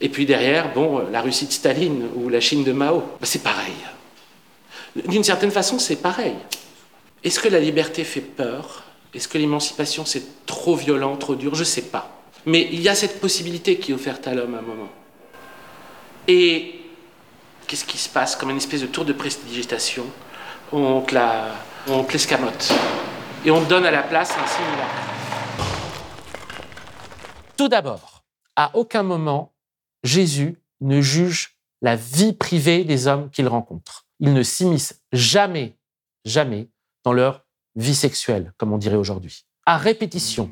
et 0.00 0.08
puis 0.08 0.24
derrière, 0.24 0.72
bon, 0.72 1.02
la 1.12 1.20
Russie 1.20 1.46
de 1.46 1.52
Staline 1.52 2.08
ou 2.16 2.30
la 2.30 2.40
Chine 2.40 2.64
de 2.64 2.72
Mao, 2.72 3.00
ben, 3.00 3.24
c'est 3.24 3.42
pareil. 3.42 3.74
D'une 5.06 5.24
certaine 5.24 5.50
façon, 5.50 5.78
c'est 5.78 5.96
pareil. 5.96 6.36
Est-ce 7.22 7.38
que 7.40 7.48
la 7.48 7.60
liberté 7.60 8.04
fait 8.04 8.22
peur? 8.22 8.84
Est-ce 9.14 9.28
que 9.28 9.36
l'émancipation 9.36 10.04
c'est 10.04 10.46
trop 10.46 10.74
violent, 10.74 11.16
trop 11.16 11.34
dur? 11.34 11.54
Je 11.54 11.60
ne 11.60 11.64
sais 11.64 11.82
pas. 11.82 12.22
Mais 12.46 12.68
il 12.72 12.80
y 12.80 12.88
a 12.88 12.94
cette 12.94 13.20
possibilité 13.20 13.78
qui 13.78 13.92
est 13.92 13.94
offerte 13.94 14.26
à 14.26 14.34
l'homme 14.34 14.54
à 14.54 14.58
un 14.58 14.62
moment. 14.62 14.88
Et 16.26 16.80
qu'est-ce 17.66 17.84
qui 17.84 17.98
se 17.98 18.08
passe 18.08 18.36
Comme 18.36 18.50
une 18.50 18.56
espèce 18.56 18.80
de 18.80 18.86
tour 18.86 19.04
de 19.04 19.12
prestidigitation, 19.12 20.06
on 20.72 21.02
te 21.02 21.14
la, 21.14 21.54
on 21.88 22.04
te 22.04 22.12
l'escamote. 22.12 22.72
Et 23.44 23.50
on 23.50 23.62
te 23.62 23.68
donne 23.68 23.84
à 23.84 23.90
la 23.90 24.02
place 24.02 24.30
un 24.30 24.46
simulacre. 24.46 25.02
Tout 27.56 27.68
d'abord, 27.68 28.22
à 28.56 28.70
aucun 28.74 29.02
moment, 29.02 29.52
Jésus 30.02 30.56
ne 30.80 31.00
juge 31.00 31.58
la 31.82 31.96
vie 31.96 32.32
privée 32.32 32.84
des 32.84 33.06
hommes 33.08 33.30
qu'il 33.30 33.46
rencontre. 33.46 34.06
Il 34.20 34.32
ne 34.32 34.42
s'immisce 34.42 35.00
jamais, 35.12 35.76
jamais 36.24 36.68
dans 37.04 37.12
leur 37.12 37.44
vie 37.76 37.94
sexuelle, 37.94 38.52
comme 38.56 38.72
on 38.72 38.78
dirait 38.78 38.96
aujourd'hui. 38.96 39.44
À 39.66 39.76
répétition, 39.78 40.50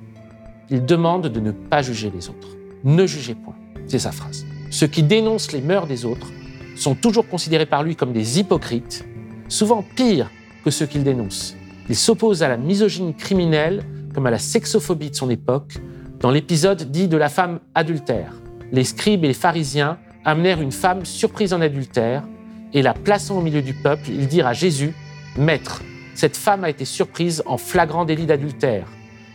il 0.71 0.85
demande 0.85 1.27
de 1.27 1.41
ne 1.41 1.51
pas 1.51 1.83
juger 1.83 2.11
les 2.15 2.29
autres. 2.29 2.57
Ne 2.85 3.07
jugez 3.07 3.35
point, 3.35 3.57
c'est 3.87 3.99
sa 3.99 4.13
phrase. 4.13 4.47
Ceux 4.71 4.87
qui 4.87 5.03
dénoncent 5.03 5.53
les 5.53 5.61
mœurs 5.61 5.87
des 5.87 6.05
autres 6.05 6.29
sont 6.77 6.95
toujours 6.95 7.29
considérés 7.29 7.67
par 7.67 7.83
lui 7.83 7.97
comme 7.97 8.13
des 8.13 8.39
hypocrites, 8.39 9.05
souvent 9.49 9.85
pires 9.97 10.31
que 10.65 10.71
ceux 10.71 10.87
qu'il 10.87 11.03
dénonce. 11.03 11.57
Il 11.89 11.97
s'oppose 11.97 12.43
à 12.43 12.49
la 12.49 12.57
misogynie 12.57 13.15
criminelle 13.15 13.85
comme 14.15 14.27
à 14.27 14.31
la 14.31 14.39
sexophobie 14.39 15.11
de 15.11 15.17
son 15.17 15.29
époque 15.29 15.75
dans 16.21 16.31
l'épisode 16.31 16.91
dit 16.91 17.09
de 17.09 17.17
la 17.17 17.29
femme 17.29 17.61
adultère. 17.75 18.33
Les 18.73 18.85
scribes 18.85 19.25
et 19.25 19.29
les 19.29 19.35
pharisiens 19.35 19.99
amenèrent 20.25 20.61
une 20.61 20.73
femme 20.73 21.05
surprise 21.05 21.53
en 21.53 21.61
adultère 21.61 22.23
et 22.73 22.83
la 22.83 22.95
plaçant 22.95 23.39
au 23.39 23.41
milieu 23.41 23.63
du 23.63 23.75
peuple, 23.75 24.09
ils 24.09 24.29
dirent 24.29 24.47
à 24.47 24.53
Jésus, 24.53 24.95
Maître, 25.37 25.83
cette 26.21 26.37
femme 26.37 26.65
a 26.65 26.69
été 26.69 26.85
surprise 26.85 27.43
en 27.47 27.57
flagrant 27.57 28.05
délit 28.05 28.27
d'adultère. 28.27 28.87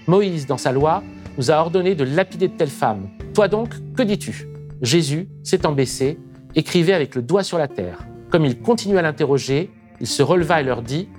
Moïse, 0.06 0.46
dans 0.46 0.60
sa 0.60 0.72
loi, 0.72 1.02
nous 1.36 1.50
a 1.50 1.56
ordonné 1.56 1.96
de 1.96 2.04
lapider 2.04 2.48
de 2.48 2.54
telle 2.54 2.70
femme. 2.70 3.10
Toi 3.34 3.48
donc, 3.48 3.74
que 3.98 4.04
dis-tu? 4.04 4.48
Jésus, 4.84 5.28
s'étant 5.42 5.72
baissé, 5.72 6.20
écrivait 6.54 6.94
avec 6.94 7.16
le 7.16 7.24
doigt 7.24 7.42
sur 7.42 7.58
la 7.58 7.68
terre. 7.68 8.06
Comme 8.30 8.46
il 8.46 8.60
continua 8.60 9.00
à 9.00 9.02
l'interroger, 9.02 9.72
il 10.00 10.06
se 10.06 10.22
releva 10.22 10.62
et 10.62 10.64
leur 10.64 10.84
dit 10.84 11.10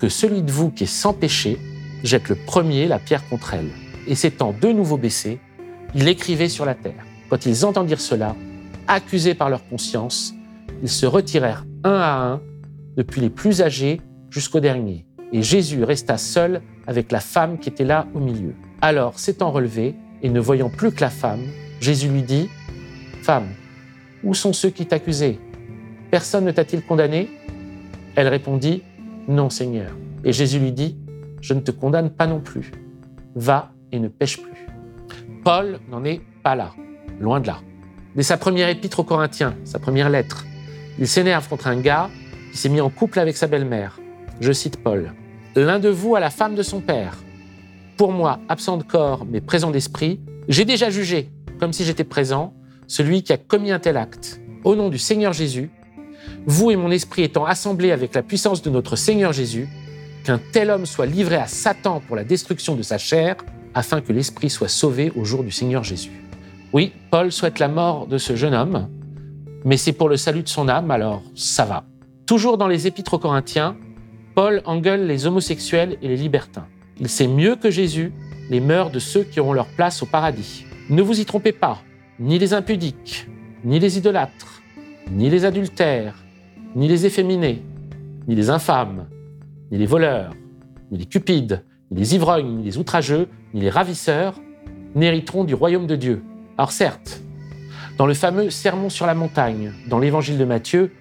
Que 0.00 0.08
celui 0.08 0.42
de 0.42 0.50
vous 0.50 0.72
qui 0.72 0.82
est 0.82 0.88
sans 0.88 1.12
péché 1.12 1.60
jette 2.02 2.28
le 2.28 2.34
premier 2.34 2.88
la 2.88 2.98
pierre 2.98 3.28
contre 3.28 3.54
elle. 3.54 3.70
Et 4.08 4.16
s'étant 4.16 4.52
de 4.60 4.72
nouveau 4.72 4.96
baissé, 4.96 5.38
il 5.94 6.08
écrivait 6.08 6.48
sur 6.48 6.64
la 6.64 6.74
terre. 6.74 7.06
Quand 7.30 7.46
ils 7.46 7.64
entendirent 7.64 8.00
cela, 8.00 8.34
accusés 8.88 9.34
par 9.34 9.48
leur 9.48 9.64
conscience, 9.68 10.34
ils 10.82 10.90
se 10.90 11.06
retirèrent 11.06 11.64
un 11.84 12.00
à 12.00 12.16
un, 12.16 12.40
depuis 12.96 13.20
les 13.20 13.30
plus 13.30 13.62
âgés 13.62 14.00
jusqu'au 14.34 14.58
dernier. 14.58 15.06
Et 15.32 15.42
Jésus 15.42 15.84
resta 15.84 16.18
seul 16.18 16.60
avec 16.88 17.12
la 17.12 17.20
femme 17.20 17.58
qui 17.58 17.68
était 17.68 17.84
là 17.84 18.06
au 18.14 18.18
milieu. 18.18 18.54
Alors, 18.82 19.18
s'étant 19.18 19.52
relevé 19.52 19.94
et 20.22 20.28
ne 20.28 20.40
voyant 20.40 20.68
plus 20.68 20.90
que 20.90 21.00
la 21.00 21.10
femme, 21.10 21.42
Jésus 21.80 22.08
lui 22.08 22.22
dit 22.22 22.50
Femme, 23.22 23.48
où 24.24 24.34
sont 24.34 24.52
ceux 24.52 24.70
qui 24.70 24.86
t'accusaient? 24.86 25.38
Personne 26.10 26.44
ne 26.44 26.50
t'a-t-il 26.50 26.84
condamné? 26.84 27.30
Elle 28.16 28.28
répondit 28.28 28.82
Non, 29.28 29.50
Seigneur. 29.50 29.96
Et 30.24 30.32
Jésus 30.32 30.58
lui 30.58 30.72
dit 30.72 30.98
Je 31.40 31.54
ne 31.54 31.60
te 31.60 31.70
condamne 31.70 32.10
pas 32.10 32.26
non 32.26 32.40
plus. 32.40 32.72
Va 33.36 33.72
et 33.92 34.00
ne 34.00 34.08
pêche 34.08 34.42
plus. 34.42 34.66
Paul 35.44 35.78
n'en 35.88 36.04
est 36.04 36.20
pas 36.42 36.56
là, 36.56 36.72
loin 37.20 37.38
de 37.38 37.46
là. 37.46 37.60
Dès 38.16 38.22
sa 38.22 38.36
première 38.36 38.68
épître 38.68 39.00
aux 39.00 39.04
Corinthiens, 39.04 39.54
sa 39.64 39.78
première 39.78 40.10
lettre, 40.10 40.44
il 40.98 41.06
s'énerve 41.06 41.48
contre 41.48 41.68
un 41.68 41.80
gars 41.80 42.10
qui 42.50 42.58
s'est 42.58 42.68
mis 42.68 42.80
en 42.80 42.90
couple 42.90 43.20
avec 43.20 43.36
sa 43.36 43.46
belle-mère. 43.46 43.98
Je 44.40 44.52
cite 44.52 44.82
Paul. 44.82 45.12
L'un 45.54 45.78
de 45.78 45.88
vous 45.88 46.16
a 46.16 46.20
la 46.20 46.30
femme 46.30 46.54
de 46.54 46.62
son 46.62 46.80
père. 46.80 47.22
Pour 47.96 48.12
moi, 48.12 48.40
absent 48.48 48.76
de 48.76 48.82
corps, 48.82 49.24
mais 49.24 49.40
présent 49.40 49.70
d'esprit, 49.70 50.20
j'ai 50.48 50.64
déjà 50.64 50.90
jugé, 50.90 51.30
comme 51.60 51.72
si 51.72 51.84
j'étais 51.84 52.04
présent, 52.04 52.52
celui 52.88 53.22
qui 53.22 53.32
a 53.32 53.36
commis 53.36 53.70
un 53.70 53.78
tel 53.78 53.96
acte. 53.96 54.40
Au 54.64 54.74
nom 54.74 54.88
du 54.88 54.98
Seigneur 54.98 55.32
Jésus, 55.32 55.70
vous 56.46 56.70
et 56.70 56.76
mon 56.76 56.90
esprit 56.90 57.22
étant 57.22 57.44
assemblés 57.44 57.92
avec 57.92 58.14
la 58.14 58.22
puissance 58.22 58.62
de 58.62 58.70
notre 58.70 58.96
Seigneur 58.96 59.32
Jésus, 59.32 59.68
qu'un 60.24 60.40
tel 60.52 60.70
homme 60.70 60.86
soit 60.86 61.06
livré 61.06 61.36
à 61.36 61.46
Satan 61.46 62.02
pour 62.06 62.16
la 62.16 62.24
destruction 62.24 62.74
de 62.74 62.82
sa 62.82 62.98
chair, 62.98 63.36
afin 63.74 64.00
que 64.00 64.12
l'esprit 64.12 64.50
soit 64.50 64.68
sauvé 64.68 65.12
au 65.16 65.24
jour 65.24 65.44
du 65.44 65.50
Seigneur 65.50 65.84
Jésus. 65.84 66.12
Oui, 66.72 66.92
Paul 67.10 67.30
souhaite 67.30 67.58
la 67.60 67.68
mort 67.68 68.06
de 68.06 68.18
ce 68.18 68.34
jeune 68.34 68.54
homme, 68.54 68.88
mais 69.64 69.76
c'est 69.76 69.92
pour 69.92 70.08
le 70.08 70.16
salut 70.16 70.42
de 70.42 70.48
son 70.48 70.68
âme, 70.68 70.90
alors 70.90 71.22
ça 71.34 71.64
va. 71.64 71.84
Toujours 72.26 72.58
dans 72.58 72.68
les 72.68 72.86
épîtres 72.86 73.14
aux 73.14 73.18
Corinthiens, 73.18 73.76
Paul 74.34 74.62
engueule 74.64 75.06
les 75.06 75.26
homosexuels 75.26 75.96
et 76.02 76.08
les 76.08 76.16
libertins. 76.16 76.66
Il 76.98 77.08
sait 77.08 77.28
mieux 77.28 77.54
que 77.54 77.70
Jésus 77.70 78.12
les 78.50 78.60
mœurs 78.60 78.90
de 78.90 78.98
ceux 78.98 79.22
qui 79.22 79.38
auront 79.40 79.52
leur 79.52 79.68
place 79.68 80.02
au 80.02 80.06
paradis. 80.06 80.66
Ne 80.90 81.02
vous 81.02 81.20
y 81.20 81.24
trompez 81.24 81.52
pas, 81.52 81.82
ni 82.18 82.38
les 82.38 82.52
impudiques, 82.52 83.28
ni 83.64 83.78
les 83.78 83.96
idolâtres, 83.96 84.60
ni 85.10 85.30
les 85.30 85.44
adultères, 85.44 86.24
ni 86.74 86.88
les 86.88 87.06
efféminés, 87.06 87.62
ni 88.26 88.34
les 88.34 88.50
infâmes, 88.50 89.06
ni 89.70 89.78
les 89.78 89.86
voleurs, 89.86 90.32
ni 90.90 90.98
les 90.98 91.06
cupides, 91.06 91.62
ni 91.90 92.00
les 92.00 92.14
ivrognes, 92.16 92.58
ni 92.58 92.64
les 92.64 92.76
outrageux, 92.76 93.28
ni 93.54 93.60
les 93.60 93.70
ravisseurs 93.70 94.40
n'hériteront 94.96 95.44
du 95.44 95.54
royaume 95.54 95.86
de 95.86 95.96
Dieu. 95.96 96.22
Alors 96.58 96.72
certes, 96.72 97.22
dans 97.98 98.06
le 98.06 98.14
fameux 98.14 98.50
Sermon 98.50 98.90
sur 98.90 99.06
la 99.06 99.14
montagne, 99.14 99.72
dans 99.88 100.00
l'évangile 100.00 100.38
de 100.38 100.44
Matthieu, 100.44 100.92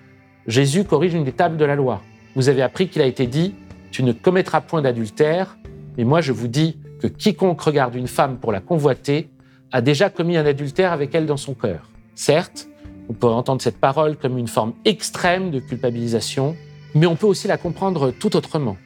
Jésus 0.45 0.84
corrige 0.84 1.15
une 1.15 1.23
des 1.23 1.31
tables 1.31 1.57
de 1.57 1.65
la 1.65 1.75
loi. 1.75 2.01
Vous 2.36 2.49
avez 2.49 2.61
appris 2.61 2.89
qu'il 2.89 3.01
a 3.01 3.05
été 3.05 3.27
dit, 3.27 3.53
tu 3.91 4.03
ne 4.03 4.11
commettras 4.11 4.61
point 4.61 4.81
d'adultère, 4.81 5.57
mais 5.97 6.03
moi 6.03 6.21
je 6.21 6.31
vous 6.31 6.47
dis 6.47 6.77
que 6.99 7.07
quiconque 7.07 7.61
regarde 7.61 7.95
une 7.95 8.07
femme 8.07 8.38
pour 8.38 8.51
la 8.51 8.59
convoiter 8.59 9.29
a 9.71 9.81
déjà 9.81 10.09
commis 10.09 10.38
un 10.38 10.45
adultère 10.45 10.91
avec 10.91 11.13
elle 11.13 11.25
dans 11.25 11.38
son 11.38 11.53
cœur. 11.53 11.89
Certes, 12.15 12.67
on 13.09 13.13
peut 13.13 13.27
entendre 13.27 13.61
cette 13.61 13.79
parole 13.79 14.17
comme 14.17 14.38
une 14.38 14.47
forme 14.47 14.73
extrême 14.86 15.51
de 15.51 15.59
culpabilisation, 15.59 16.55
mais 16.95 17.05
on 17.05 17.15
peut 17.15 17.27
aussi 17.27 17.47
la 17.47 17.57
comprendre 17.57 18.11
tout 18.11 18.36
autrement. 18.36 18.77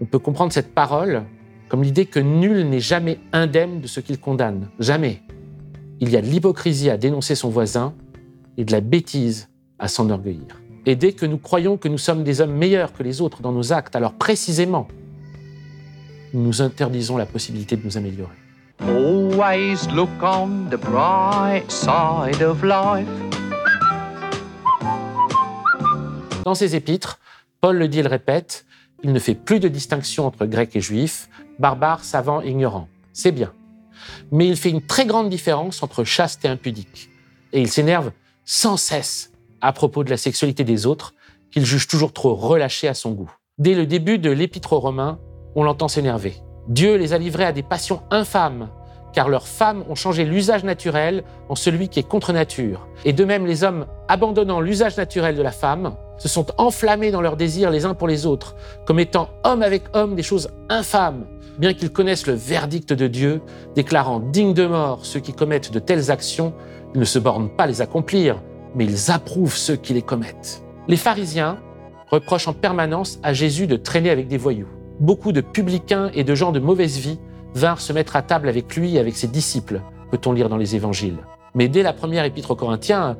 On 0.00 0.04
peut 0.04 0.18
comprendre 0.18 0.52
cette 0.52 0.74
parole 0.74 1.24
comme 1.68 1.82
l'idée 1.82 2.06
que 2.06 2.20
nul 2.20 2.68
n'est 2.68 2.80
jamais 2.80 3.18
indemne 3.32 3.80
de 3.80 3.86
ce 3.86 4.00
qu'il 4.00 4.18
condamne. 4.18 4.68
Jamais. 4.78 5.22
Il 6.00 6.10
y 6.10 6.16
a 6.16 6.22
de 6.22 6.26
l'hypocrisie 6.26 6.90
à 6.90 6.96
dénoncer 6.96 7.34
son 7.34 7.48
voisin 7.48 7.94
et 8.56 8.64
de 8.64 8.72
la 8.72 8.80
bêtise 8.80 9.48
à 9.78 9.88
s'enorgueillir. 9.88 10.60
Et 10.86 10.96
dès 10.96 11.12
que 11.12 11.26
nous 11.26 11.38
croyons 11.38 11.76
que 11.76 11.88
nous 11.88 11.98
sommes 11.98 12.24
des 12.24 12.40
hommes 12.40 12.54
meilleurs 12.54 12.92
que 12.92 13.02
les 13.02 13.20
autres 13.20 13.42
dans 13.42 13.52
nos 13.52 13.72
actes, 13.72 13.96
alors 13.96 14.14
précisément, 14.14 14.88
nous 16.32 16.42
nous 16.42 16.62
interdisons 16.62 17.16
la 17.16 17.26
possibilité 17.26 17.76
de 17.76 17.84
nous 17.84 17.96
améliorer. 17.96 18.34
Always 18.80 19.88
look 19.92 20.08
on 20.22 20.68
the 20.70 20.76
bright 20.76 21.70
side 21.70 22.42
of 22.42 22.62
life. 22.62 23.08
Dans 26.44 26.54
ses 26.54 26.74
épîtres, 26.76 27.18
Paul 27.60 27.76
le 27.76 27.88
dit 27.88 27.98
et 27.98 28.02
le 28.02 28.08
répète, 28.08 28.64
il 29.02 29.12
ne 29.12 29.18
fait 29.18 29.34
plus 29.34 29.60
de 29.60 29.68
distinction 29.68 30.26
entre 30.26 30.46
grecs 30.46 30.74
et 30.76 30.80
juifs, 30.80 31.28
barbares, 31.58 32.04
savants 32.04 32.40
et 32.40 32.48
ignorants. 32.48 32.88
C'est 33.12 33.32
bien. 33.32 33.52
Mais 34.30 34.46
il 34.46 34.56
fait 34.56 34.70
une 34.70 34.82
très 34.82 35.06
grande 35.06 35.28
différence 35.28 35.82
entre 35.82 36.04
chaste 36.04 36.44
et 36.44 36.48
impudique. 36.48 37.10
Et 37.52 37.60
il 37.60 37.70
s'énerve 37.70 38.12
sans 38.44 38.76
cesse 38.76 39.32
à 39.60 39.72
propos 39.72 40.04
de 40.04 40.10
la 40.10 40.16
sexualité 40.16 40.64
des 40.64 40.86
autres, 40.86 41.14
qu'il 41.50 41.64
juge 41.64 41.86
toujours 41.88 42.12
trop 42.12 42.34
relâchée 42.34 42.88
à 42.88 42.94
son 42.94 43.12
goût. 43.12 43.30
Dès 43.58 43.74
le 43.74 43.86
début 43.86 44.18
de 44.18 44.30
l'Épître 44.30 44.72
aux 44.72 44.80
Romains, 44.80 45.18
on 45.54 45.64
l'entend 45.64 45.88
s'énerver. 45.88 46.34
Dieu 46.68 46.96
les 46.96 47.12
a 47.12 47.18
livrés 47.18 47.44
à 47.44 47.52
des 47.52 47.62
passions 47.62 48.02
infâmes, 48.10 48.68
car 49.12 49.28
leurs 49.28 49.48
femmes 49.48 49.84
ont 49.88 49.94
changé 49.94 50.24
l'usage 50.24 50.64
naturel 50.64 51.24
en 51.48 51.54
celui 51.54 51.88
qui 51.88 51.98
est 51.98 52.06
contre 52.06 52.32
nature. 52.32 52.86
Et 53.04 53.12
de 53.12 53.24
même, 53.24 53.46
les 53.46 53.64
hommes, 53.64 53.86
abandonnant 54.06 54.60
l'usage 54.60 54.96
naturel 54.96 55.34
de 55.34 55.42
la 55.42 55.50
femme, 55.50 55.96
se 56.18 56.28
sont 56.28 56.46
enflammés 56.58 57.10
dans 57.10 57.20
leurs 57.20 57.36
désirs 57.36 57.70
les 57.70 57.84
uns 57.84 57.94
pour 57.94 58.08
les 58.08 58.26
autres, 58.26 58.54
comme 58.86 59.00
étant 59.00 59.30
homme 59.44 59.62
avec 59.62 59.84
homme 59.94 60.14
des 60.14 60.22
choses 60.22 60.50
infâmes, 60.68 61.26
bien 61.58 61.74
qu'ils 61.74 61.90
connaissent 61.90 62.26
le 62.26 62.34
verdict 62.34 62.92
de 62.92 63.06
Dieu, 63.06 63.40
déclarant 63.74 64.20
dignes 64.20 64.54
de 64.54 64.66
mort 64.66 65.00
ceux 65.04 65.20
qui 65.20 65.32
commettent 65.32 65.72
de 65.72 65.78
telles 65.78 66.10
actions, 66.10 66.52
ils 66.94 67.00
ne 67.00 67.04
se 67.04 67.18
bornent 67.18 67.50
pas 67.50 67.64
à 67.64 67.66
les 67.66 67.80
accomplir, 67.80 68.40
mais 68.74 68.84
ils 68.84 69.10
approuvent 69.10 69.56
ceux 69.56 69.76
qui 69.76 69.94
les 69.94 70.02
commettent. 70.02 70.62
Les 70.88 70.96
pharisiens 70.96 71.58
reprochent 72.10 72.48
en 72.48 72.52
permanence 72.52 73.18
à 73.22 73.32
Jésus 73.32 73.66
de 73.66 73.76
traîner 73.76 74.10
avec 74.10 74.28
des 74.28 74.38
voyous. 74.38 74.68
Beaucoup 75.00 75.32
de 75.32 75.40
publicains 75.40 76.10
et 76.14 76.24
de 76.24 76.34
gens 76.34 76.52
de 76.52 76.60
mauvaise 76.60 76.98
vie 76.98 77.18
vinrent 77.54 77.80
se 77.80 77.92
mettre 77.92 78.16
à 78.16 78.22
table 78.22 78.48
avec 78.48 78.74
lui 78.76 78.96
et 78.96 78.98
avec 78.98 79.16
ses 79.16 79.28
disciples, 79.28 79.82
peut-on 80.10 80.32
lire 80.32 80.48
dans 80.48 80.56
les 80.56 80.74
évangiles. 80.74 81.18
Mais 81.54 81.68
dès 81.68 81.82
la 81.82 81.92
première 81.92 82.24
épître 82.24 82.50
aux 82.50 82.56
Corinthiens, 82.56 83.16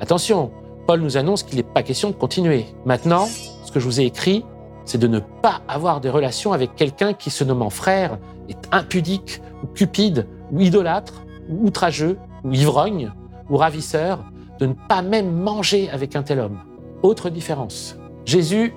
attention, 0.00 0.50
Paul 0.86 1.00
nous 1.00 1.16
annonce 1.16 1.42
qu'il 1.42 1.56
n'est 1.56 1.62
pas 1.62 1.82
question 1.82 2.10
de 2.10 2.14
continuer. 2.14 2.66
Maintenant, 2.84 3.26
ce 3.26 3.72
que 3.72 3.80
je 3.80 3.84
vous 3.84 4.00
ai 4.00 4.04
écrit, 4.04 4.44
c'est 4.84 4.98
de 4.98 5.06
ne 5.06 5.20
pas 5.20 5.62
avoir 5.68 6.00
des 6.00 6.10
relations 6.10 6.52
avec 6.52 6.74
quelqu'un 6.74 7.12
qui, 7.12 7.30
se 7.30 7.44
nommant 7.44 7.70
frère, 7.70 8.18
est 8.48 8.68
impudique, 8.72 9.40
ou 9.62 9.68
cupide, 9.68 10.26
ou 10.50 10.60
idolâtre, 10.60 11.22
ou 11.48 11.66
outrageux, 11.66 12.18
ou 12.44 12.52
ivrogne, 12.52 13.12
ou 13.48 13.56
ravisseur, 13.56 14.24
de 14.62 14.66
ne 14.68 14.74
pas 14.74 15.02
même 15.02 15.32
manger 15.32 15.90
avec 15.90 16.14
un 16.14 16.22
tel 16.22 16.38
homme. 16.38 16.60
Autre 17.02 17.30
différence. 17.30 17.96
Jésus 18.24 18.72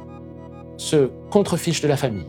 se 0.77 1.11
contrefiche 1.29 1.79
de 1.81 1.87
la 1.87 1.95
famille. 1.95 2.25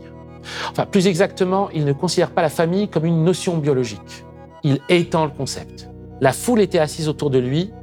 Enfin, 0.69 0.85
plus 0.85 1.07
exactement, 1.07 1.71
il 1.73 1.83
ne 1.83 1.91
considère 1.91 2.29
pas 2.29 2.43
la 2.43 2.49
famille 2.49 2.87
comme 2.87 3.05
une 3.05 3.23
notion 3.23 3.57
biologique. 3.57 4.25
Il 4.63 4.79
étend 4.89 5.25
le 5.25 5.31
concept. 5.31 5.89
La 6.21 6.33
foule 6.33 6.61
était 6.61 6.77
assise 6.77 7.09
autour 7.09 7.31
de 7.31 7.39
lui 7.39 7.73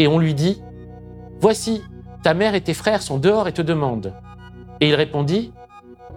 et 0.00 0.08
on 0.08 0.18
lui 0.18 0.34
dit 0.34 0.60
Voici, 1.38 1.80
ta 2.24 2.34
mère 2.34 2.56
et 2.56 2.60
tes 2.60 2.74
frères 2.74 3.00
sont 3.00 3.18
dehors 3.18 3.46
et 3.46 3.52
te 3.52 3.62
demandent. 3.62 4.12
Et 4.80 4.88
il 4.88 4.96
répondit 4.96 5.52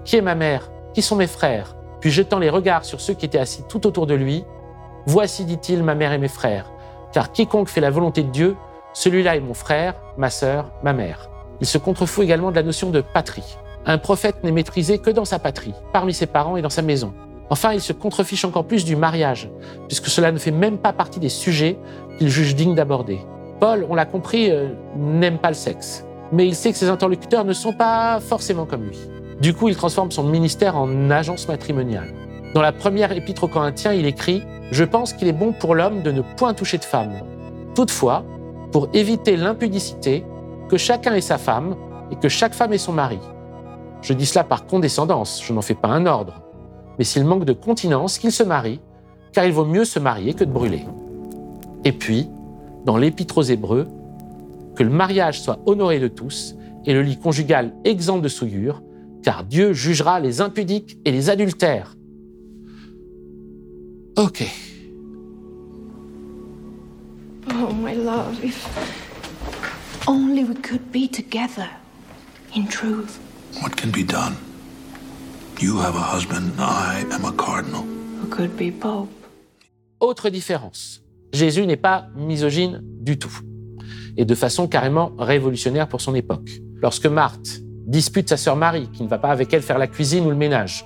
Qui 0.05 0.15
est 0.15 0.21
ma 0.21 0.33
mère? 0.33 0.71
Qui 0.95 1.03
sont 1.03 1.15
mes 1.15 1.27
frères? 1.27 1.75
Puis 2.01 2.09
jetant 2.09 2.39
les 2.39 2.49
regards 2.49 2.83
sur 2.83 2.99
ceux 2.99 3.13
qui 3.13 3.27
étaient 3.27 3.37
assis 3.37 3.61
tout 3.69 3.85
autour 3.85 4.07
de 4.07 4.15
lui, 4.15 4.43
Voici, 5.05 5.45
dit-il, 5.45 5.83
ma 5.83 5.93
mère 5.93 6.13
et 6.13 6.17
mes 6.17 6.29
frères. 6.29 6.71
Car 7.11 7.31
quiconque 7.31 7.67
fait 7.69 7.81
la 7.81 7.91
volonté 7.91 8.23
de 8.23 8.31
Dieu, 8.31 8.55
celui-là 8.93 9.35
est 9.35 9.41
mon 9.41 9.53
frère, 9.53 9.95
ma 10.17 10.29
sœur, 10.29 10.71
ma 10.83 10.93
mère. 10.93 11.29
Il 11.61 11.67
se 11.67 11.77
contrefout 11.77 12.23
également 12.23 12.51
de 12.51 12.55
la 12.55 12.63
notion 12.63 12.89
de 12.89 13.01
patrie. 13.01 13.57
Un 13.85 13.97
prophète 13.97 14.43
n'est 14.43 14.51
maîtrisé 14.51 14.99
que 14.99 15.09
dans 15.09 15.25
sa 15.25 15.39
patrie, 15.39 15.73
parmi 15.91 16.13
ses 16.13 16.25
parents 16.25 16.57
et 16.57 16.61
dans 16.61 16.69
sa 16.69 16.81
maison. 16.81 17.13
Enfin, 17.49 17.73
il 17.73 17.81
se 17.81 17.93
contrefiche 17.93 18.45
encore 18.45 18.65
plus 18.65 18.85
du 18.85 18.95
mariage, 18.95 19.49
puisque 19.87 20.07
cela 20.07 20.31
ne 20.31 20.37
fait 20.37 20.51
même 20.51 20.77
pas 20.77 20.93
partie 20.93 21.19
des 21.19 21.29
sujets 21.29 21.77
qu'il 22.17 22.29
juge 22.29 22.55
dignes 22.55 22.75
d'aborder. 22.75 23.19
Paul, 23.59 23.85
on 23.89 23.95
l'a 23.95 24.05
compris, 24.05 24.49
euh, 24.49 24.69
n'aime 24.95 25.37
pas 25.37 25.49
le 25.49 25.55
sexe, 25.55 26.05
mais 26.31 26.47
il 26.47 26.55
sait 26.55 26.71
que 26.71 26.77
ses 26.77 26.89
interlocuteurs 26.89 27.45
ne 27.45 27.53
sont 27.53 27.73
pas 27.73 28.19
forcément 28.19 28.65
comme 28.65 28.83
lui. 28.83 28.99
Du 29.41 29.53
coup, 29.53 29.69
il 29.69 29.75
transforme 29.75 30.11
son 30.11 30.23
ministère 30.23 30.77
en 30.77 31.09
agence 31.09 31.47
matrimoniale. 31.47 32.13
Dans 32.53 32.61
la 32.61 32.71
première 32.71 33.11
épître 33.11 33.43
aux 33.43 33.47
Corinthiens, 33.47 33.93
il 33.93 34.05
écrit 34.05 34.43
Je 34.71 34.83
pense 34.83 35.13
qu'il 35.13 35.27
est 35.27 35.33
bon 35.33 35.51
pour 35.51 35.75
l'homme 35.75 36.01
de 36.01 36.11
ne 36.11 36.21
point 36.21 36.53
toucher 36.53 36.77
de 36.77 36.83
femme. 36.83 37.13
Toutefois, 37.75 38.23
pour 38.73 38.89
éviter 38.93 39.37
l'impudicité, 39.37 40.25
que 40.67 40.77
chacun 40.77 41.13
ait 41.13 41.21
sa 41.21 41.37
femme 41.37 41.75
et 42.11 42.15
que 42.15 42.27
chaque 42.27 42.55
femme 42.55 42.73
ait 42.73 42.79
son 42.79 42.91
mari. 42.91 43.19
Je 44.01 44.13
dis 44.13 44.25
cela 44.25 44.43
par 44.43 44.65
condescendance, 44.65 45.41
je 45.45 45.53
n'en 45.53 45.61
fais 45.61 45.75
pas 45.75 45.89
un 45.89 46.07
ordre. 46.07 46.41
Mais 46.97 47.05
s'il 47.05 47.23
manque 47.23 47.45
de 47.45 47.53
continence, 47.53 48.17
qu'il 48.17 48.31
se 48.31 48.43
marie, 48.43 48.81
car 49.31 49.45
il 49.45 49.53
vaut 49.53 49.65
mieux 49.65 49.85
se 49.85 49.99
marier 49.99 50.33
que 50.33 50.43
de 50.43 50.51
brûler. 50.51 50.85
Et 51.85 51.91
puis, 51.91 52.27
dans 52.83 52.97
l'Épître 52.97 53.37
aux 53.37 53.43
Hébreux, 53.43 53.87
que 54.75 54.83
le 54.83 54.89
mariage 54.89 55.39
soit 55.39 55.59
honoré 55.67 55.99
de 55.99 56.07
tous 56.07 56.55
et 56.85 56.93
le 56.93 57.03
lit 57.03 57.19
conjugal 57.19 57.73
exempt 57.85 58.17
de 58.17 58.27
souillure, 58.27 58.81
car 59.21 59.43
Dieu 59.43 59.73
jugera 59.73 60.19
les 60.19 60.41
impudiques 60.41 60.97
et 61.05 61.11
les 61.11 61.29
adultères. 61.29 61.95
Ok. 64.17 64.43
Oh, 67.51 67.73
my 67.73 67.93
love, 67.93 68.43
if 68.43 68.67
only 70.07 70.43
we 70.43 70.55
could 70.55 70.91
be 70.91 71.07
together 71.07 71.69
in 72.55 72.67
truth. 72.67 73.19
What 73.61 73.75
can 73.75 73.91
be 73.91 74.03
done? 74.03 74.35
You 75.59 75.77
have 75.79 75.95
a 75.95 76.15
husband, 76.15 76.53
I 76.59 77.05
am 77.11 77.25
a 77.25 77.31
cardinal. 77.31 77.83
Who 78.21 78.27
could 78.29 78.55
be 78.57 78.71
Pope? 78.71 79.09
Autre 79.99 80.29
différence. 80.29 81.01
Jésus 81.31 81.65
n'est 81.65 81.77
pas 81.77 82.07
misogyne 82.15 82.81
du 82.83 83.17
tout, 83.17 83.39
et 84.17 84.25
de 84.25 84.35
façon 84.35 84.67
carrément 84.67 85.11
révolutionnaire 85.17 85.87
pour 85.87 86.01
son 86.01 86.15
époque. 86.15 86.49
Lorsque 86.81 87.05
Marthe 87.05 87.61
dispute 87.87 88.29
sa 88.29 88.37
sœur 88.37 88.55
Marie, 88.55 88.89
qui 88.91 89.03
ne 89.03 89.07
va 89.07 89.17
pas 89.17 89.29
avec 89.29 89.53
elle 89.53 89.61
faire 89.61 89.77
la 89.77 89.87
cuisine 89.87 90.25
ou 90.25 90.29
le 90.29 90.35
ménage, 90.35 90.85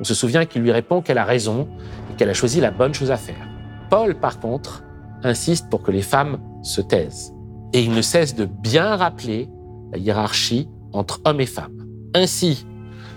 on 0.00 0.04
se 0.04 0.14
souvient 0.14 0.46
qu'il 0.46 0.62
lui 0.62 0.72
répond 0.72 1.02
qu'elle 1.02 1.18
a 1.18 1.24
raison 1.24 1.68
et 2.10 2.16
qu'elle 2.16 2.30
a 2.30 2.34
choisi 2.34 2.60
la 2.60 2.70
bonne 2.70 2.94
chose 2.94 3.10
à 3.10 3.16
faire. 3.16 3.48
Paul, 3.90 4.14
par 4.14 4.38
contre, 4.38 4.82
insiste 5.22 5.68
pour 5.70 5.82
que 5.82 5.90
les 5.90 6.02
femmes 6.02 6.38
se 6.62 6.80
taisent. 6.80 7.34
Et 7.72 7.82
il 7.82 7.92
ne 7.92 8.02
cesse 8.02 8.34
de 8.34 8.44
bien 8.44 8.96
rappeler 8.96 9.48
la 9.92 9.98
hiérarchie 9.98 10.68
entre 10.92 11.20
hommes 11.24 11.40
et 11.40 11.46
femmes. 11.46 11.86
Ainsi, 12.14 12.66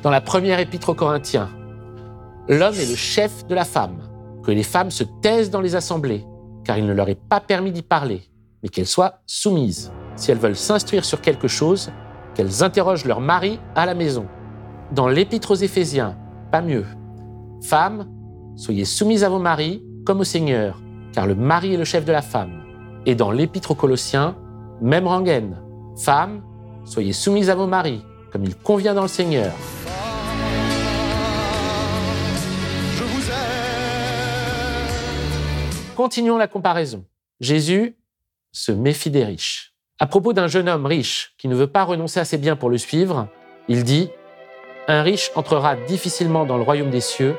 dans 0.04 0.10
la 0.10 0.22
première 0.22 0.60
épître 0.60 0.90
aux 0.90 0.96
Corinthiens, 0.96 1.50
l'homme 2.48 2.76
est 2.76 2.90
le 2.90 2.96
chef 2.96 3.46
de 3.48 3.56
la 3.56 3.66
femme, 3.66 3.98
que 4.44 4.52
les 4.52 4.64
femmes 4.64 4.92
se 4.92 5.04
taisent 5.22 5.52
dans 5.52 5.62
les 5.62 5.76
assemblées, 5.76 6.26
car 6.64 6.78
il 6.78 6.86
ne 6.86 6.94
leur 6.94 7.10
est 7.10 7.20
pas 7.30 7.40
permis 7.40 7.72
d'y 7.72 7.82
parler, 7.82 8.22
mais 8.62 8.70
qu'elles 8.70 8.88
soient 8.88 9.22
soumises. 9.26 9.92
Si 10.16 10.32
elles 10.32 10.38
veulent 10.38 10.56
s'instruire 10.56 11.06
sur 11.06 11.22
quelque 11.22 11.48
chose, 11.48 11.92
qu'elles 12.36 12.64
interrogent 12.64 13.06
leur 13.06 13.22
mari 13.22 13.60
à 13.76 13.86
la 13.86 13.94
maison. 13.94 14.28
Dans 14.92 15.08
l'épître 15.08 15.52
aux 15.52 15.56
Éphésiens, 15.56 16.18
pas 16.52 16.62
mieux. 16.62 16.86
Femmes, 17.64 18.08
soyez 18.56 18.86
soumises 18.86 19.24
à 19.24 19.30
vos 19.30 19.40
maris 19.40 19.84
comme 20.06 20.20
au 20.20 20.26
Seigneur, 20.26 20.82
car 21.14 21.28
le 21.28 21.36
mari 21.36 21.74
est 21.74 21.78
le 21.78 21.84
chef 21.84 22.06
de 22.06 22.12
la 22.12 22.22
femme. 22.22 22.64
Et 23.06 23.16
dans 23.16 23.32
l'épître 23.32 23.72
aux 23.72 23.76
Colossiens, 23.76 24.38
même 24.82 25.08
rengaine. 25.08 25.58
Femmes, 25.98 26.42
soyez 26.86 27.14
soumises 27.14 27.50
à 27.50 27.56
vos 27.56 27.68
maris, 27.68 28.04
comme 28.32 28.44
il 28.44 28.56
convient 28.56 28.94
dans 28.94 29.02
le 29.02 29.08
Seigneur. 29.08 29.52
Continuons 35.96 36.38
la 36.38 36.48
comparaison. 36.48 37.06
Jésus 37.40 37.96
se 38.52 38.72
méfie 38.72 39.12
des 39.12 39.24
riches. 39.24 39.74
À 40.00 40.08
propos 40.08 40.34
d'un 40.34 40.48
jeune 40.48 40.68
homme 40.68 40.86
riche 40.86 41.36
qui 41.38 41.48
ne 41.48 41.56
veut 41.56 41.68
pas 41.68 41.84
renoncer 41.84 42.20
à 42.20 42.26
ses 42.26 42.38
biens 42.38 42.56
pour 42.56 42.70
le 42.70 42.80
suivre, 42.80 43.28
il 43.68 43.84
dit 43.84 44.10
Un 44.88 45.04
riche 45.04 45.32
entrera 45.36 45.76
difficilement 45.76 46.46
dans 46.46 46.58
le 46.58 46.64
royaume 46.64 46.90
des 46.90 47.02
cieux. 47.02 47.36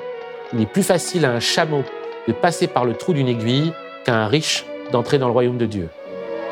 Il 0.53 0.61
est 0.61 0.67
plus 0.67 0.85
facile 0.85 1.25
à 1.25 1.33
un 1.33 1.41
chameau 1.41 1.83
de 2.27 2.33
passer 2.33 2.67
par 2.67 2.85
le 2.85 2.95
trou 2.95 3.13
d'une 3.13 3.29
aiguille 3.29 3.73
qu'à 4.05 4.15
un 4.15 4.27
riche 4.27 4.65
d'entrer 4.91 5.19
dans 5.19 5.27
le 5.27 5.33
royaume 5.33 5.59
de 5.59 5.67
Dieu. 5.67 5.89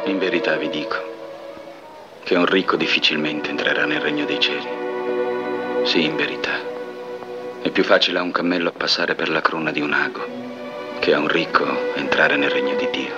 In 0.07 0.19
verità 0.19 0.57
vi 0.57 0.69
dico 0.69 0.97
che 2.25 2.37
un 2.37 2.47
ricco 2.47 2.77
difficilmente 2.77 3.51
entrerà 3.51 3.85
nel 3.85 4.01
regno 4.01 4.25
dei 4.25 4.41
cieli. 4.41 4.69
Sì, 5.85 6.05
in 6.05 6.17
verità. 6.17 6.53
È 7.63 7.71
più 7.71 7.85
facile 7.85 8.19
a 8.19 8.23
un 8.23 8.33
cammello 8.33 8.73
passare 8.73 9.15
per 9.15 9.29
la 9.29 9.41
cruna 9.41 9.71
di 9.71 9.81
un 9.81 9.93
ago 9.93 10.21
che 11.01 11.15
a 11.15 11.19
un 11.19 11.29
ricco 11.29 11.65
entrare 11.95 12.37
nel 12.37 12.51
regno 12.51 12.75
di 12.77 12.89
Dio. 12.91 13.15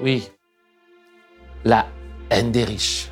Oui, 0.00 0.26
la 1.64 1.86
haine 2.30 2.50
des 2.50 2.64
riches. 2.64 3.10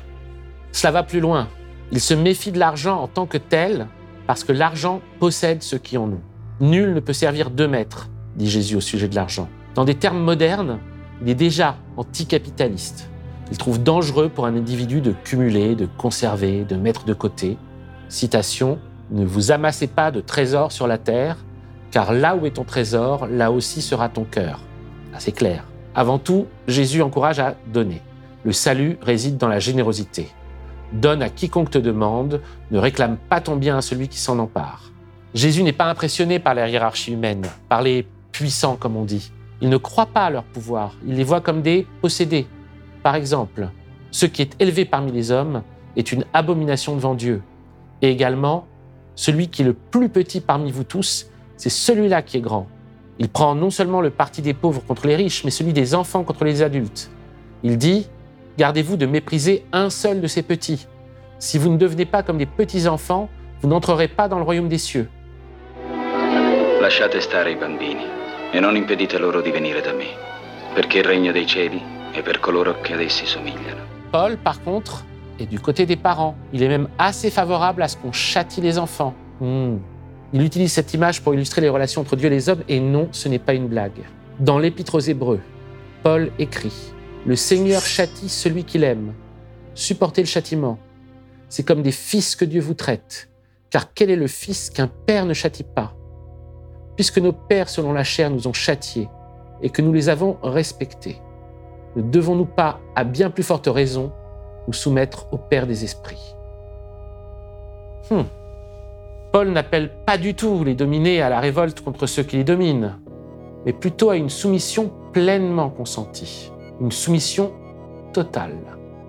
Cela 0.71 0.91
va 0.91 1.03
plus 1.03 1.19
loin. 1.19 1.47
Il 1.91 1.99
se 1.99 2.13
méfie 2.13 2.51
de 2.51 2.59
l'argent 2.59 3.01
en 3.01 3.07
tant 3.07 3.27
que 3.27 3.37
tel 3.37 3.87
parce 4.27 4.43
que 4.43 4.51
l'argent 4.51 5.01
possède 5.19 5.61
ceux 5.61 5.79
qui 5.79 5.97
en 5.97 6.09
ont. 6.11 6.28
Nul 6.61 6.93
ne 6.93 6.99
peut 6.99 7.13
servir 7.13 7.51
deux 7.51 7.67
maîtres, 7.69 8.09
dit 8.35 8.49
Jésus 8.49 8.75
au 8.75 8.81
sujet 8.81 9.07
de 9.07 9.15
l'argent. 9.15 9.47
Dans 9.75 9.85
des 9.85 9.95
termes 9.95 10.19
modernes, 10.19 10.79
il 11.21 11.29
est 11.29 11.35
déjà 11.35 11.77
anticapitaliste. 11.95 13.09
Il 13.49 13.57
trouve 13.57 13.81
dangereux 13.81 14.27
pour 14.27 14.45
un 14.45 14.55
individu 14.55 14.99
de 14.99 15.13
cumuler, 15.23 15.75
de 15.75 15.87
conserver, 15.97 16.65
de 16.65 16.75
mettre 16.75 17.05
de 17.05 17.13
côté. 17.13 17.57
Citation 18.09 18.77
Ne 19.09 19.25
vous 19.25 19.51
amassez 19.51 19.87
pas 19.87 20.11
de 20.11 20.19
trésors 20.19 20.73
sur 20.73 20.85
la 20.85 20.97
terre, 20.97 21.37
car 21.91 22.13
là 22.13 22.35
où 22.35 22.45
est 22.45 22.51
ton 22.51 22.65
trésor, 22.65 23.27
là 23.27 23.51
aussi 23.51 23.81
sera 23.81 24.09
ton 24.09 24.25
cœur. 24.25 24.59
Assez 25.13 25.31
clair. 25.31 25.63
Avant 25.95 26.19
tout, 26.19 26.45
Jésus 26.67 27.01
encourage 27.01 27.39
à 27.39 27.55
donner. 27.71 28.01
Le 28.43 28.51
salut 28.51 28.97
réside 29.01 29.37
dans 29.37 29.47
la 29.47 29.59
générosité. 29.59 30.29
Donne 30.91 31.21
à 31.21 31.29
quiconque 31.29 31.71
te 31.71 31.77
demande, 31.77 32.41
ne 32.71 32.79
réclame 32.79 33.17
pas 33.29 33.39
ton 33.39 33.55
bien 33.55 33.77
à 33.77 33.81
celui 33.81 34.09
qui 34.09 34.19
s'en 34.19 34.39
empare. 34.39 34.88
Jésus 35.33 35.63
n'est 35.63 35.73
pas 35.73 35.89
impressionné 35.89 36.39
par 36.39 36.55
la 36.55 36.67
hiérarchie 36.67 37.13
humaine, 37.13 37.45
par 37.67 37.81
les 37.81 38.07
puissants 38.31 38.75
comme 38.75 38.95
on 38.95 39.05
dit. 39.05 39.31
Il 39.61 39.69
ne 39.69 39.77
croit 39.77 40.07
pas 40.07 40.25
à 40.25 40.29
leur 40.29 40.43
pouvoir, 40.43 40.95
il 41.05 41.15
les 41.15 41.23
voit 41.23 41.41
comme 41.41 41.61
des 41.61 41.85
possédés. 42.01 42.47
Par 43.03 43.15
exemple, 43.15 43.69
ce 44.11 44.25
qui 44.25 44.41
est 44.41 44.55
élevé 44.59 44.85
parmi 44.85 45.11
les 45.11 45.31
hommes 45.31 45.63
est 45.95 46.11
une 46.11 46.25
abomination 46.33 46.95
devant 46.95 47.15
Dieu. 47.15 47.43
Et 48.01 48.09
également, 48.09 48.65
celui 49.15 49.49
qui 49.49 49.61
est 49.61 49.65
le 49.65 49.73
plus 49.73 50.09
petit 50.09 50.41
parmi 50.41 50.71
vous 50.71 50.83
tous, 50.83 51.27
c'est 51.57 51.69
celui-là 51.69 52.21
qui 52.21 52.37
est 52.37 52.41
grand. 52.41 52.67
Il 53.19 53.29
prend 53.29 53.53
non 53.53 53.69
seulement 53.69 54.01
le 54.01 54.09
parti 54.09 54.41
des 54.41 54.53
pauvres 54.53 54.81
contre 54.85 55.07
les 55.07 55.15
riches, 55.15 55.43
mais 55.43 55.51
celui 55.51 55.73
des 55.73 55.93
enfants 55.93 56.23
contre 56.23 56.45
les 56.45 56.61
adultes. 56.61 57.11
Il 57.63 57.77
dit, 57.77 58.07
Gardez-vous 58.57 58.97
de 58.97 59.05
mépriser 59.05 59.63
un 59.71 59.89
seul 59.89 60.19
de 60.19 60.27
ces 60.27 60.41
petits. 60.41 60.85
Si 61.39 61.57
vous 61.57 61.69
ne 61.69 61.77
devenez 61.77 62.05
pas 62.05 62.23
comme 62.23 62.37
des 62.37 62.45
petits 62.45 62.89
enfants, 62.89 63.29
vous 63.61 63.69
n'entrerez 63.69 64.09
pas 64.09 64.27
dans 64.27 64.37
le 64.37 64.43
royaume 64.43 64.67
des 64.67 64.77
cieux. 64.77 65.07
Stare 66.89 67.55
bambini 67.55 68.05
non 68.59 68.73
coloro. 72.41 72.73
Paul, 74.11 74.37
par 74.37 74.63
contre, 74.63 75.05
est 75.39 75.45
du 75.45 75.59
côté 75.59 75.85
des 75.85 75.95
parents. 75.95 76.35
Il 76.51 76.63
est 76.63 76.67
même 76.67 76.89
assez 76.97 77.29
favorable 77.29 77.83
à 77.83 77.87
ce 77.87 77.95
qu'on 77.95 78.11
châtie 78.11 78.61
les 78.61 78.79
enfants. 78.79 79.13
Hmm. 79.39 79.77
Il 80.33 80.41
utilise 80.41 80.73
cette 80.73 80.91
image 80.95 81.21
pour 81.21 81.35
illustrer 81.35 81.61
les 81.61 81.69
relations 81.69 82.01
entre 82.01 82.15
Dieu 82.15 82.25
et 82.25 82.31
les 82.31 82.49
hommes, 82.49 82.63
et 82.67 82.79
non, 82.79 83.07
ce 83.11 83.29
n'est 83.29 83.39
pas 83.39 83.53
une 83.53 83.67
blague. 83.67 84.01
Dans 84.39 84.57
l'Épître 84.57 84.95
aux 84.95 84.99
Hébreux, 84.99 85.41
Paul 86.01 86.31
écrit 86.39 86.73
Le 87.27 87.35
Seigneur 87.35 87.83
châtie 87.83 88.29
celui 88.29 88.63
qu'il 88.63 88.83
aime. 88.83 89.13
Supportez 89.75 90.21
le 90.21 90.27
châtiment. 90.27 90.79
C'est 91.49 91.63
comme 91.63 91.83
des 91.83 91.91
fils 91.91 92.35
que 92.35 92.45
Dieu 92.45 92.61
vous 92.61 92.73
traite. 92.73 93.29
Car 93.69 93.93
quel 93.93 94.09
est 94.09 94.15
le 94.15 94.27
fils 94.27 94.71
qu'un 94.71 94.87
père 94.87 95.25
ne 95.25 95.33
châtie 95.33 95.63
pas? 95.63 95.93
Puisque 96.99 97.19
nos 97.19 97.31
pères 97.31 97.69
selon 97.69 97.93
la 97.93 98.03
chair 98.03 98.29
nous 98.29 98.49
ont 98.49 98.51
châtiés 98.51 99.07
et 99.61 99.69
que 99.69 99.81
nous 99.81 99.93
les 99.93 100.09
avons 100.09 100.35
respectés, 100.43 101.21
ne 101.95 102.01
devons-nous 102.01 102.43
pas, 102.43 102.81
à 102.93 103.05
bien 103.05 103.29
plus 103.29 103.43
forte 103.43 103.67
raison, 103.67 104.11
nous 104.67 104.73
soumettre 104.73 105.27
au 105.31 105.37
Père 105.37 105.65
des 105.65 105.85
esprits? 105.85 106.35
Hmm. 108.11 108.23
Paul 109.31 109.51
n'appelle 109.51 109.91
pas 110.05 110.17
du 110.17 110.33
tout 110.33 110.65
les 110.65 110.75
dominés 110.75 111.21
à 111.21 111.29
la 111.29 111.39
révolte 111.39 111.79
contre 111.79 112.05
ceux 112.05 112.23
qui 112.23 112.35
les 112.35 112.43
dominent, 112.43 112.99
mais 113.65 113.71
plutôt 113.71 114.09
à 114.09 114.17
une 114.17 114.27
soumission 114.27 114.91
pleinement 115.13 115.69
consentie, 115.69 116.51
une 116.81 116.91
soumission 116.91 117.53
totale. 118.11 118.57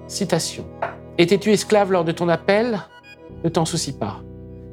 Citation. 0.07 0.65
Étais-tu 1.19 1.51
esclave 1.51 1.91
lors 1.91 2.05
de 2.05 2.13
ton 2.13 2.29
appel? 2.29 2.79
Ne 3.43 3.49
t'en 3.49 3.65
soucie 3.65 3.99
pas. 3.99 4.21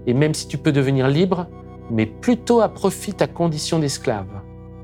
Et 0.05 0.13
même 0.13 0.35
si 0.35 0.47
tu 0.47 0.59
peux 0.59 0.71
devenir 0.71 1.07
libre, 1.07 1.47
mais 1.91 2.05
plutôt 2.05 2.61
à 2.61 2.69
profit 2.69 3.13
ta 3.13 3.27
condition 3.27 3.79
d'esclave. 3.79 4.27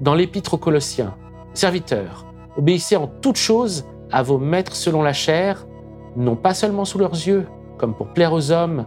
Dans 0.02 0.16
l'Épître 0.16 0.56
aux 0.56 0.58
Colossiens, 0.58 1.16
serviteurs, 1.54 2.26
obéissez 2.58 2.96
en 2.96 3.08
toutes 3.08 3.38
choses 3.38 3.86
à 4.12 4.24
vos 4.24 4.38
maîtres 4.38 4.76
selon 4.76 5.02
la 5.02 5.14
chair, 5.14 5.66
non 6.16 6.36
pas 6.36 6.54
seulement 6.54 6.86
sous 6.86 7.00
leurs 7.00 7.14
yeux, 7.14 7.48
comme 7.78 7.96
pour 7.96 8.08
plaire 8.14 8.34
aux 8.34 8.52
hommes, 8.52 8.86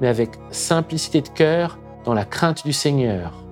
mais 0.00 0.08
avec 0.08 0.30
simplicité 0.50 1.20
de 1.20 1.28
cœur, 1.28 1.78
dans 2.04 2.14
la 2.14 2.24
crainte 2.24 2.64
du 2.64 2.72
Seigneur. 2.72 3.44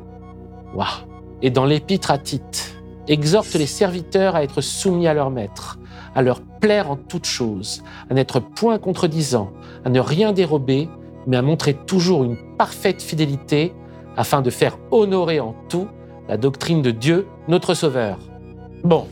Et 1.41 1.51
dans 1.51 1.65
l'Épître 1.65 2.11
à 2.11 2.19
Tite, 2.19 2.77
exhorte 3.09 3.55
les 3.55 3.67
serviteurs 3.67 4.37
à 4.37 4.43
être 4.43 4.61
soumis 4.61 5.07
à 5.07 5.15
leur 5.15 5.31
maître, 5.31 5.79
à 6.15 6.23
leur 6.23 6.41
plaire 6.41 6.91
en 6.91 6.97
toutes 6.97 7.27
choses, 7.27 7.83
à 8.11 8.15
n'être 8.15 8.41
point 8.41 8.79
contredisant, 8.79 9.51
à 9.85 9.91
ne 9.91 10.01
rien 10.01 10.33
dérober, 10.33 10.89
mais 11.27 11.37
à 11.37 11.43
montrer 11.43 11.75
toujours 11.75 12.25
une 12.25 12.37
parfaite 12.57 13.03
fidélité, 13.03 13.73
afin 14.17 14.43
de 14.43 14.51
faire 14.51 14.79
honorer 14.91 15.41
en 15.41 15.55
tout 15.69 15.89
la 16.29 16.37
doctrine 16.37 16.83
de 16.83 16.91
Dieu, 16.91 17.27
notre 17.49 17.75
Sauveur. 17.75 18.19
Bon, 18.85 19.07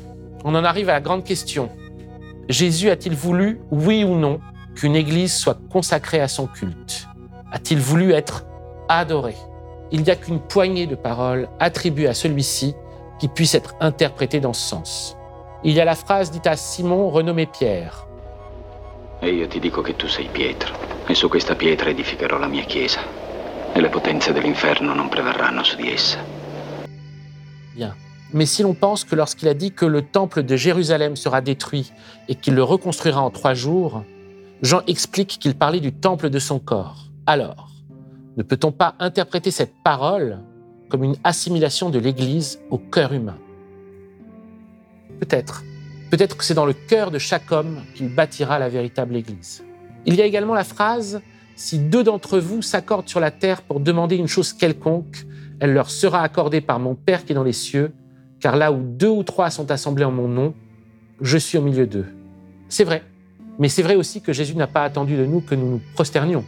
on 0.44 0.54
en 0.54 0.64
arrive 0.64 0.88
à 0.88 0.94
la 0.94 1.00
grande 1.00 1.24
question. 1.24 1.68
Jésus 2.48 2.90
a-t-il 2.90 3.14
voulu, 3.14 3.60
oui 3.70 4.04
ou 4.04 4.16
non, 4.16 4.40
qu'une 4.74 4.96
Église 4.96 5.34
soit 5.34 5.58
consacrée 5.70 6.20
à 6.20 6.28
son 6.28 6.46
culte? 6.46 7.06
A-t-il 7.52 7.80
voulu 7.80 8.12
être 8.12 8.46
adoré? 8.88 9.34
Il 9.92 10.02
n'y 10.02 10.10
a 10.10 10.16
qu'une 10.16 10.40
poignée 10.40 10.86
de 10.86 10.94
paroles 10.94 11.48
attribuées 11.58 12.08
à 12.08 12.14
celui-ci 12.14 12.74
qui 13.18 13.28
puisse 13.28 13.54
être 13.54 13.74
interprétée 13.80 14.40
dans 14.40 14.52
ce 14.52 14.68
sens. 14.68 15.16
Il 15.62 15.72
y 15.72 15.80
a 15.80 15.84
la 15.84 15.94
phrase 15.94 16.30
dite 16.30 16.46
à 16.46 16.56
Simon, 16.56 17.10
renommé 17.10 17.46
Pierre. 17.46 18.06
E 19.20 19.28
io 19.28 19.46
ti 19.46 19.60
dico 19.60 19.82
che 19.82 19.94
tu 19.96 20.06
sei 20.06 20.28
Pietro, 20.32 20.74
e 21.06 21.14
su 21.14 21.28
questa 21.28 21.54
pietra 21.54 21.90
edificherò 21.90 22.38
la 22.38 22.46
mia 22.46 22.62
chiesa, 22.62 23.00
Bien. 27.74 27.94
Mais 28.32 28.46
si 28.46 28.62
l'on 28.62 28.74
pense 28.74 29.04
que 29.04 29.16
lorsqu'il 29.16 29.48
a 29.48 29.54
dit 29.54 29.72
que 29.72 29.86
le 29.86 30.02
temple 30.02 30.42
de 30.42 30.54
Jérusalem 30.54 31.16
sera 31.16 31.40
détruit 31.40 31.92
et 32.28 32.34
qu'il 32.34 32.54
le 32.54 32.62
reconstruira 32.62 33.20
en 33.20 33.30
trois 33.30 33.54
jours, 33.54 34.04
Jean 34.62 34.82
explique 34.86 35.38
qu'il 35.40 35.54
parlait 35.54 35.80
du 35.80 35.92
temple 35.92 36.30
de 36.30 36.38
son 36.38 36.58
corps. 36.58 37.06
Alors, 37.26 37.70
ne 38.36 38.42
peut-on 38.42 38.70
pas 38.70 38.94
interpréter 38.98 39.50
cette 39.50 39.74
parole 39.82 40.38
comme 40.88 41.02
une 41.02 41.16
assimilation 41.24 41.90
de 41.90 41.98
l'Église 41.98 42.60
au 42.70 42.78
cœur 42.78 43.12
humain? 43.12 43.38
Peut-être. 45.18 45.62
Peut-être 46.10 46.36
que 46.36 46.44
c'est 46.44 46.54
dans 46.54 46.66
le 46.66 46.72
cœur 46.72 47.10
de 47.10 47.18
chaque 47.18 47.50
homme 47.52 47.82
qu'il 47.94 48.14
bâtira 48.14 48.58
la 48.58 48.68
véritable 48.68 49.16
Église. 49.16 49.64
Il 50.06 50.14
y 50.14 50.22
a 50.22 50.24
également 50.24 50.54
la 50.54 50.64
phrase 50.64 51.20
Si 51.62 51.78
deux 51.78 52.02
d'entre 52.02 52.38
vous 52.38 52.62
s'accordent 52.62 53.10
sur 53.10 53.20
la 53.20 53.30
terre 53.30 53.60
pour 53.60 53.80
demander 53.80 54.16
une 54.16 54.28
chose 54.28 54.54
quelconque, 54.54 55.26
elle 55.60 55.74
leur 55.74 55.90
sera 55.90 56.22
accordée 56.22 56.62
par 56.62 56.78
mon 56.78 56.94
Père 56.94 57.26
qui 57.26 57.32
est 57.32 57.34
dans 57.34 57.44
les 57.44 57.52
cieux, 57.52 57.92
car 58.40 58.56
là 58.56 58.72
où 58.72 58.80
deux 58.82 59.10
ou 59.10 59.22
trois 59.24 59.50
sont 59.50 59.70
assemblés 59.70 60.06
en 60.06 60.10
mon 60.10 60.26
nom, 60.26 60.54
je 61.20 61.36
suis 61.36 61.58
au 61.58 61.60
milieu 61.60 61.86
d'eux. 61.86 62.06
C'est 62.70 62.84
vrai, 62.84 63.02
mais 63.58 63.68
c'est 63.68 63.82
vrai 63.82 63.94
aussi 63.94 64.22
que 64.22 64.32
Jésus 64.32 64.56
n'a 64.56 64.68
pas 64.68 64.84
attendu 64.84 65.18
de 65.18 65.26
nous 65.26 65.42
que 65.42 65.54
nous 65.54 65.72
nous 65.72 65.80
prosternions, 65.92 66.46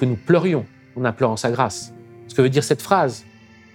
que 0.00 0.06
nous 0.06 0.16
pleurions 0.16 0.64
en 0.96 1.04
implorant 1.04 1.36
sa 1.36 1.50
grâce. 1.50 1.92
Ce 2.26 2.34
que 2.34 2.40
veut 2.40 2.48
dire 2.48 2.64
cette 2.64 2.80
phrase, 2.80 3.26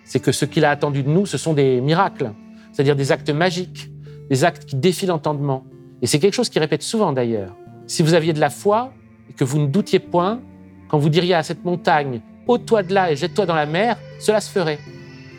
c'est 0.06 0.20
que 0.20 0.32
ce 0.32 0.46
qu'il 0.46 0.66
a 0.66 0.72
attendu 0.72 1.04
de 1.04 1.10
nous, 1.10 1.28
ce 1.28 1.38
sont 1.38 1.54
des 1.54 1.82
miracles, 1.82 2.32
c'est-à-dire 2.72 2.96
des 2.96 3.12
actes 3.12 3.30
magiques, 3.30 3.92
des 4.32 4.44
actes 4.44 4.66
qui 4.66 4.76
défient 4.76 5.06
l'entendement. 5.06 5.66
Et 6.02 6.08
c'est 6.08 6.18
quelque 6.18 6.34
chose 6.34 6.50
qu'il 6.50 6.62
répète 6.62 6.82
souvent 6.82 7.14
d'ailleurs. 7.14 7.56
Si 7.86 8.02
vous 8.02 8.16
aviez 8.16 8.34
de 8.34 8.40
la 8.40 8.50
foi 8.50 8.92
et 9.30 9.34
que 9.34 9.44
vous 9.44 9.60
ne 9.60 9.68
doutiez 9.68 10.00
point, 10.00 10.42
quand 10.88 10.98
vous 10.98 11.10
diriez 11.10 11.34
à 11.34 11.44
cette 11.44 11.66
montagne, 11.66 12.22
ôte-toi 12.48 12.84
de 12.84 12.94
là 12.94 13.12
et 13.12 13.16
jette-toi 13.16 13.46
dans 13.46 13.56
la 13.56 13.66
mer, 13.66 13.98
cela 14.20 14.40
se 14.42 14.50
ferait. 14.50 14.80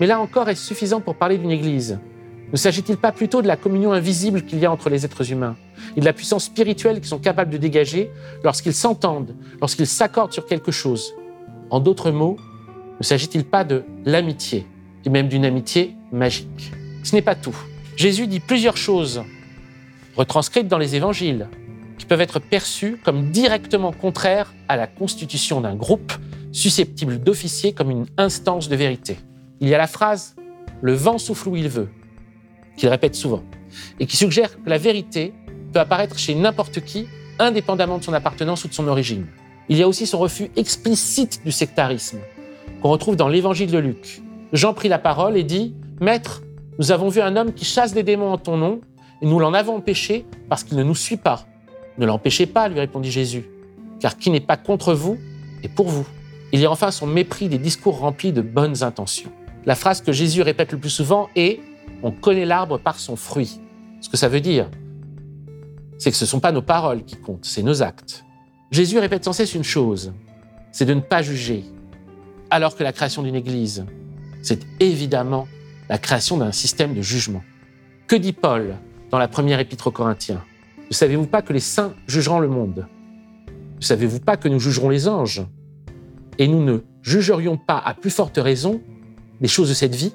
Mais 0.00 0.06
là 0.06 0.20
encore, 0.20 0.48
est-ce 0.48 0.64
suffisant 0.64 1.00
pour 1.00 1.16
parler 1.16 1.38
d'une 1.38 1.50
Église? 1.50 1.98
Ne 2.52 2.56
s'agit-il 2.56 2.96
pas 2.96 3.12
plutôt 3.12 3.42
de 3.42 3.46
la 3.46 3.56
communion 3.56 3.92
invisible 3.92 4.42
qu'il 4.42 4.58
y 4.58 4.66
a 4.66 4.72
entre 4.72 4.88
les 4.88 5.04
êtres 5.04 5.32
humains? 5.32 5.56
Et 5.96 6.00
de 6.00 6.04
la 6.04 6.12
puissance 6.12 6.44
spirituelle 6.44 6.96
qu'ils 6.96 7.08
sont 7.08 7.18
capables 7.18 7.50
de 7.50 7.58
dégager 7.58 8.10
lorsqu'ils 8.42 8.74
s'entendent, 8.74 9.34
lorsqu'ils 9.60 9.86
s'accordent 9.86 10.32
sur 10.32 10.46
quelque 10.46 10.72
chose? 10.72 11.14
En 11.70 11.80
d'autres 11.80 12.10
mots, 12.10 12.36
ne 12.98 13.04
s'agit-il 13.04 13.44
pas 13.44 13.64
de 13.64 13.84
l'amitié, 14.04 14.66
et 15.04 15.10
même 15.10 15.28
d'une 15.28 15.44
amitié 15.44 15.94
magique? 16.10 16.72
Ce 17.04 17.14
n'est 17.14 17.22
pas 17.22 17.34
tout. 17.34 17.56
Jésus 17.96 18.26
dit 18.26 18.40
plusieurs 18.40 18.76
choses, 18.76 19.22
retranscrites 20.16 20.68
dans 20.68 20.78
les 20.78 20.94
évangiles, 20.96 21.48
qui 21.98 22.06
peuvent 22.06 22.20
être 22.20 22.38
perçues 22.38 22.98
comme 23.04 23.30
directement 23.30 23.92
contraires 23.92 24.54
à 24.68 24.76
la 24.76 24.86
constitution 24.86 25.60
d'un 25.60 25.74
groupe 25.74 26.12
susceptible 26.52 27.18
d'officier 27.18 27.72
comme 27.72 27.90
une 27.90 28.06
instance 28.16 28.68
de 28.68 28.76
vérité. 28.76 29.18
Il 29.60 29.68
y 29.68 29.74
a 29.74 29.78
la 29.78 29.86
phrase 29.86 30.36
Le 30.80 30.94
vent 30.94 31.18
souffle 31.18 31.48
où 31.48 31.56
il 31.56 31.68
veut, 31.68 31.88
qu'il 32.76 32.88
répète 32.88 33.16
souvent, 33.16 33.42
et 33.98 34.06
qui 34.06 34.16
suggère 34.16 34.62
que 34.62 34.70
la 34.70 34.78
vérité 34.78 35.34
peut 35.72 35.80
apparaître 35.80 36.18
chez 36.18 36.34
n'importe 36.34 36.80
qui, 36.80 37.08
indépendamment 37.38 37.98
de 37.98 38.04
son 38.04 38.12
appartenance 38.12 38.64
ou 38.64 38.68
de 38.68 38.74
son 38.74 38.86
origine. 38.88 39.26
Il 39.68 39.76
y 39.76 39.82
a 39.82 39.88
aussi 39.88 40.06
son 40.06 40.18
refus 40.18 40.50
explicite 40.56 41.42
du 41.44 41.52
sectarisme, 41.52 42.18
qu'on 42.80 42.90
retrouve 42.90 43.16
dans 43.16 43.28
l'évangile 43.28 43.70
de 43.70 43.78
Luc. 43.78 44.22
Jean 44.52 44.72
prit 44.72 44.88
la 44.88 44.98
parole 44.98 45.36
et 45.36 45.42
dit 45.42 45.74
Maître, 46.00 46.42
nous 46.78 46.92
avons 46.92 47.08
vu 47.08 47.20
un 47.20 47.36
homme 47.36 47.52
qui 47.52 47.64
chasse 47.64 47.92
des 47.92 48.04
démons 48.04 48.32
en 48.32 48.38
ton 48.38 48.56
nom, 48.56 48.80
et 49.20 49.26
nous 49.26 49.40
l'en 49.40 49.52
avons 49.52 49.76
empêché 49.76 50.24
parce 50.48 50.62
qu'il 50.62 50.78
ne 50.78 50.84
nous 50.84 50.94
suit 50.94 51.16
pas. 51.16 51.46
Ne 51.98 52.06
l'empêchez 52.06 52.46
pas, 52.46 52.68
lui 52.68 52.78
répondit 52.78 53.10
Jésus, 53.10 53.44
car 54.00 54.16
qui 54.16 54.30
n'est 54.30 54.40
pas 54.40 54.56
contre 54.56 54.94
vous 54.94 55.18
est 55.62 55.68
pour 55.68 55.88
vous. 55.88 56.06
Il 56.52 56.60
y 56.60 56.64
a 56.64 56.70
enfin 56.70 56.90
son 56.90 57.06
mépris 57.06 57.48
des 57.48 57.58
discours 57.58 57.98
remplis 57.98 58.32
de 58.32 58.40
bonnes 58.40 58.82
intentions. 58.82 59.30
La 59.66 59.74
phrase 59.74 60.00
que 60.00 60.12
Jésus 60.12 60.42
répète 60.42 60.72
le 60.72 60.78
plus 60.78 60.90
souvent 60.90 61.28
est 61.36 61.60
On 62.02 62.12
connaît 62.12 62.46
l'arbre 62.46 62.78
par 62.78 63.00
son 63.00 63.16
fruit. 63.16 63.60
Ce 64.00 64.08
que 64.08 64.16
ça 64.16 64.28
veut 64.28 64.40
dire, 64.40 64.70
c'est 65.98 66.12
que 66.12 66.16
ce 66.16 66.24
ne 66.24 66.28
sont 66.28 66.40
pas 66.40 66.52
nos 66.52 66.62
paroles 66.62 67.04
qui 67.04 67.16
comptent, 67.16 67.44
c'est 67.44 67.64
nos 67.64 67.82
actes. 67.82 68.24
Jésus 68.70 68.98
répète 68.98 69.24
sans 69.24 69.32
cesse 69.32 69.54
une 69.54 69.64
chose, 69.64 70.12
c'est 70.70 70.84
de 70.84 70.94
ne 70.94 71.00
pas 71.00 71.22
juger, 71.22 71.64
alors 72.50 72.76
que 72.76 72.84
la 72.84 72.92
création 72.92 73.22
d'une 73.22 73.34
Église, 73.34 73.84
c'est 74.42 74.60
évidemment 74.78 75.48
la 75.88 75.98
création 75.98 76.36
d'un 76.36 76.52
système 76.52 76.94
de 76.94 77.02
jugement. 77.02 77.42
Que 78.06 78.14
dit 78.14 78.32
Paul 78.32 78.76
dans 79.10 79.18
la 79.18 79.26
première 79.26 79.58
épître 79.58 79.88
aux 79.88 79.90
Corinthiens? 79.90 80.44
Ne 80.90 80.94
savez-vous 80.94 81.26
pas 81.26 81.42
que 81.42 81.52
les 81.52 81.60
saints 81.60 81.94
jugeront 82.06 82.40
le 82.40 82.48
monde? 82.48 82.86
Ne 83.76 83.82
savez-vous 83.82 84.20
pas 84.20 84.38
que 84.38 84.48
nous 84.48 84.58
jugerons 84.58 84.88
les 84.88 85.06
anges? 85.06 85.42
Et 86.38 86.48
nous 86.48 86.64
ne 86.64 86.78
jugerions 87.02 87.58
pas 87.58 87.78
à 87.78 87.92
plus 87.94 88.10
forte 88.10 88.38
raison 88.38 88.80
les 89.40 89.48
choses 89.48 89.68
de 89.68 89.74
cette 89.74 89.94
vie? 89.94 90.14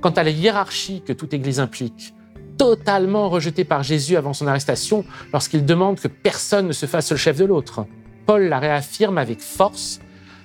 Quant 0.00 0.10
à 0.10 0.22
la 0.22 0.30
hiérarchie 0.30 1.02
que 1.04 1.12
toute 1.12 1.34
Église 1.34 1.60
implique, 1.60 2.14
totalement 2.56 3.28
rejetée 3.28 3.64
par 3.64 3.82
Jésus 3.82 4.16
avant 4.16 4.32
son 4.32 4.46
arrestation 4.46 5.04
lorsqu'il 5.32 5.66
demande 5.66 6.00
que 6.00 6.08
personne 6.08 6.68
ne 6.68 6.72
se 6.72 6.86
fasse 6.86 7.10
le 7.10 7.18
chef 7.18 7.36
de 7.36 7.44
l'autre, 7.44 7.86
Paul 8.24 8.44
la 8.48 8.58
réaffirme 8.58 9.18
avec 9.18 9.40
force 9.40 10.00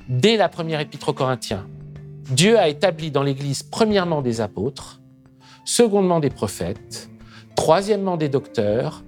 dès 0.09 0.35
la 0.35 0.49
première 0.49 0.81
épître 0.81 1.09
aux 1.09 1.13
Corinthiens. 1.13 1.65
Dieu 2.29 2.59
a 2.59 2.67
établi 2.67 3.09
dans 3.09 3.23
l'Église 3.23 3.63
premièrement 3.63 4.21
des 4.21 4.41
apôtres, 4.41 5.01
secondement 5.63 6.19
des 6.19 6.29
prophètes, 6.29 7.09
troisièmement 7.55 8.17
des 8.17 8.29
docteurs, 8.29 9.03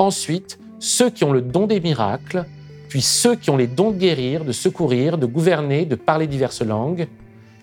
ensuite 0.00 0.58
ceux 0.78 1.10
qui 1.10 1.24
ont 1.24 1.32
le 1.32 1.42
don 1.42 1.66
des 1.66 1.80
miracles, 1.80 2.46
puis 2.88 3.02
ceux 3.02 3.36
qui 3.36 3.50
ont 3.50 3.56
les 3.56 3.66
dons 3.66 3.90
de 3.90 3.98
guérir, 3.98 4.44
de 4.44 4.52
secourir, 4.52 5.18
de 5.18 5.26
gouverner, 5.26 5.84
de 5.84 5.94
parler 5.94 6.26
diverses 6.26 6.62
langues. 6.62 7.06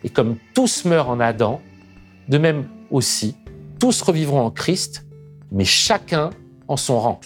Et 0.04 0.10
comme 0.10 0.38
tous 0.54 0.86
meurent 0.86 1.10
en 1.10 1.20
Adam, 1.20 1.60
de 2.30 2.38
même 2.38 2.68
aussi, 2.92 3.36
tous 3.80 4.02
revivront 4.02 4.42
en 4.42 4.52
Christ, 4.52 5.06
mais 5.52 5.66
chacun 5.66 6.30
en 6.68 6.78
son 6.78 7.00
rang. 7.00 7.20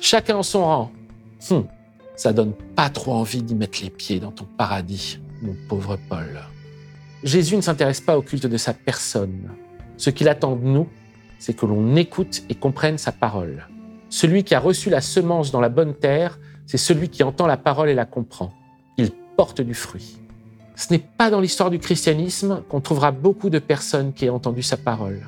Chacun 0.00 0.36
en 0.36 0.42
son 0.42 0.64
rang. 0.64 0.92
Hum, 1.50 1.66
ça 2.16 2.32
donne 2.32 2.52
pas 2.76 2.88
trop 2.88 3.14
envie 3.14 3.42
d'y 3.42 3.54
mettre 3.54 3.80
les 3.82 3.90
pieds 3.90 4.20
dans 4.20 4.30
ton 4.30 4.44
paradis, 4.44 5.18
mon 5.42 5.56
pauvre 5.68 5.98
Paul. 6.08 6.40
Jésus 7.24 7.56
ne 7.56 7.60
s'intéresse 7.60 8.00
pas 8.00 8.16
au 8.16 8.22
culte 8.22 8.46
de 8.46 8.56
sa 8.56 8.72
personne. 8.72 9.50
Ce 9.96 10.08
qu'il 10.08 10.28
attend 10.28 10.56
de 10.56 10.64
nous, 10.64 10.88
c'est 11.38 11.54
que 11.54 11.66
l'on 11.66 11.96
écoute 11.96 12.42
et 12.48 12.54
comprenne 12.54 12.96
sa 12.96 13.12
parole. 13.12 13.66
Celui 14.10 14.42
qui 14.42 14.56
a 14.56 14.60
reçu 14.60 14.90
la 14.90 15.00
semence 15.00 15.52
dans 15.52 15.60
la 15.60 15.68
bonne 15.68 15.94
terre, 15.94 16.40
c'est 16.66 16.78
celui 16.78 17.08
qui 17.08 17.22
entend 17.22 17.46
la 17.46 17.56
parole 17.56 17.88
et 17.88 17.94
la 17.94 18.04
comprend. 18.04 18.52
Il 18.96 19.12
porte 19.36 19.60
du 19.60 19.72
fruit. 19.72 20.18
Ce 20.74 20.92
n'est 20.92 20.98
pas 20.98 21.30
dans 21.30 21.40
l'histoire 21.40 21.70
du 21.70 21.78
christianisme 21.78 22.62
qu'on 22.68 22.80
trouvera 22.80 23.12
beaucoup 23.12 23.50
de 23.50 23.60
personnes 23.60 24.12
qui 24.12 24.24
aient 24.24 24.30
entendu 24.30 24.62
sa 24.62 24.76
parole. 24.76 25.20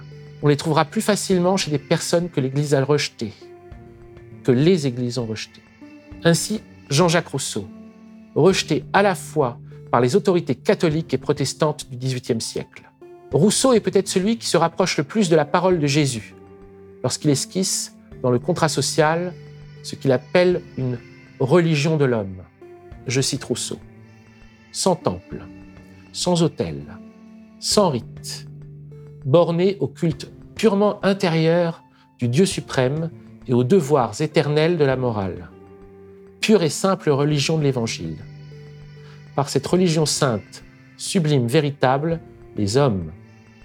On 0.43 0.49
les 0.49 0.57
trouvera 0.57 0.85
plus 0.85 1.01
facilement 1.01 1.57
chez 1.57 1.71
des 1.71 1.79
personnes 1.79 2.29
que 2.29 2.41
l'Église 2.41 2.75
a 2.75 2.85
rejetées, 2.85 3.33
que 4.43 4.51
les 4.51 4.89
Églises 4.89 5.19
ont 5.19 5.27
rejetées. 5.27 5.63
Ainsi, 6.25 6.61
Jean-Jacques 6.91 7.29
Rousseau, 7.29 7.69
rejeté 8.35 8.85
à 8.93 9.03
la 9.03 9.15
fois 9.15 9.59
par 9.93 10.01
les 10.01 10.17
autorités 10.17 10.57
catholiques 10.57 11.15
et 11.15 11.19
protestantes 11.19 11.89
du 11.89 11.97
XVIIIe 11.97 12.41
siècle. 12.41 12.91
Rousseau 13.33 13.75
est 13.75 13.81
peut-être 13.81 14.09
celui 14.09 14.39
qui 14.39 14.47
se 14.47 14.57
rapproche 14.57 14.97
le 14.97 15.05
plus 15.05 15.29
de 15.29 15.37
la 15.37 15.45
parole 15.45 15.79
de 15.79 15.87
Jésus 15.87 16.35
lorsqu'il 17.03 17.31
esquisse 17.31 17.95
dans 18.23 18.31
le 18.31 18.39
contrat 18.39 18.69
social 18.69 19.35
ce 19.83 19.97
qu'il 19.97 20.13
appelle 20.13 20.63
une 20.79 20.99
religion 21.41 21.97
de 21.97 22.05
l'homme. 22.05 22.43
Je 23.07 23.21
cite 23.21 23.45
Rousseau. 23.45 23.79
Sans 24.71 24.97
temple, 24.97 25.45
sans 26.13 26.43
autel, 26.43 26.83
sans 27.59 27.91
rite, 27.91 28.47
borné 29.25 29.77
au 29.81 29.89
culte 29.89 30.31
purement 30.55 31.05
intérieur 31.05 31.83
du 32.19 32.29
Dieu 32.29 32.47
suprême 32.47 33.11
et 33.47 33.55
aux 33.55 33.65
devoirs 33.65 34.21
éternels 34.21 34.79
de 34.79 34.85
la 34.85 34.97
morale. 34.97 35.51
Pure 36.41 36.63
et 36.63 36.71
simple 36.71 37.11
religion 37.11 37.59
de 37.59 37.65
l'Évangile. 37.65 38.19
Par 39.35 39.49
cette 39.49 39.67
religion 39.67 40.07
sainte, 40.07 40.63
sublime, 40.97 41.47
véritable, 41.47 42.21
les 42.57 42.77
hommes, 42.77 43.13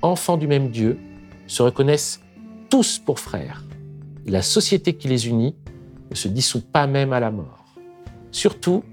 enfants 0.01 0.37
du 0.37 0.47
même 0.47 0.69
Dieu, 0.69 0.97
se 1.45 1.61
reconnaissent 1.61 2.21
tous 2.69 2.99
pour 2.99 3.19
frères. 3.19 3.66
La 4.29 4.41
société 4.41 4.93
qui 4.93 5.07
les 5.07 5.29
unit 5.29 5.55
ne 6.09 6.15
se 6.15 6.27
dissout 6.27 6.59
pas 6.59 6.85
même 6.85 7.13
à 7.13 7.21
la 7.21 7.31
mort. 7.31 7.63
Surtout, 8.31 8.83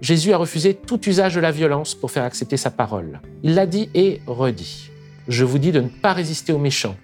Jésus 0.00 0.32
a 0.32 0.38
refusé 0.38 0.72
tout 0.72 1.06
usage 1.06 1.34
de 1.34 1.40
la 1.40 1.50
violence 1.50 1.94
pour 1.94 2.10
faire 2.10 2.24
accepter 2.24 2.56
sa 2.56 2.70
parole. 2.70 3.20
Il 3.42 3.54
l'a 3.54 3.66
dit 3.66 3.90
et 3.94 4.22
redit. 4.26 4.90
Je 5.28 5.44
vous 5.44 5.58
dis 5.58 5.70
de 5.70 5.80
ne 5.80 5.88
pas 5.88 6.14
résister 6.14 6.54
aux 6.54 6.58
méchants. 6.58 6.96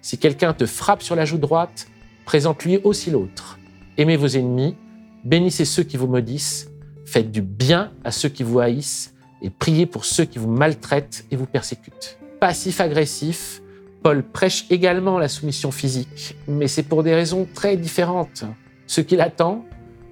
Si 0.00 0.16
quelqu'un 0.16 0.54
te 0.54 0.64
frappe 0.64 1.02
sur 1.02 1.14
la 1.14 1.26
joue 1.26 1.36
droite, 1.36 1.86
présente-lui 2.24 2.78
aussi 2.82 3.10
l'autre. 3.10 3.58
Aimez 3.98 4.16
vos 4.16 4.28
ennemis, 4.28 4.74
bénissez 5.22 5.66
ceux 5.66 5.82
qui 5.82 5.98
vous 5.98 6.06
maudissent, 6.08 6.70
faites 7.04 7.30
du 7.30 7.42
bien 7.42 7.92
à 8.04 8.10
ceux 8.10 8.30
qui 8.30 8.42
vous 8.42 8.58
haïssent 8.58 9.14
et 9.42 9.50
priez 9.50 9.84
pour 9.84 10.06
ceux 10.06 10.24
qui 10.24 10.38
vous 10.38 10.50
maltraitent 10.50 11.26
et 11.30 11.36
vous 11.36 11.46
persécutent. 11.46 12.18
Passif-agressif, 12.40 13.61
Paul 14.02 14.22
prêche 14.24 14.66
également 14.70 15.18
la 15.18 15.28
soumission 15.28 15.70
physique, 15.70 16.36
mais 16.48 16.66
c'est 16.66 16.82
pour 16.82 17.02
des 17.02 17.14
raisons 17.14 17.46
très 17.54 17.76
différentes. 17.76 18.44
Ce 18.86 19.00
qu'il 19.00 19.20
attend, 19.20 19.64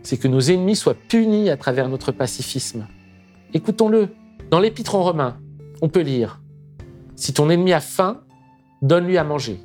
c'est 0.02 0.16
que 0.16 0.28
nos 0.28 0.40
ennemis 0.40 0.76
soient 0.76 0.94
punis 0.94 1.50
à 1.50 1.56
travers 1.56 1.88
notre 1.88 2.12
pacifisme. 2.12 2.86
Écoutons-le. 3.52 4.08
Dans 4.50 4.58
l'Épître 4.58 4.96
en 4.96 5.04
Romains, 5.04 5.38
on 5.80 5.88
peut 5.88 6.00
lire 6.00 6.40
Si 7.14 7.32
ton 7.32 7.50
ennemi 7.50 7.72
a 7.72 7.80
faim, 7.80 8.20
donne-lui 8.82 9.16
à 9.16 9.22
manger. 9.22 9.60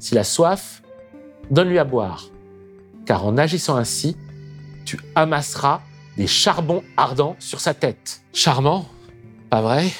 S'il 0.00 0.18
a 0.18 0.24
soif, 0.24 0.82
donne-lui 1.50 1.78
à 1.78 1.84
boire. 1.84 2.30
Car 3.06 3.24
en 3.26 3.36
agissant 3.36 3.76
ainsi, 3.76 4.16
tu 4.84 4.98
amasseras 5.14 5.82
des 6.16 6.26
charbons 6.26 6.82
ardents 6.96 7.36
sur 7.38 7.60
sa 7.60 7.74
tête. 7.74 8.22
Charmant 8.32 8.86
Pas 9.50 9.62
vrai? 9.62 9.90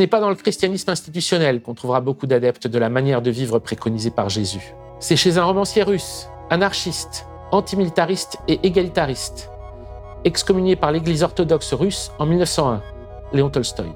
Ce 0.00 0.02
n'est 0.02 0.08
pas 0.08 0.20
dans 0.20 0.30
le 0.30 0.34
christianisme 0.34 0.88
institutionnel 0.88 1.60
qu'on 1.60 1.74
trouvera 1.74 2.00
beaucoup 2.00 2.26
d'adeptes 2.26 2.66
de 2.66 2.78
la 2.78 2.88
manière 2.88 3.20
de 3.20 3.30
vivre 3.30 3.58
préconisée 3.58 4.10
par 4.10 4.30
Jésus. 4.30 4.74
C'est 4.98 5.14
chez 5.14 5.36
un 5.36 5.44
romancier 5.44 5.82
russe, 5.82 6.26
anarchiste, 6.48 7.26
antimilitariste 7.52 8.38
et 8.48 8.60
égalitariste, 8.62 9.50
excommunié 10.24 10.74
par 10.74 10.90
l'Église 10.90 11.22
orthodoxe 11.22 11.74
russe 11.74 12.12
en 12.18 12.24
1901, 12.24 12.80
Léon 13.34 13.50
Tolstoï, 13.50 13.92